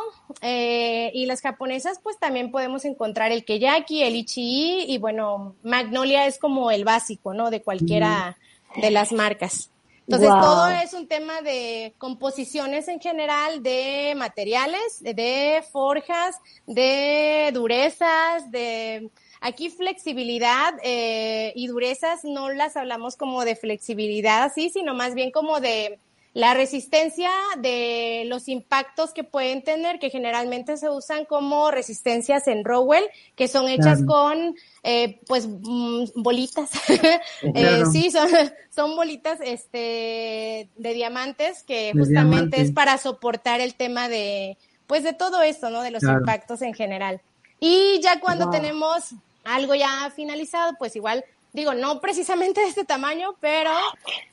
eh, 0.42 1.12
y 1.14 1.26
las 1.26 1.42
japonesas 1.42 2.00
pues 2.02 2.18
también 2.18 2.52
podemos 2.52 2.86
encontrar 2.86 3.32
el 3.32 3.44
keyaki, 3.44 4.04
el 4.04 4.16
ichi 4.16 4.86
y 4.88 4.98
bueno, 4.98 5.56
magnolia 5.64 6.28
es 6.28 6.40
como 6.40 6.72
el 6.72 6.86
básico, 6.86 7.34
¿no? 7.34 7.50
De 7.50 7.62
cualquiera 7.62 8.38
de 8.76 8.92
las 8.92 9.12
marcas. 9.12 9.70
Entonces 10.08 10.30
todo 10.30 10.68
es 10.68 10.94
un 10.94 11.08
tema 11.08 11.42
de 11.42 11.94
composiciones 11.98 12.88
en 12.88 13.00
general, 13.00 13.64
de 13.64 14.14
materiales, 14.18 15.02
de 15.02 15.64
forjas, 15.72 16.36
de 16.68 17.52
durezas, 17.54 18.52
de 18.52 19.10
aquí 19.40 19.70
flexibilidad 19.70 20.74
eh, 20.84 21.54
y 21.56 21.68
durezas 21.68 22.24
no 22.24 22.50
las 22.50 22.76
hablamos 22.76 23.16
como 23.16 23.46
de 23.46 23.56
flexibilidad 23.56 24.44
así, 24.44 24.70
sino 24.70 24.94
más 24.94 25.16
bien 25.16 25.32
como 25.32 25.60
de 25.62 26.00
la 26.34 26.54
resistencia 26.54 27.30
de 27.58 28.24
los 28.28 28.48
impactos 28.48 29.12
que 29.12 29.24
pueden 29.24 29.64
tener, 29.64 30.00
que 30.00 30.10
generalmente 30.10 30.78
se 30.78 30.90
usan 30.90 31.26
como 31.26 31.72
resistencias 31.72 32.48
en 32.48 32.64
Rowell, 32.64 33.04
que 33.36 33.50
son 33.50 33.68
hechas 33.68 34.02
con, 34.06 34.56
eh, 34.84 35.20
pues, 35.28 35.48
mm, 35.48 36.06
bolitas. 36.16 36.72
eh, 37.42 37.84
sí, 37.92 38.12
son, 38.12 38.30
son 38.74 38.96
bolitas 38.96 39.40
este, 39.44 40.70
de 40.78 40.94
diamantes, 40.94 41.64
que 41.64 41.92
justamente 41.92 42.62
es 42.62 42.72
para 42.72 42.98
soportar 42.98 43.60
el 43.60 43.76
tema 43.76 44.08
de, 44.08 44.58
pues, 44.88 45.04
de 45.04 45.14
todo 45.14 45.42
esto, 45.42 45.70
¿no? 45.70 45.82
De 45.82 45.92
los 45.92 46.04
impactos 46.04 46.62
en 46.62 46.74
general. 46.74 47.20
Y 47.60 48.00
ya 48.02 48.22
cuando 48.22 48.50
tenemos 48.50 49.14
algo 49.44 49.76
ya 49.76 50.12
finalizado, 50.16 50.74
pues 50.80 50.96
igual 50.96 51.26
digo, 51.54 51.74
no 51.74 52.00
precisamente 52.02 52.62
de 52.62 52.68
este 52.68 52.86
tamaño, 52.86 53.36
pero 53.40 53.72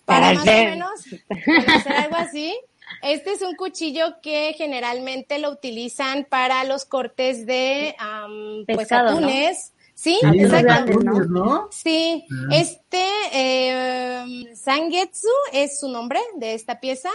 para 0.05 0.33
más 0.35 0.43
o 0.43 0.47
menos 0.47 0.91
hacer 1.69 1.93
algo 1.93 2.16
así. 2.16 2.59
Este 3.03 3.33
es 3.33 3.43
un 3.43 3.55
cuchillo 3.55 4.21
que 4.23 4.55
generalmente 4.57 5.39
lo 5.39 5.51
utilizan 5.51 6.27
para 6.29 6.64
los 6.64 6.85
cortes 6.85 7.47
de 7.47 7.95
pues 8.66 8.91
atunes. 8.93 9.73
Sí, 9.95 10.21
exacto. 10.23 11.69
Sí, 11.73 12.25
ah. 12.31 12.55
este 12.55 13.05
eh, 13.33 14.55
Sangetsu 14.55 15.29
es 15.53 15.81
su 15.81 15.89
nombre 15.89 16.21
de 16.37 16.55
esta 16.55 16.79
pieza. 16.79 17.11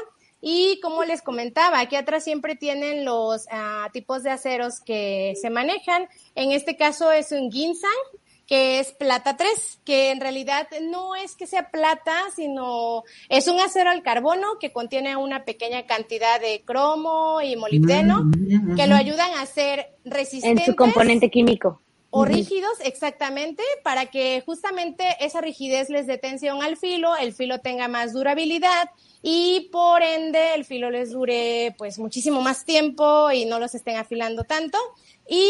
Y 0.46 0.82
como 0.82 1.06
les 1.06 1.22
comentaba, 1.22 1.80
aquí 1.80 1.96
atrás 1.96 2.26
siempre 2.26 2.58
tienen 2.58 3.06
los 3.06 3.48
ah, 3.50 3.88
tipos 3.94 4.24
de 4.24 4.32
aceros 4.32 4.82
que 4.82 5.36
se 5.42 5.50
manejan. 5.50 6.10
En 6.36 6.52
este 6.52 6.76
caso 6.76 7.14
es 7.14 7.32
un 7.32 7.50
ginseng, 7.50 7.90
que 8.48 8.80
es 8.80 8.92
plata 8.92 9.38
3, 9.38 9.80
que 9.86 10.12
en 10.12 10.20
realidad 10.20 10.68
no 10.82 11.16
es 11.16 11.36
que 11.36 11.48
sea 11.48 11.70
plata, 11.70 12.14
sino 12.36 13.04
es 13.30 13.48
un 13.48 13.60
acero 13.60 13.90
al 13.90 14.04
carbono 14.04 14.60
que 14.60 14.72
contiene 14.72 15.16
una 15.16 15.46
pequeña 15.46 15.86
cantidad 15.86 16.40
de 16.42 16.64
cromo 16.66 17.42
y 17.42 17.56
molibdeno 17.56 18.26
mm, 18.26 18.76
que 18.76 18.88
lo 18.88 18.96
ayudan 18.96 19.32
a 19.38 19.46
ser 19.46 19.96
resistentes. 20.04 20.68
En 20.68 20.74
su 20.74 20.76
componente 20.76 21.30
químico. 21.30 21.82
O 22.16 22.26
rígidos, 22.26 22.74
exactamente, 22.84 23.64
para 23.82 24.06
que 24.06 24.44
justamente 24.46 25.04
esa 25.20 25.42
rigidez 25.42 25.90
les 25.90 26.06
dé 26.06 26.20
tensión 26.20 26.62
al 26.62 26.78
filo, 26.78 27.18
el 27.18 27.34
filo 27.34 27.60
tenga 27.60 27.88
más 27.88 28.14
durabilidad 28.14 28.92
y 29.24 29.70
por 29.72 30.04
ende 30.04 30.54
el 30.54 30.64
filo 30.64 30.92
les 30.92 31.10
dure 31.10 31.74
pues 31.76 31.98
muchísimo 31.98 32.40
más 32.42 32.66
tiempo 32.66 33.32
y 33.32 33.46
no 33.46 33.58
los 33.58 33.74
estén 33.74 33.96
afilando 33.98 34.44
tanto 34.44 34.78
y 35.28 35.44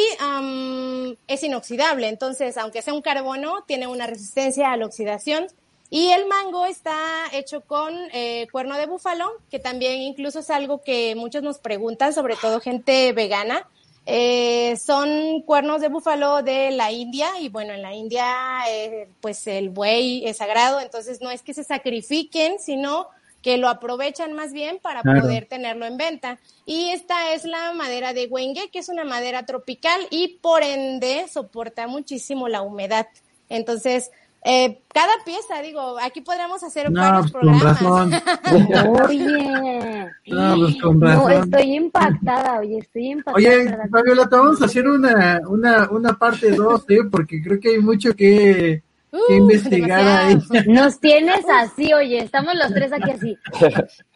es 1.27 1.43
inoxidable. 1.43 2.07
Entonces, 2.07 2.57
aunque 2.57 2.81
sea 2.81 2.93
un 2.93 3.01
carbono, 3.01 3.65
tiene 3.67 3.87
una 3.87 4.07
resistencia 4.07 4.71
a 4.71 4.77
la 4.77 4.85
oxidación. 4.85 5.47
Y 5.89 6.11
el 6.11 6.27
mango 6.27 6.65
está 6.65 6.95
hecho 7.33 7.59
con 7.59 7.93
eh, 8.13 8.47
cuerno 8.53 8.77
de 8.77 8.85
búfalo, 8.85 9.29
que 9.51 9.59
también 9.59 9.99
incluso 10.01 10.39
es 10.39 10.49
algo 10.49 10.81
que 10.81 11.13
muchos 11.15 11.43
nos 11.43 11.57
preguntan, 11.57 12.13
sobre 12.13 12.37
todo 12.37 12.61
gente 12.61 13.11
vegana. 13.11 13.67
Eh, 14.05 14.75
son 14.77 15.41
cuernos 15.43 15.79
de 15.79 15.87
búfalo 15.87 16.43
de 16.43 16.71
la 16.71 16.91
India 16.91 17.29
y 17.39 17.47
bueno, 17.47 17.73
en 17.73 17.81
la 17.81 17.93
India 17.93 18.25
eh, 18.69 19.07
pues 19.21 19.47
el 19.47 19.69
buey 19.69 20.25
es 20.25 20.37
sagrado, 20.37 20.81
entonces 20.81 21.21
no 21.21 21.31
es 21.31 21.41
que 21.41 21.53
se 21.53 21.63
sacrifiquen, 21.63 22.59
sino 22.59 23.07
que 23.41 23.57
lo 23.57 23.69
aprovechan 23.69 24.33
más 24.33 24.53
bien 24.53 24.79
para 24.81 25.03
poder 25.03 25.45
tenerlo 25.45 25.85
en 25.85 25.97
venta. 25.97 26.39
Y 26.65 26.91
esta 26.91 27.33
es 27.33 27.43
la 27.43 27.73
madera 27.73 28.13
de 28.13 28.27
Wenge, 28.27 28.69
que 28.71 28.79
es 28.79 28.87
una 28.87 29.03
madera 29.03 29.45
tropical 29.45 29.99
y 30.09 30.39
por 30.41 30.63
ende 30.63 31.27
soporta 31.27 31.87
muchísimo 31.87 32.47
la 32.47 32.61
humedad. 32.61 33.07
Entonces, 33.49 34.11
eh, 34.45 34.79
cada 34.93 35.13
pieza, 35.23 35.61
digo, 35.61 35.97
aquí 36.01 36.21
podríamos 36.21 36.61
hacer 36.63 36.91
varios 36.91 37.31
pues, 37.31 37.43
programas. 37.43 37.81
oye, 39.07 40.09
pues, 40.25 40.85
no, 40.95 41.29
estoy 41.29 41.75
impactada, 41.75 42.59
oye, 42.59 42.79
estoy 42.79 43.11
impactada. 43.11 43.37
Oye, 43.37 43.77
Fabiola, 43.89 44.27
te 44.27 44.35
vamos 44.35 44.61
a 44.61 44.65
hacer 44.65 44.87
una, 44.87 45.41
una, 45.47 45.89
una 45.89 46.13
parte 46.13 46.51
2, 46.51 46.85
¿eh? 46.89 46.97
porque 47.09 47.41
creo 47.41 47.59
que 47.59 47.69
hay 47.69 47.79
mucho 47.79 48.13
que, 48.13 48.83
que 49.11 49.33
uh, 49.33 49.37
investigar 49.37 50.05
ahí. 50.05 50.37
Nos 50.67 50.99
tienes 50.99 51.45
así, 51.49 51.93
oye, 51.93 52.19
estamos 52.19 52.53
los 52.55 52.73
tres 52.73 52.91
aquí 52.91 53.11
así. 53.11 53.37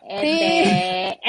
Este... 0.10 1.20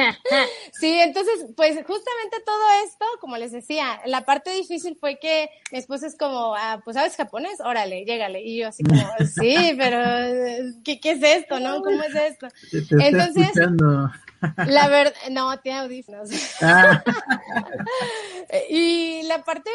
Sí, 0.80 0.98
entonces, 1.00 1.46
pues 1.56 1.74
justamente 1.86 2.40
todo 2.44 2.62
esto, 2.86 3.04
como 3.20 3.36
les 3.36 3.52
decía, 3.52 4.00
la 4.06 4.24
parte 4.24 4.50
difícil 4.50 4.96
fue 4.98 5.18
que 5.18 5.50
mi 5.72 5.78
esposo 5.78 6.06
es 6.06 6.16
como, 6.16 6.54
ah, 6.56 6.80
pues 6.84 6.96
sabes 6.96 7.16
japonés, 7.16 7.60
órale, 7.60 8.04
llégale. 8.04 8.40
Y 8.42 8.58
yo 8.60 8.68
así 8.68 8.82
como, 8.82 9.02
sí, 9.40 9.74
pero 9.76 9.98
¿qué, 10.84 11.00
qué 11.00 11.12
es 11.12 11.22
esto, 11.22 11.60
no? 11.60 11.82
¿Cómo 11.82 12.02
es 12.02 12.14
esto? 12.14 12.48
entonces, 12.92 13.50
la 14.56 14.88
verdad, 14.88 15.14
no, 15.30 15.58
tiene 15.58 15.80
audífonos. 15.80 16.30
Ah. 16.62 17.02
y 18.70 19.22
la 19.24 19.44
parte 19.44 19.70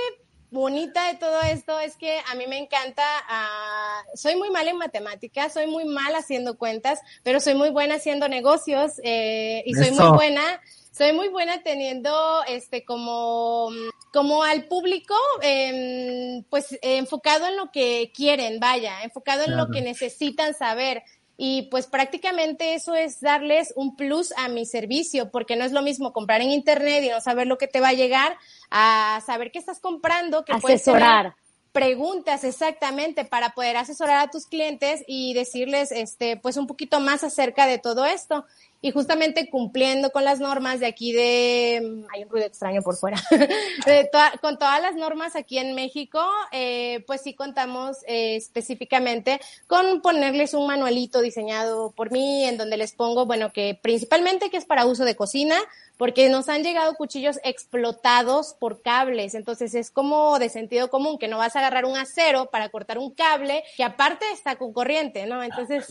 bonita 0.51 1.07
de 1.07 1.17
todo 1.17 1.41
esto 1.41 1.79
es 1.79 1.97
que 1.97 2.19
a 2.31 2.35
mí 2.35 2.45
me 2.47 2.57
encanta, 2.57 3.03
uh, 3.29 4.17
soy 4.17 4.35
muy 4.35 4.49
mal 4.49 4.67
en 4.67 4.77
matemáticas, 4.77 5.53
soy 5.53 5.67
muy 5.67 5.85
mal 5.85 6.15
haciendo 6.15 6.57
cuentas, 6.57 6.99
pero 7.23 7.39
soy 7.39 7.55
muy 7.55 7.69
buena 7.69 7.95
haciendo 7.95 8.27
negocios 8.29 8.93
eh, 9.03 9.63
y 9.65 9.73
soy 9.73 9.91
muy 9.91 10.09
buena 10.09 10.61
soy 10.95 11.11
muy 11.11 11.27
buena 11.27 11.61
teniendo 11.61 12.41
este 12.47 12.85
como 12.85 13.69
como 14.13 14.43
al 14.43 14.63
público 14.63 15.13
eh, 15.41 16.41
pues 16.49 16.79
enfocado 16.81 17.47
en 17.47 17.57
lo 17.57 17.69
que 17.69 18.13
quieren 18.15 18.61
vaya 18.61 19.03
enfocado 19.03 19.43
en 19.43 19.57
lo 19.57 19.69
que 19.71 19.81
necesitan 19.81 20.53
saber 20.53 21.03
y 21.37 21.63
pues 21.63 21.87
prácticamente 21.87 22.75
eso 22.75 22.95
es 22.95 23.19
darles 23.19 23.73
un 23.75 23.95
plus 23.95 24.33
a 24.37 24.47
mi 24.47 24.65
servicio, 24.65 25.31
porque 25.31 25.55
no 25.55 25.65
es 25.65 25.71
lo 25.71 25.81
mismo 25.81 26.13
comprar 26.13 26.41
en 26.41 26.51
internet 26.51 27.03
y 27.03 27.09
no 27.09 27.21
saber 27.21 27.47
lo 27.47 27.57
que 27.57 27.67
te 27.67 27.81
va 27.81 27.89
a 27.89 27.93
llegar, 27.93 28.37
a 28.71 29.21
saber 29.25 29.51
qué 29.51 29.59
estás 29.59 29.79
comprando, 29.79 30.45
que 30.45 30.53
asesorar. 30.53 31.35
Preguntas 31.75 32.45
exactamente 32.45 33.25
para 33.25 33.49
poder 33.49 33.75
asesorar 33.75 34.25
a 34.25 34.31
tus 34.31 34.47
clientes 34.47 35.03
y 35.07 35.33
decirles 35.33 35.91
este 35.91 36.37
pues 36.37 36.55
un 36.55 36.67
poquito 36.67 37.01
más 37.01 37.25
acerca 37.25 37.67
de 37.67 37.79
todo 37.79 38.05
esto. 38.05 38.45
y 38.81 38.91
justamente 38.91 39.49
cumpliendo 39.49 40.11
con 40.11 40.23
las 40.23 40.39
normas 40.39 40.79
de 40.79 40.85
aquí 40.85 41.11
de, 41.11 42.05
hay 42.13 42.23
un 42.23 42.29
ruido 42.29 42.45
extraño 42.45 42.83
por 42.83 42.95
fuera, 42.95 43.19
con 44.41 44.59
todas 44.59 44.79
las 44.79 44.95
normas 44.95 45.35
aquí 45.35 45.57
en 45.57 45.73
México, 45.73 46.21
eh, 46.51 47.03
pues 47.07 47.21
sí 47.21 47.33
contamos 47.33 47.97
eh, 48.07 48.35
específicamente 48.35 49.41
con 49.65 50.01
ponerles 50.01 50.53
un 50.53 50.67
manualito 50.67 51.21
diseñado 51.21 51.91
por 51.91 52.11
mí 52.11 52.45
en 52.45 52.57
donde 52.57 52.77
les 52.77 52.93
pongo, 52.93 53.25
bueno, 53.25 53.51
que 53.51 53.77
principalmente 53.81 54.51
que 54.51 54.57
es 54.57 54.65
para 54.65 54.85
uso 54.85 55.03
de 55.03 55.15
cocina, 55.15 55.57
porque 55.97 56.29
nos 56.29 56.49
han 56.49 56.63
llegado 56.63 56.95
cuchillos 56.95 57.39
explotados 57.43 58.55
por 58.59 58.81
cables, 58.81 59.33
entonces 59.35 59.73
es 59.75 59.91
como 59.91 60.39
de 60.39 60.49
sentido 60.49 60.89
común 60.89 61.17
que 61.17 61.27
no 61.27 61.37
vas 61.37 61.55
a 61.55 61.59
agarrar 61.59 61.85
un 61.85 61.97
acero 61.97 62.49
para 62.51 62.69
cortar 62.69 62.97
un 62.97 63.11
cable 63.11 63.63
que 63.77 63.83
aparte 63.83 64.25
está 64.33 64.57
con 64.57 64.73
corriente, 64.73 65.25
¿no? 65.25 65.41
Entonces, 65.43 65.87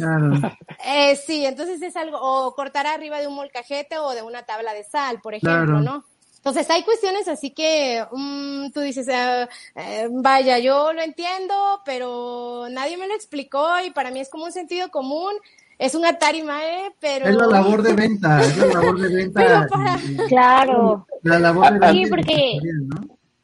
eh, 0.85 1.17
sí, 1.17 1.47
entonces 1.47 1.81
es 1.83 1.97
algo, 1.97 2.19
o 2.21 2.55
cortar 2.55 2.87
arriba 2.87 3.21
de 3.21 3.27
un 3.27 3.35
molcajete 3.35 3.99
o 3.99 4.11
de 4.11 4.23
una 4.23 4.45
tabla 4.45 4.75
de 4.75 4.85
sal, 4.85 5.21
por 5.21 5.35
ejemplo, 5.35 5.81
¿no? 5.81 6.05
Entonces 6.45 6.69
hay 6.69 6.83
cuestiones 6.83 7.27
así 7.27 7.53
que 7.53 8.05
um, 8.13 8.71
tú 8.71 8.81
dices, 8.81 9.09
ah, 9.09 9.49
eh, 9.77 10.09
vaya, 10.11 10.59
yo 10.59 10.93
lo 10.93 11.01
entiendo, 11.01 11.81
pero 11.87 12.67
nadie 12.69 12.99
me 12.99 13.09
lo 13.09 13.15
explicó 13.15 13.81
y 13.81 13.91
para 13.93 14.11
mí 14.11 14.21
es 14.21 14.29
como 14.29 14.45
un 14.45 14.53
sentido 14.53 14.91
común 14.91 15.33
es 15.79 15.95
un 15.95 16.05
Atari 16.05 16.43
Mae, 16.43 16.93
pero... 17.01 17.27
Es 17.27 17.35
la 17.35 17.47
labor 17.47 17.83
de 17.83 17.93
venta, 17.95 18.41
es 18.41 18.57
la 18.57 18.67
labor 18.67 19.01
de 19.01 19.15
venta. 19.15 19.69
Claro. 20.29 21.07
La 21.23 21.39
labor 21.39 21.65
de 21.65 21.71
venta. 21.73 21.93
Sí, 21.93 22.07
porque... 22.09 22.59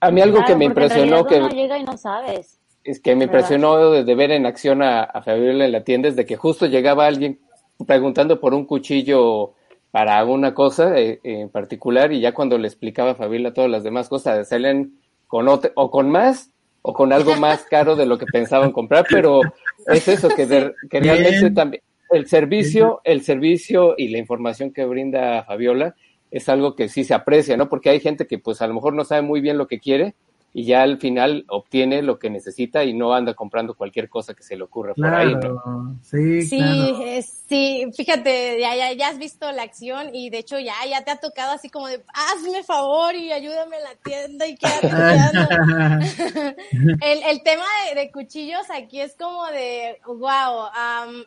A 0.01 0.11
mí 0.11 0.21
algo 0.21 0.45
que 0.45 0.57
me 0.57 0.65
impresionó 0.65 1.27
que... 1.27 1.41
No 1.41 1.49
llega 1.49 1.79
y 1.79 1.85
no 1.85 1.97
sabes. 1.97 2.59
Es 2.85 3.01
que 3.01 3.15
me 3.15 3.25
impresionó 3.25 3.91
de, 3.91 4.15
ver 4.15 4.31
en 4.31 4.47
acción 4.47 4.83
a, 4.83 5.03
a 5.03 5.23
Fabiola 5.23 5.67
en 5.67 5.73
la 5.73 5.85
tienda 5.85 6.09
es 6.09 6.17
de 6.17 6.25
que 6.25 6.37
justo 6.37 6.67
llegaba 6.67 7.07
alguien 7.07 7.39
preguntando 7.87 8.41
por 8.41 8.55
un 8.55 8.65
cuchillo 8.65 9.55
para 9.91 10.19
alguna 10.19 10.55
cosa 10.55 10.97
eh, 10.99 11.21
en 11.23 11.51
particular 11.51 12.13
y 12.13 12.21
ya 12.21 12.33
cuando 12.33 12.57
le 12.57 12.69
explicaba 12.69 13.11
a 13.11 13.15
Fabiola 13.17 13.53
todas 13.53 13.71
las 13.71 13.83
demás 13.83 14.09
cosas 14.09 14.49
salen 14.49 14.95
con 15.27 15.47
o 15.49 15.91
con 15.91 16.11
más 16.11 16.51
o 16.83 16.95
con 16.95 17.13
algo 17.13 17.37
más 17.37 17.65
caro 17.65 17.97
de 17.97 18.07
lo 18.07 18.17
que 18.17 18.27
pensaban 18.27 18.73
comprar, 18.73 19.05
pero 19.09 19.41
es 19.87 20.09
eso 20.09 20.29
que, 20.31 20.47
que 20.47 21.01
realmente 21.01 21.51
también 21.51 21.83
el 22.11 22.27
servicio, 22.27 23.01
el 23.05 23.23
servicio 23.23 23.95
y 23.97 24.09
la 24.09 24.19
información 24.19 24.73
que 24.73 24.85
brinda 24.85 25.45
Fabiola 25.45 25.95
es 26.31 26.49
algo 26.49 26.75
que 26.77 26.89
sí 26.89 27.05
se 27.05 27.15
aprecia, 27.15 27.57
¿no? 27.57 27.69
Porque 27.69 27.91
hay 27.91 28.01
gente 28.01 28.27
que 28.27 28.39
pues 28.39 28.63
a 28.63 28.67
lo 28.67 28.75
mejor 28.75 28.95
no 28.95 29.05
sabe 29.05 29.23
muy 29.23 29.41
bien 29.41 29.59
lo 29.59 29.67
que 29.67 29.81
quiere 29.81 30.15
y 30.53 30.65
ya 30.65 30.83
al 30.83 30.99
final 30.99 31.45
obtiene 31.49 32.03
lo 32.03 32.19
que 32.19 32.29
necesita 32.29 32.83
y 32.85 32.93
no 32.93 33.15
anda 33.15 33.35
comprando 33.35 33.75
cualquier 33.75 34.09
cosa 34.09 34.35
que 34.35 34.43
se 34.43 34.57
le 34.57 34.65
ocurra 34.65 34.95
por 34.95 35.07
ahí, 35.07 35.33
¿no? 35.35 35.97
Sí, 36.03 36.43
sí, 36.43 36.59
claro. 36.59 37.23
sí, 37.49 37.87
fíjate, 37.97 38.59
ya, 38.61 38.75
ya, 38.75 38.93
ya 38.93 39.09
has 39.09 39.19
visto 39.19 39.51
la 39.53 39.63
acción 39.63 40.13
y 40.13 40.29
de 40.31 40.39
hecho 40.39 40.59
ya, 40.59 40.75
ya 40.89 41.05
te 41.05 41.13
ha 41.13 41.21
tocado 41.21 41.53
así 41.53 41.69
como 41.69 41.87
de, 41.87 42.03
hazme 42.13 42.65
favor 42.65 43.15
y 43.15 43.33
ayúdame 43.33 43.77
en 43.77 43.85
la 43.85 43.95
tienda 44.03 44.47
y 44.49 44.57
quédate 44.57 44.89
el, 47.01 47.23
el 47.23 47.43
tema 47.45 47.65
de, 47.95 48.11
cuchillos 48.11 48.69
aquí 48.75 49.01
es 49.01 49.15
como 49.15 49.47
de, 49.47 50.01
wow, 50.07 50.69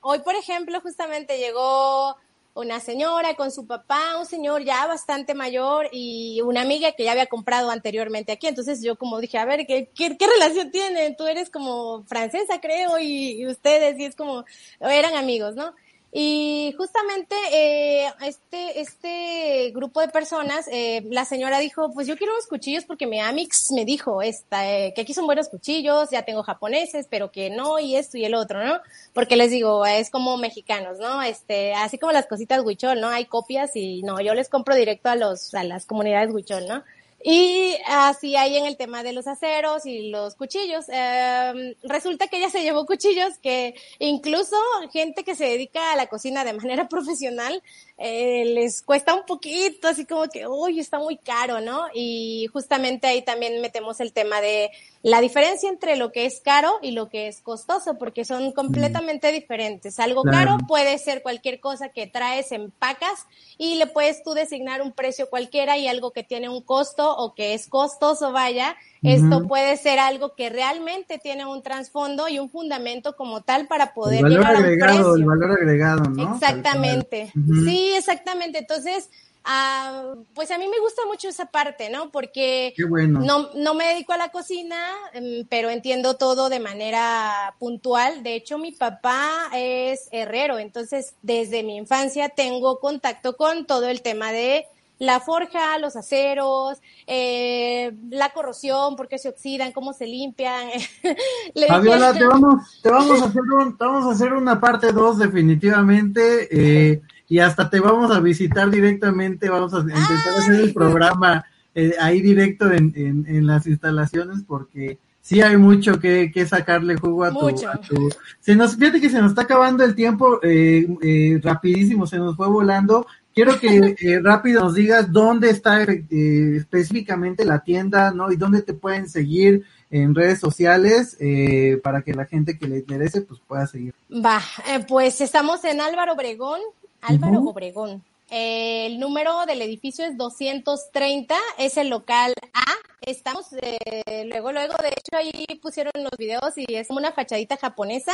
hoy 0.01 0.19
por 0.19 0.35
ejemplo 0.35 0.81
justamente 0.81 1.37
llegó 1.37 2.17
una 2.55 2.79
señora 2.79 3.35
con 3.35 3.51
su 3.51 3.65
papá, 3.65 4.17
un 4.19 4.25
señor 4.25 4.63
ya 4.63 4.85
bastante 4.85 5.33
mayor 5.33 5.89
y 5.91 6.41
una 6.41 6.61
amiga 6.61 6.91
que 6.91 7.03
ya 7.03 7.11
había 7.11 7.25
comprado 7.25 7.71
anteriormente 7.71 8.31
aquí. 8.31 8.47
Entonces 8.47 8.81
yo 8.83 8.95
como 8.95 9.19
dije, 9.19 9.37
a 9.37 9.45
ver, 9.45 9.65
¿qué, 9.65 9.89
qué, 9.95 10.15
relación 10.27 10.71
tienen? 10.71 11.15
Tú 11.15 11.25
eres 11.27 11.49
como 11.49 12.03
francesa, 12.05 12.61
creo, 12.61 12.99
y, 12.99 13.41
y 13.41 13.47
ustedes, 13.47 13.99
y 13.99 14.05
es 14.05 14.15
como, 14.15 14.45
eran 14.79 15.15
amigos, 15.15 15.55
¿no? 15.55 15.73
Y 16.15 16.75
justamente 16.77 17.35
eh, 17.51 18.13
este, 18.23 18.81
este 18.81 19.71
grupo 19.71 19.99
de 19.99 20.09
personas, 20.09 20.67
eh, 20.71 21.03
la 21.09 21.25
señora 21.25 21.57
dijo, 21.57 21.91
pues 21.91 22.05
yo 22.05 22.15
quiero 22.17 22.33
unos 22.33 22.45
cuchillos 22.45 22.85
porque 22.85 23.07
mi 23.07 23.19
Amix 23.19 23.71
me 23.71 23.83
dijo 23.83 24.21
esta, 24.21 24.71
eh, 24.71 24.93
que 24.95 25.01
aquí 25.01 25.15
son 25.15 25.25
buenos 25.25 25.49
cuchillos, 25.49 26.11
ya 26.11 26.21
tengo 26.21 26.43
japoneses, 26.43 27.07
pero 27.09 27.31
que 27.31 27.49
no, 27.49 27.79
y 27.79 27.95
esto 27.95 28.19
y 28.19 28.25
el 28.25 28.35
otro, 28.35 28.63
¿no? 28.63 28.79
Porque 29.11 29.35
les 29.35 29.49
digo, 29.49 29.87
es 29.87 30.11
como 30.11 30.37
mexicanos, 30.37 30.99
¿no? 30.99 31.23
Este, 31.23 31.73
así 31.73 31.97
como 31.97 32.11
las 32.11 32.27
cositas 32.27 32.63
huichol, 32.63 33.01
¿no? 33.01 33.07
Hay 33.09 33.25
copias 33.25 33.75
y 33.75 34.03
no, 34.03 34.21
yo 34.21 34.35
les 34.35 34.49
compro 34.49 34.75
directo 34.75 35.09
a 35.09 35.15
los, 35.15 35.55
a 35.55 35.63
las 35.63 35.87
comunidades 35.87 36.31
huichol, 36.31 36.67
¿no? 36.67 36.83
Y 37.25 37.77
así 37.87 38.35
hay 38.35 38.57
en 38.57 38.65
el 38.65 38.75
tema 38.75 39.01
de 39.01 39.13
los 39.13 39.27
aceros 39.27 39.85
y 39.85 40.09
los 40.09 40.35
cuchillos. 40.35 40.85
Eh, 40.89 41.77
resulta 41.83 42.27
que 42.27 42.37
ella 42.37 42.49
se 42.49 42.63
llevó 42.63 42.85
cuchillos 42.85 43.37
que 43.41 43.75
incluso 43.99 44.57
gente 44.91 45.23
que 45.23 45.33
se 45.33 45.45
dedica 45.45 45.93
a 45.93 45.95
la 45.95 46.07
cocina 46.07 46.43
de 46.43 46.51
manera 46.51 46.87
profesional 46.89 47.63
eh, 47.97 48.45
les 48.45 48.81
cuesta 48.81 49.13
un 49.13 49.25
poquito, 49.25 49.87
así 49.87 50.05
como 50.05 50.27
que, 50.27 50.47
uy, 50.47 50.79
está 50.79 50.97
muy 50.97 51.17
caro, 51.17 51.61
¿no? 51.61 51.85
Y 51.93 52.47
justamente 52.51 53.07
ahí 53.07 53.21
también 53.21 53.61
metemos 53.61 53.99
el 53.99 54.13
tema 54.13 54.41
de 54.41 54.71
la 55.03 55.21
diferencia 55.21 55.69
entre 55.69 55.95
lo 55.95 56.11
que 56.11 56.25
es 56.25 56.41
caro 56.43 56.79
y 56.81 56.91
lo 56.91 57.09
que 57.09 57.27
es 57.27 57.41
costoso, 57.41 57.97
porque 57.99 58.25
son 58.25 58.51
completamente 58.51 59.31
diferentes. 59.31 59.99
Algo 59.99 60.23
caro 60.23 60.57
puede 60.67 60.97
ser 60.97 61.21
cualquier 61.21 61.59
cosa 61.59 61.89
que 61.89 62.07
traes, 62.07 62.51
empacas 62.51 63.27
y 63.57 63.75
le 63.75 63.85
puedes 63.85 64.23
tú 64.23 64.33
designar 64.33 64.81
un 64.81 64.93
precio 64.93 65.29
cualquiera 65.29 65.77
y 65.77 65.87
algo 65.87 66.11
que 66.11 66.23
tiene 66.23 66.49
un 66.49 66.61
costo 66.61 67.15
o 67.15 67.35
que 67.35 67.53
es 67.53 67.67
costoso, 67.67 68.31
vaya, 68.31 68.75
esto 69.03 69.45
puede 69.45 69.75
ser 69.75 69.99
algo 69.99 70.33
que 70.33 70.49
realmente 70.49 71.19
tiene 71.19 71.45
un 71.45 71.61
trasfondo 71.61 72.29
y 72.29 72.39
un 72.39 72.49
fundamento 72.49 73.17
como 73.17 73.41
tal 73.41 73.67
para 73.67 73.93
poder 73.93 74.23
llegar 74.23 74.55
a 74.55 74.59
un 74.59 74.63
precio. 74.63 75.15
El 75.15 75.25
valor 75.25 75.51
agregado, 75.51 76.03
¿no? 76.09 76.33
Exactamente. 76.35 77.31
Sí, 77.65 77.82
exactamente. 77.89 78.59
Entonces, 78.59 79.09
ah, 79.43 80.13
pues 80.33 80.51
a 80.51 80.57
mí 80.57 80.67
me 80.67 80.79
gusta 80.79 81.03
mucho 81.05 81.27
esa 81.29 81.45
parte, 81.45 81.89
¿no? 81.89 82.11
Porque 82.11 82.73
no, 82.77 83.49
no 83.53 83.73
me 83.73 83.87
dedico 83.87 84.13
a 84.13 84.17
la 84.17 84.29
cocina, 84.29 84.77
em, 85.13 85.45
pero 85.49 85.69
entiendo 85.69 86.15
todo 86.15 86.49
de 86.49 86.59
manera 86.59 87.55
puntual. 87.59 88.23
De 88.23 88.35
hecho, 88.35 88.57
mi 88.57 88.71
papá 88.71 89.49
es 89.53 90.07
herrero, 90.11 90.59
entonces 90.59 91.15
desde 91.21 91.63
mi 91.63 91.77
infancia 91.77 92.29
tengo 92.29 92.79
contacto 92.79 93.35
con 93.35 93.65
todo 93.65 93.87
el 93.87 94.01
tema 94.01 94.31
de 94.31 94.65
la 94.99 95.19
forja, 95.19 95.77
los 95.79 95.95
aceros, 95.95 96.79
eh, 97.07 97.93
la 98.09 98.29
corrosión, 98.29 98.95
por 98.95 99.07
qué 99.07 99.17
se 99.17 99.29
oxidan, 99.29 99.71
cómo 99.71 99.93
se 99.93 100.07
limpian. 100.07 100.69
Fabiola, 101.67 102.13
te 102.13 102.25
vamos, 102.25 102.79
te 102.81 102.89
vamos 102.89 103.21
a 103.21 103.25
hacer 103.25 103.41
vamos 103.77 104.05
a 104.05 104.11
hacer 104.11 104.33
una 104.33 104.59
parte 104.59 104.91
2 104.91 105.19
definitivamente, 105.19 106.47
eh, 106.51 107.01
y 107.29 107.39
hasta 107.39 107.69
te 107.69 107.79
vamos 107.79 108.11
a 108.11 108.19
visitar 108.19 108.69
directamente, 108.69 109.49
vamos 109.49 109.73
a 109.73 109.79
intentar 109.79 110.33
hacer 110.37 110.59
el 110.59 110.73
programa 110.73 111.45
eh, 111.75 111.93
ahí 111.99 112.21
directo 112.21 112.71
en, 112.71 112.93
en, 112.95 113.47
las 113.47 113.65
instalaciones 113.65 114.43
porque 114.45 114.99
sí 115.21 115.41
hay 115.41 115.57
mucho 115.57 115.99
que, 115.99 116.31
que 116.31 116.45
sacarle 116.45 116.97
jugo 116.97 117.23
a 117.23 117.31
tu, 117.31 117.47
a 117.47 117.77
tu, 117.77 118.09
Se 118.39 118.55
nos, 118.55 118.75
fíjate 118.75 119.01
que 119.01 119.09
se 119.09 119.19
nos 119.19 119.31
está 119.31 119.43
acabando 119.43 119.83
el 119.83 119.95
tiempo 119.95 120.39
eh, 120.43 120.87
eh, 121.01 121.39
rapidísimo, 121.41 122.05
se 122.05 122.17
nos 122.17 122.35
fue 122.35 122.47
volando. 122.47 123.07
Quiero 123.33 123.59
que 123.59 123.95
eh, 123.99 124.19
rápido 124.21 124.61
nos 124.61 124.75
digas 124.75 125.11
dónde 125.11 125.49
está 125.49 125.83
eh, 125.83 126.57
específicamente 126.57 127.45
la 127.45 127.63
tienda, 127.63 128.11
¿no? 128.11 128.31
Y 128.31 128.35
dónde 128.35 128.61
te 128.61 128.73
pueden 128.73 129.09
seguir 129.09 129.65
en 129.89 130.15
redes 130.15 130.39
sociales 130.39 131.17
eh, 131.19 131.79
para 131.83 132.01
que 132.01 132.13
la 132.13 132.25
gente 132.25 132.57
que 132.57 132.67
le 132.67 132.79
interese 132.79 133.21
pues 133.21 133.39
pueda 133.45 133.67
seguir. 133.67 133.93
Va, 134.11 134.41
pues 134.87 135.21
estamos 135.21 135.63
en 135.65 135.81
Álvaro 135.81 136.13
Obregón, 136.13 136.59
Álvaro 137.03 137.41
Obregón. 137.41 138.03
el 138.29 138.99
número 138.99 139.45
del 139.45 139.61
edificio 139.61 140.05
es 140.05 140.17
230, 140.17 141.35
es 141.57 141.77
el 141.77 141.89
local 141.89 142.33
A 142.53 142.73
estamos 143.05 143.47
eh, 143.61 144.25
luego, 144.27 144.51
luego, 144.51 144.73
de 144.81 144.89
hecho 144.89 145.15
ahí 145.15 145.59
pusieron 145.61 145.91
los 145.95 146.11
videos 146.17 146.53
y 146.57 146.75
es 146.75 146.87
como 146.87 146.99
una 146.99 147.11
fachadita 147.11 147.57
japonesa. 147.57 148.13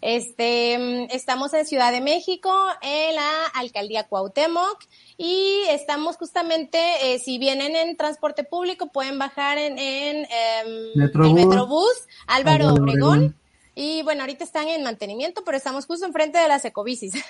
Este, 0.00 0.78
mm, 0.78 1.14
estamos 1.14 1.52
en 1.54 1.66
Ciudad 1.66 1.92
de 1.92 2.00
México, 2.00 2.52
en 2.80 3.14
la 3.16 3.46
alcaldía 3.54 4.08
Cuauhtémoc 4.08 4.84
y 5.16 5.62
estamos 5.70 6.16
justamente, 6.16 6.78
eh, 7.02 7.18
si 7.18 7.38
vienen 7.38 7.76
en 7.76 7.96
transporte 7.96 8.44
público, 8.44 8.88
pueden 8.88 9.18
bajar 9.18 9.58
en, 9.58 9.78
en 9.78 10.16
em, 10.24 11.12
el 11.24 11.34
Metrobús 11.34 11.92
Álvaro 12.26 12.74
Obregón. 12.74 13.36
Y 13.74 14.02
bueno, 14.02 14.22
ahorita 14.22 14.44
están 14.44 14.68
en 14.68 14.82
mantenimiento, 14.82 15.42
pero 15.44 15.56
estamos 15.56 15.86
justo 15.86 16.06
enfrente 16.06 16.38
de 16.38 16.48
las 16.48 16.64
ecobicis. 16.64 17.14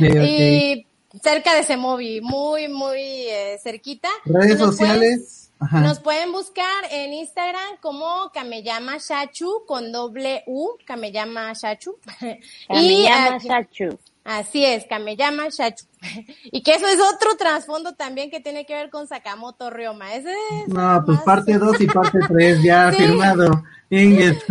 Y 0.00 0.86
cerca 1.22 1.54
de 1.54 1.62
Semovi, 1.62 2.20
muy, 2.20 2.68
muy 2.68 3.00
eh, 3.00 3.58
cerquita. 3.62 4.08
Redes 4.24 4.58
sociales. 4.58 5.50
Nos 5.72 6.00
pueden 6.00 6.32
buscar 6.32 6.84
en 6.90 7.14
Instagram 7.14 7.78
como 7.80 8.30
Kameyama 8.34 8.98
Shachu 8.98 9.64
con 9.66 9.90
doble 9.90 10.42
U, 10.46 10.76
Kameyama 10.84 11.52
Shachu. 11.54 11.96
Kameyama 12.68 13.38
Shachu. 13.38 13.98
Así 14.26 14.64
es, 14.64 14.84
Kameyama 14.88 15.48
Shachu. 15.50 15.84
y 16.44 16.62
que 16.62 16.72
eso 16.72 16.86
es 16.88 16.98
otro 17.14 17.36
trasfondo 17.38 17.94
también 17.94 18.30
que 18.30 18.40
tiene 18.40 18.66
que 18.66 18.74
ver 18.74 18.90
con 18.90 19.06
Sakamoto 19.06 19.70
Ryoma. 19.70 20.14
Ese 20.14 20.30
es 20.30 20.68
no, 20.68 21.02
pues 21.06 21.20
parte 21.20 21.58
2 21.58 21.80
y 21.80 21.86
parte 21.86 22.18
3 22.26 22.62
ya 22.62 22.92
firmado. 22.96 23.62
pues, 23.88 24.44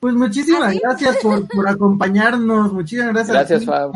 pues 0.00 0.14
muchísimas 0.14 0.78
gracias 0.78 1.16
por, 1.22 1.48
por 1.48 1.66
acompañarnos. 1.66 2.72
Muchísimas 2.72 3.14
gracias. 3.14 3.64
Gracias, 3.64 3.64
Fab 3.64 3.92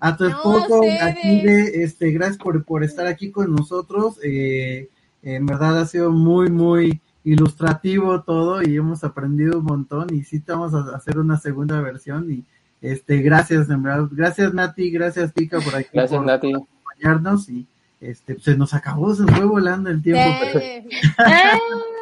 a 0.00 0.16
tu 0.18 0.26
esposo 0.26 0.82
aquí 1.00 1.40
de 1.40 1.82
este 1.82 2.10
gracias 2.10 2.36
por, 2.36 2.62
por 2.64 2.84
estar 2.84 3.06
aquí 3.06 3.30
con 3.30 3.54
nosotros 3.54 4.18
eh, 4.22 4.90
en 5.22 5.46
verdad 5.46 5.80
ha 5.80 5.86
sido 5.86 6.10
muy 6.10 6.50
muy 6.50 7.00
ilustrativo 7.24 8.20
todo 8.20 8.62
y 8.62 8.76
hemos 8.76 9.02
aprendido 9.02 9.60
un 9.60 9.64
montón 9.64 10.12
y 10.12 10.24
sí 10.24 10.40
te 10.40 10.52
vamos 10.52 10.74
a 10.74 10.94
hacer 10.94 11.18
una 11.18 11.38
segunda 11.38 11.80
versión 11.80 12.30
y 12.30 12.44
este 12.92 13.18
gracias 13.18 13.68
en 13.70 13.82
verdad. 13.82 14.08
Gracias 14.10 14.52
Nati. 14.54 14.90
Gracias 14.90 15.32
Tika 15.32 15.60
por 15.60 15.74
aquí 15.74 15.88
gracias 15.92 16.18
por 16.18 16.26
Nati. 16.26 16.52
acompañarnos. 16.52 17.48
Y 17.48 17.66
este 18.00 18.38
se 18.38 18.56
nos 18.56 18.74
acabó 18.74 19.14
se 19.14 19.24
fue 19.24 19.44
volando 19.44 19.90
el 19.90 20.02
tiempo 20.02 20.44
Eh, 20.58 20.86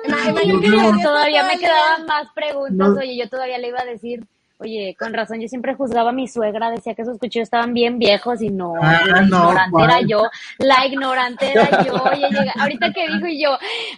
todavía 1.02 1.44
me 1.44 1.58
quedaban 1.58 2.06
más 2.06 2.28
preguntas 2.34 2.88
oye 2.98 3.16
yo 3.16 3.28
todavía 3.28 3.58
le 3.58 3.68
iba 3.68 3.80
a 3.80 3.84
decir 3.84 4.24
Oye, 4.62 4.96
con 4.98 5.12
razón, 5.12 5.40
yo 5.40 5.48
siempre 5.48 5.74
juzgaba 5.74 6.10
a 6.10 6.12
mi 6.12 6.28
suegra, 6.28 6.70
decía 6.70 6.94
que 6.94 7.02
esos 7.02 7.18
cuchillos 7.18 7.44
estaban 7.46 7.74
bien 7.74 7.98
viejos 7.98 8.40
y 8.42 8.48
no, 8.48 8.74
Ah, 8.80 9.00
la 9.06 9.20
no, 9.22 9.24
ignorante 9.50 9.82
era 9.84 10.00
yo, 10.02 10.22
la 10.58 10.86
ignorante 10.86 11.50
era 11.52 11.84
yo. 11.84 11.94
Oye, 12.12 12.28
llega- 12.30 12.54
ahorita 12.58 12.92
que 12.92 13.08
dijo 13.08 13.26
y 13.26 13.42
yo, 13.42 13.50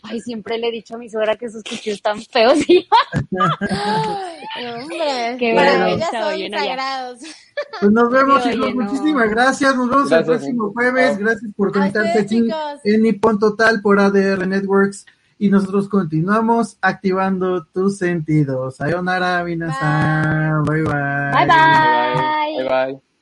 ay, 0.02 0.20
siempre 0.20 0.58
le 0.58 0.68
he 0.68 0.72
dicho 0.72 0.94
a 0.94 0.98
mi 0.98 1.08
suegra 1.10 1.36
que 1.36 1.46
esos 1.46 1.62
cuchillos 1.62 1.96
están 1.96 2.20
feos 2.22 2.58
y 2.68 2.88
Hombre, 4.56 5.36
Qué 5.38 5.52
para 5.54 5.70
bueno, 5.70 5.86
ellas 5.86 6.02
está 6.12 6.30
son 6.30 6.38
ya. 6.38 6.58
sagrados. 6.58 7.18
Pues 7.80 7.92
nos 7.92 8.10
vemos, 8.10 8.42
Sí, 8.42 8.50
chicos. 8.50 8.66
oye, 8.66 8.74
no. 8.74 8.82
Muchísimas 8.84 9.30
gracias. 9.30 9.76
Nos 9.76 9.88
vemos 9.90 10.08
Gracias, 10.08 10.18
el 10.20 10.24
próximo 10.38 10.72
jueves. 10.72 11.18
Gracias 11.18 11.50
por 11.56 11.72
conectarte 11.72 12.26
en 12.84 13.02
Nippon 13.02 13.38
Total 13.38 13.80
por 13.82 14.00
ADR 14.00 14.46
Networks. 14.46 15.06
Y 15.38 15.48
nosotros 15.50 15.88
continuamos 15.88 16.78
activando 16.80 17.64
tus 17.64 17.98
sentidos. 17.98 18.76
Sayonara, 18.76 19.42
minasan. 19.44 20.64
Bye 20.64 20.82
bye. 20.82 21.32
bye 21.32 21.46
bye. 21.46 22.56
bye 22.56 22.68
bye 22.68 23.13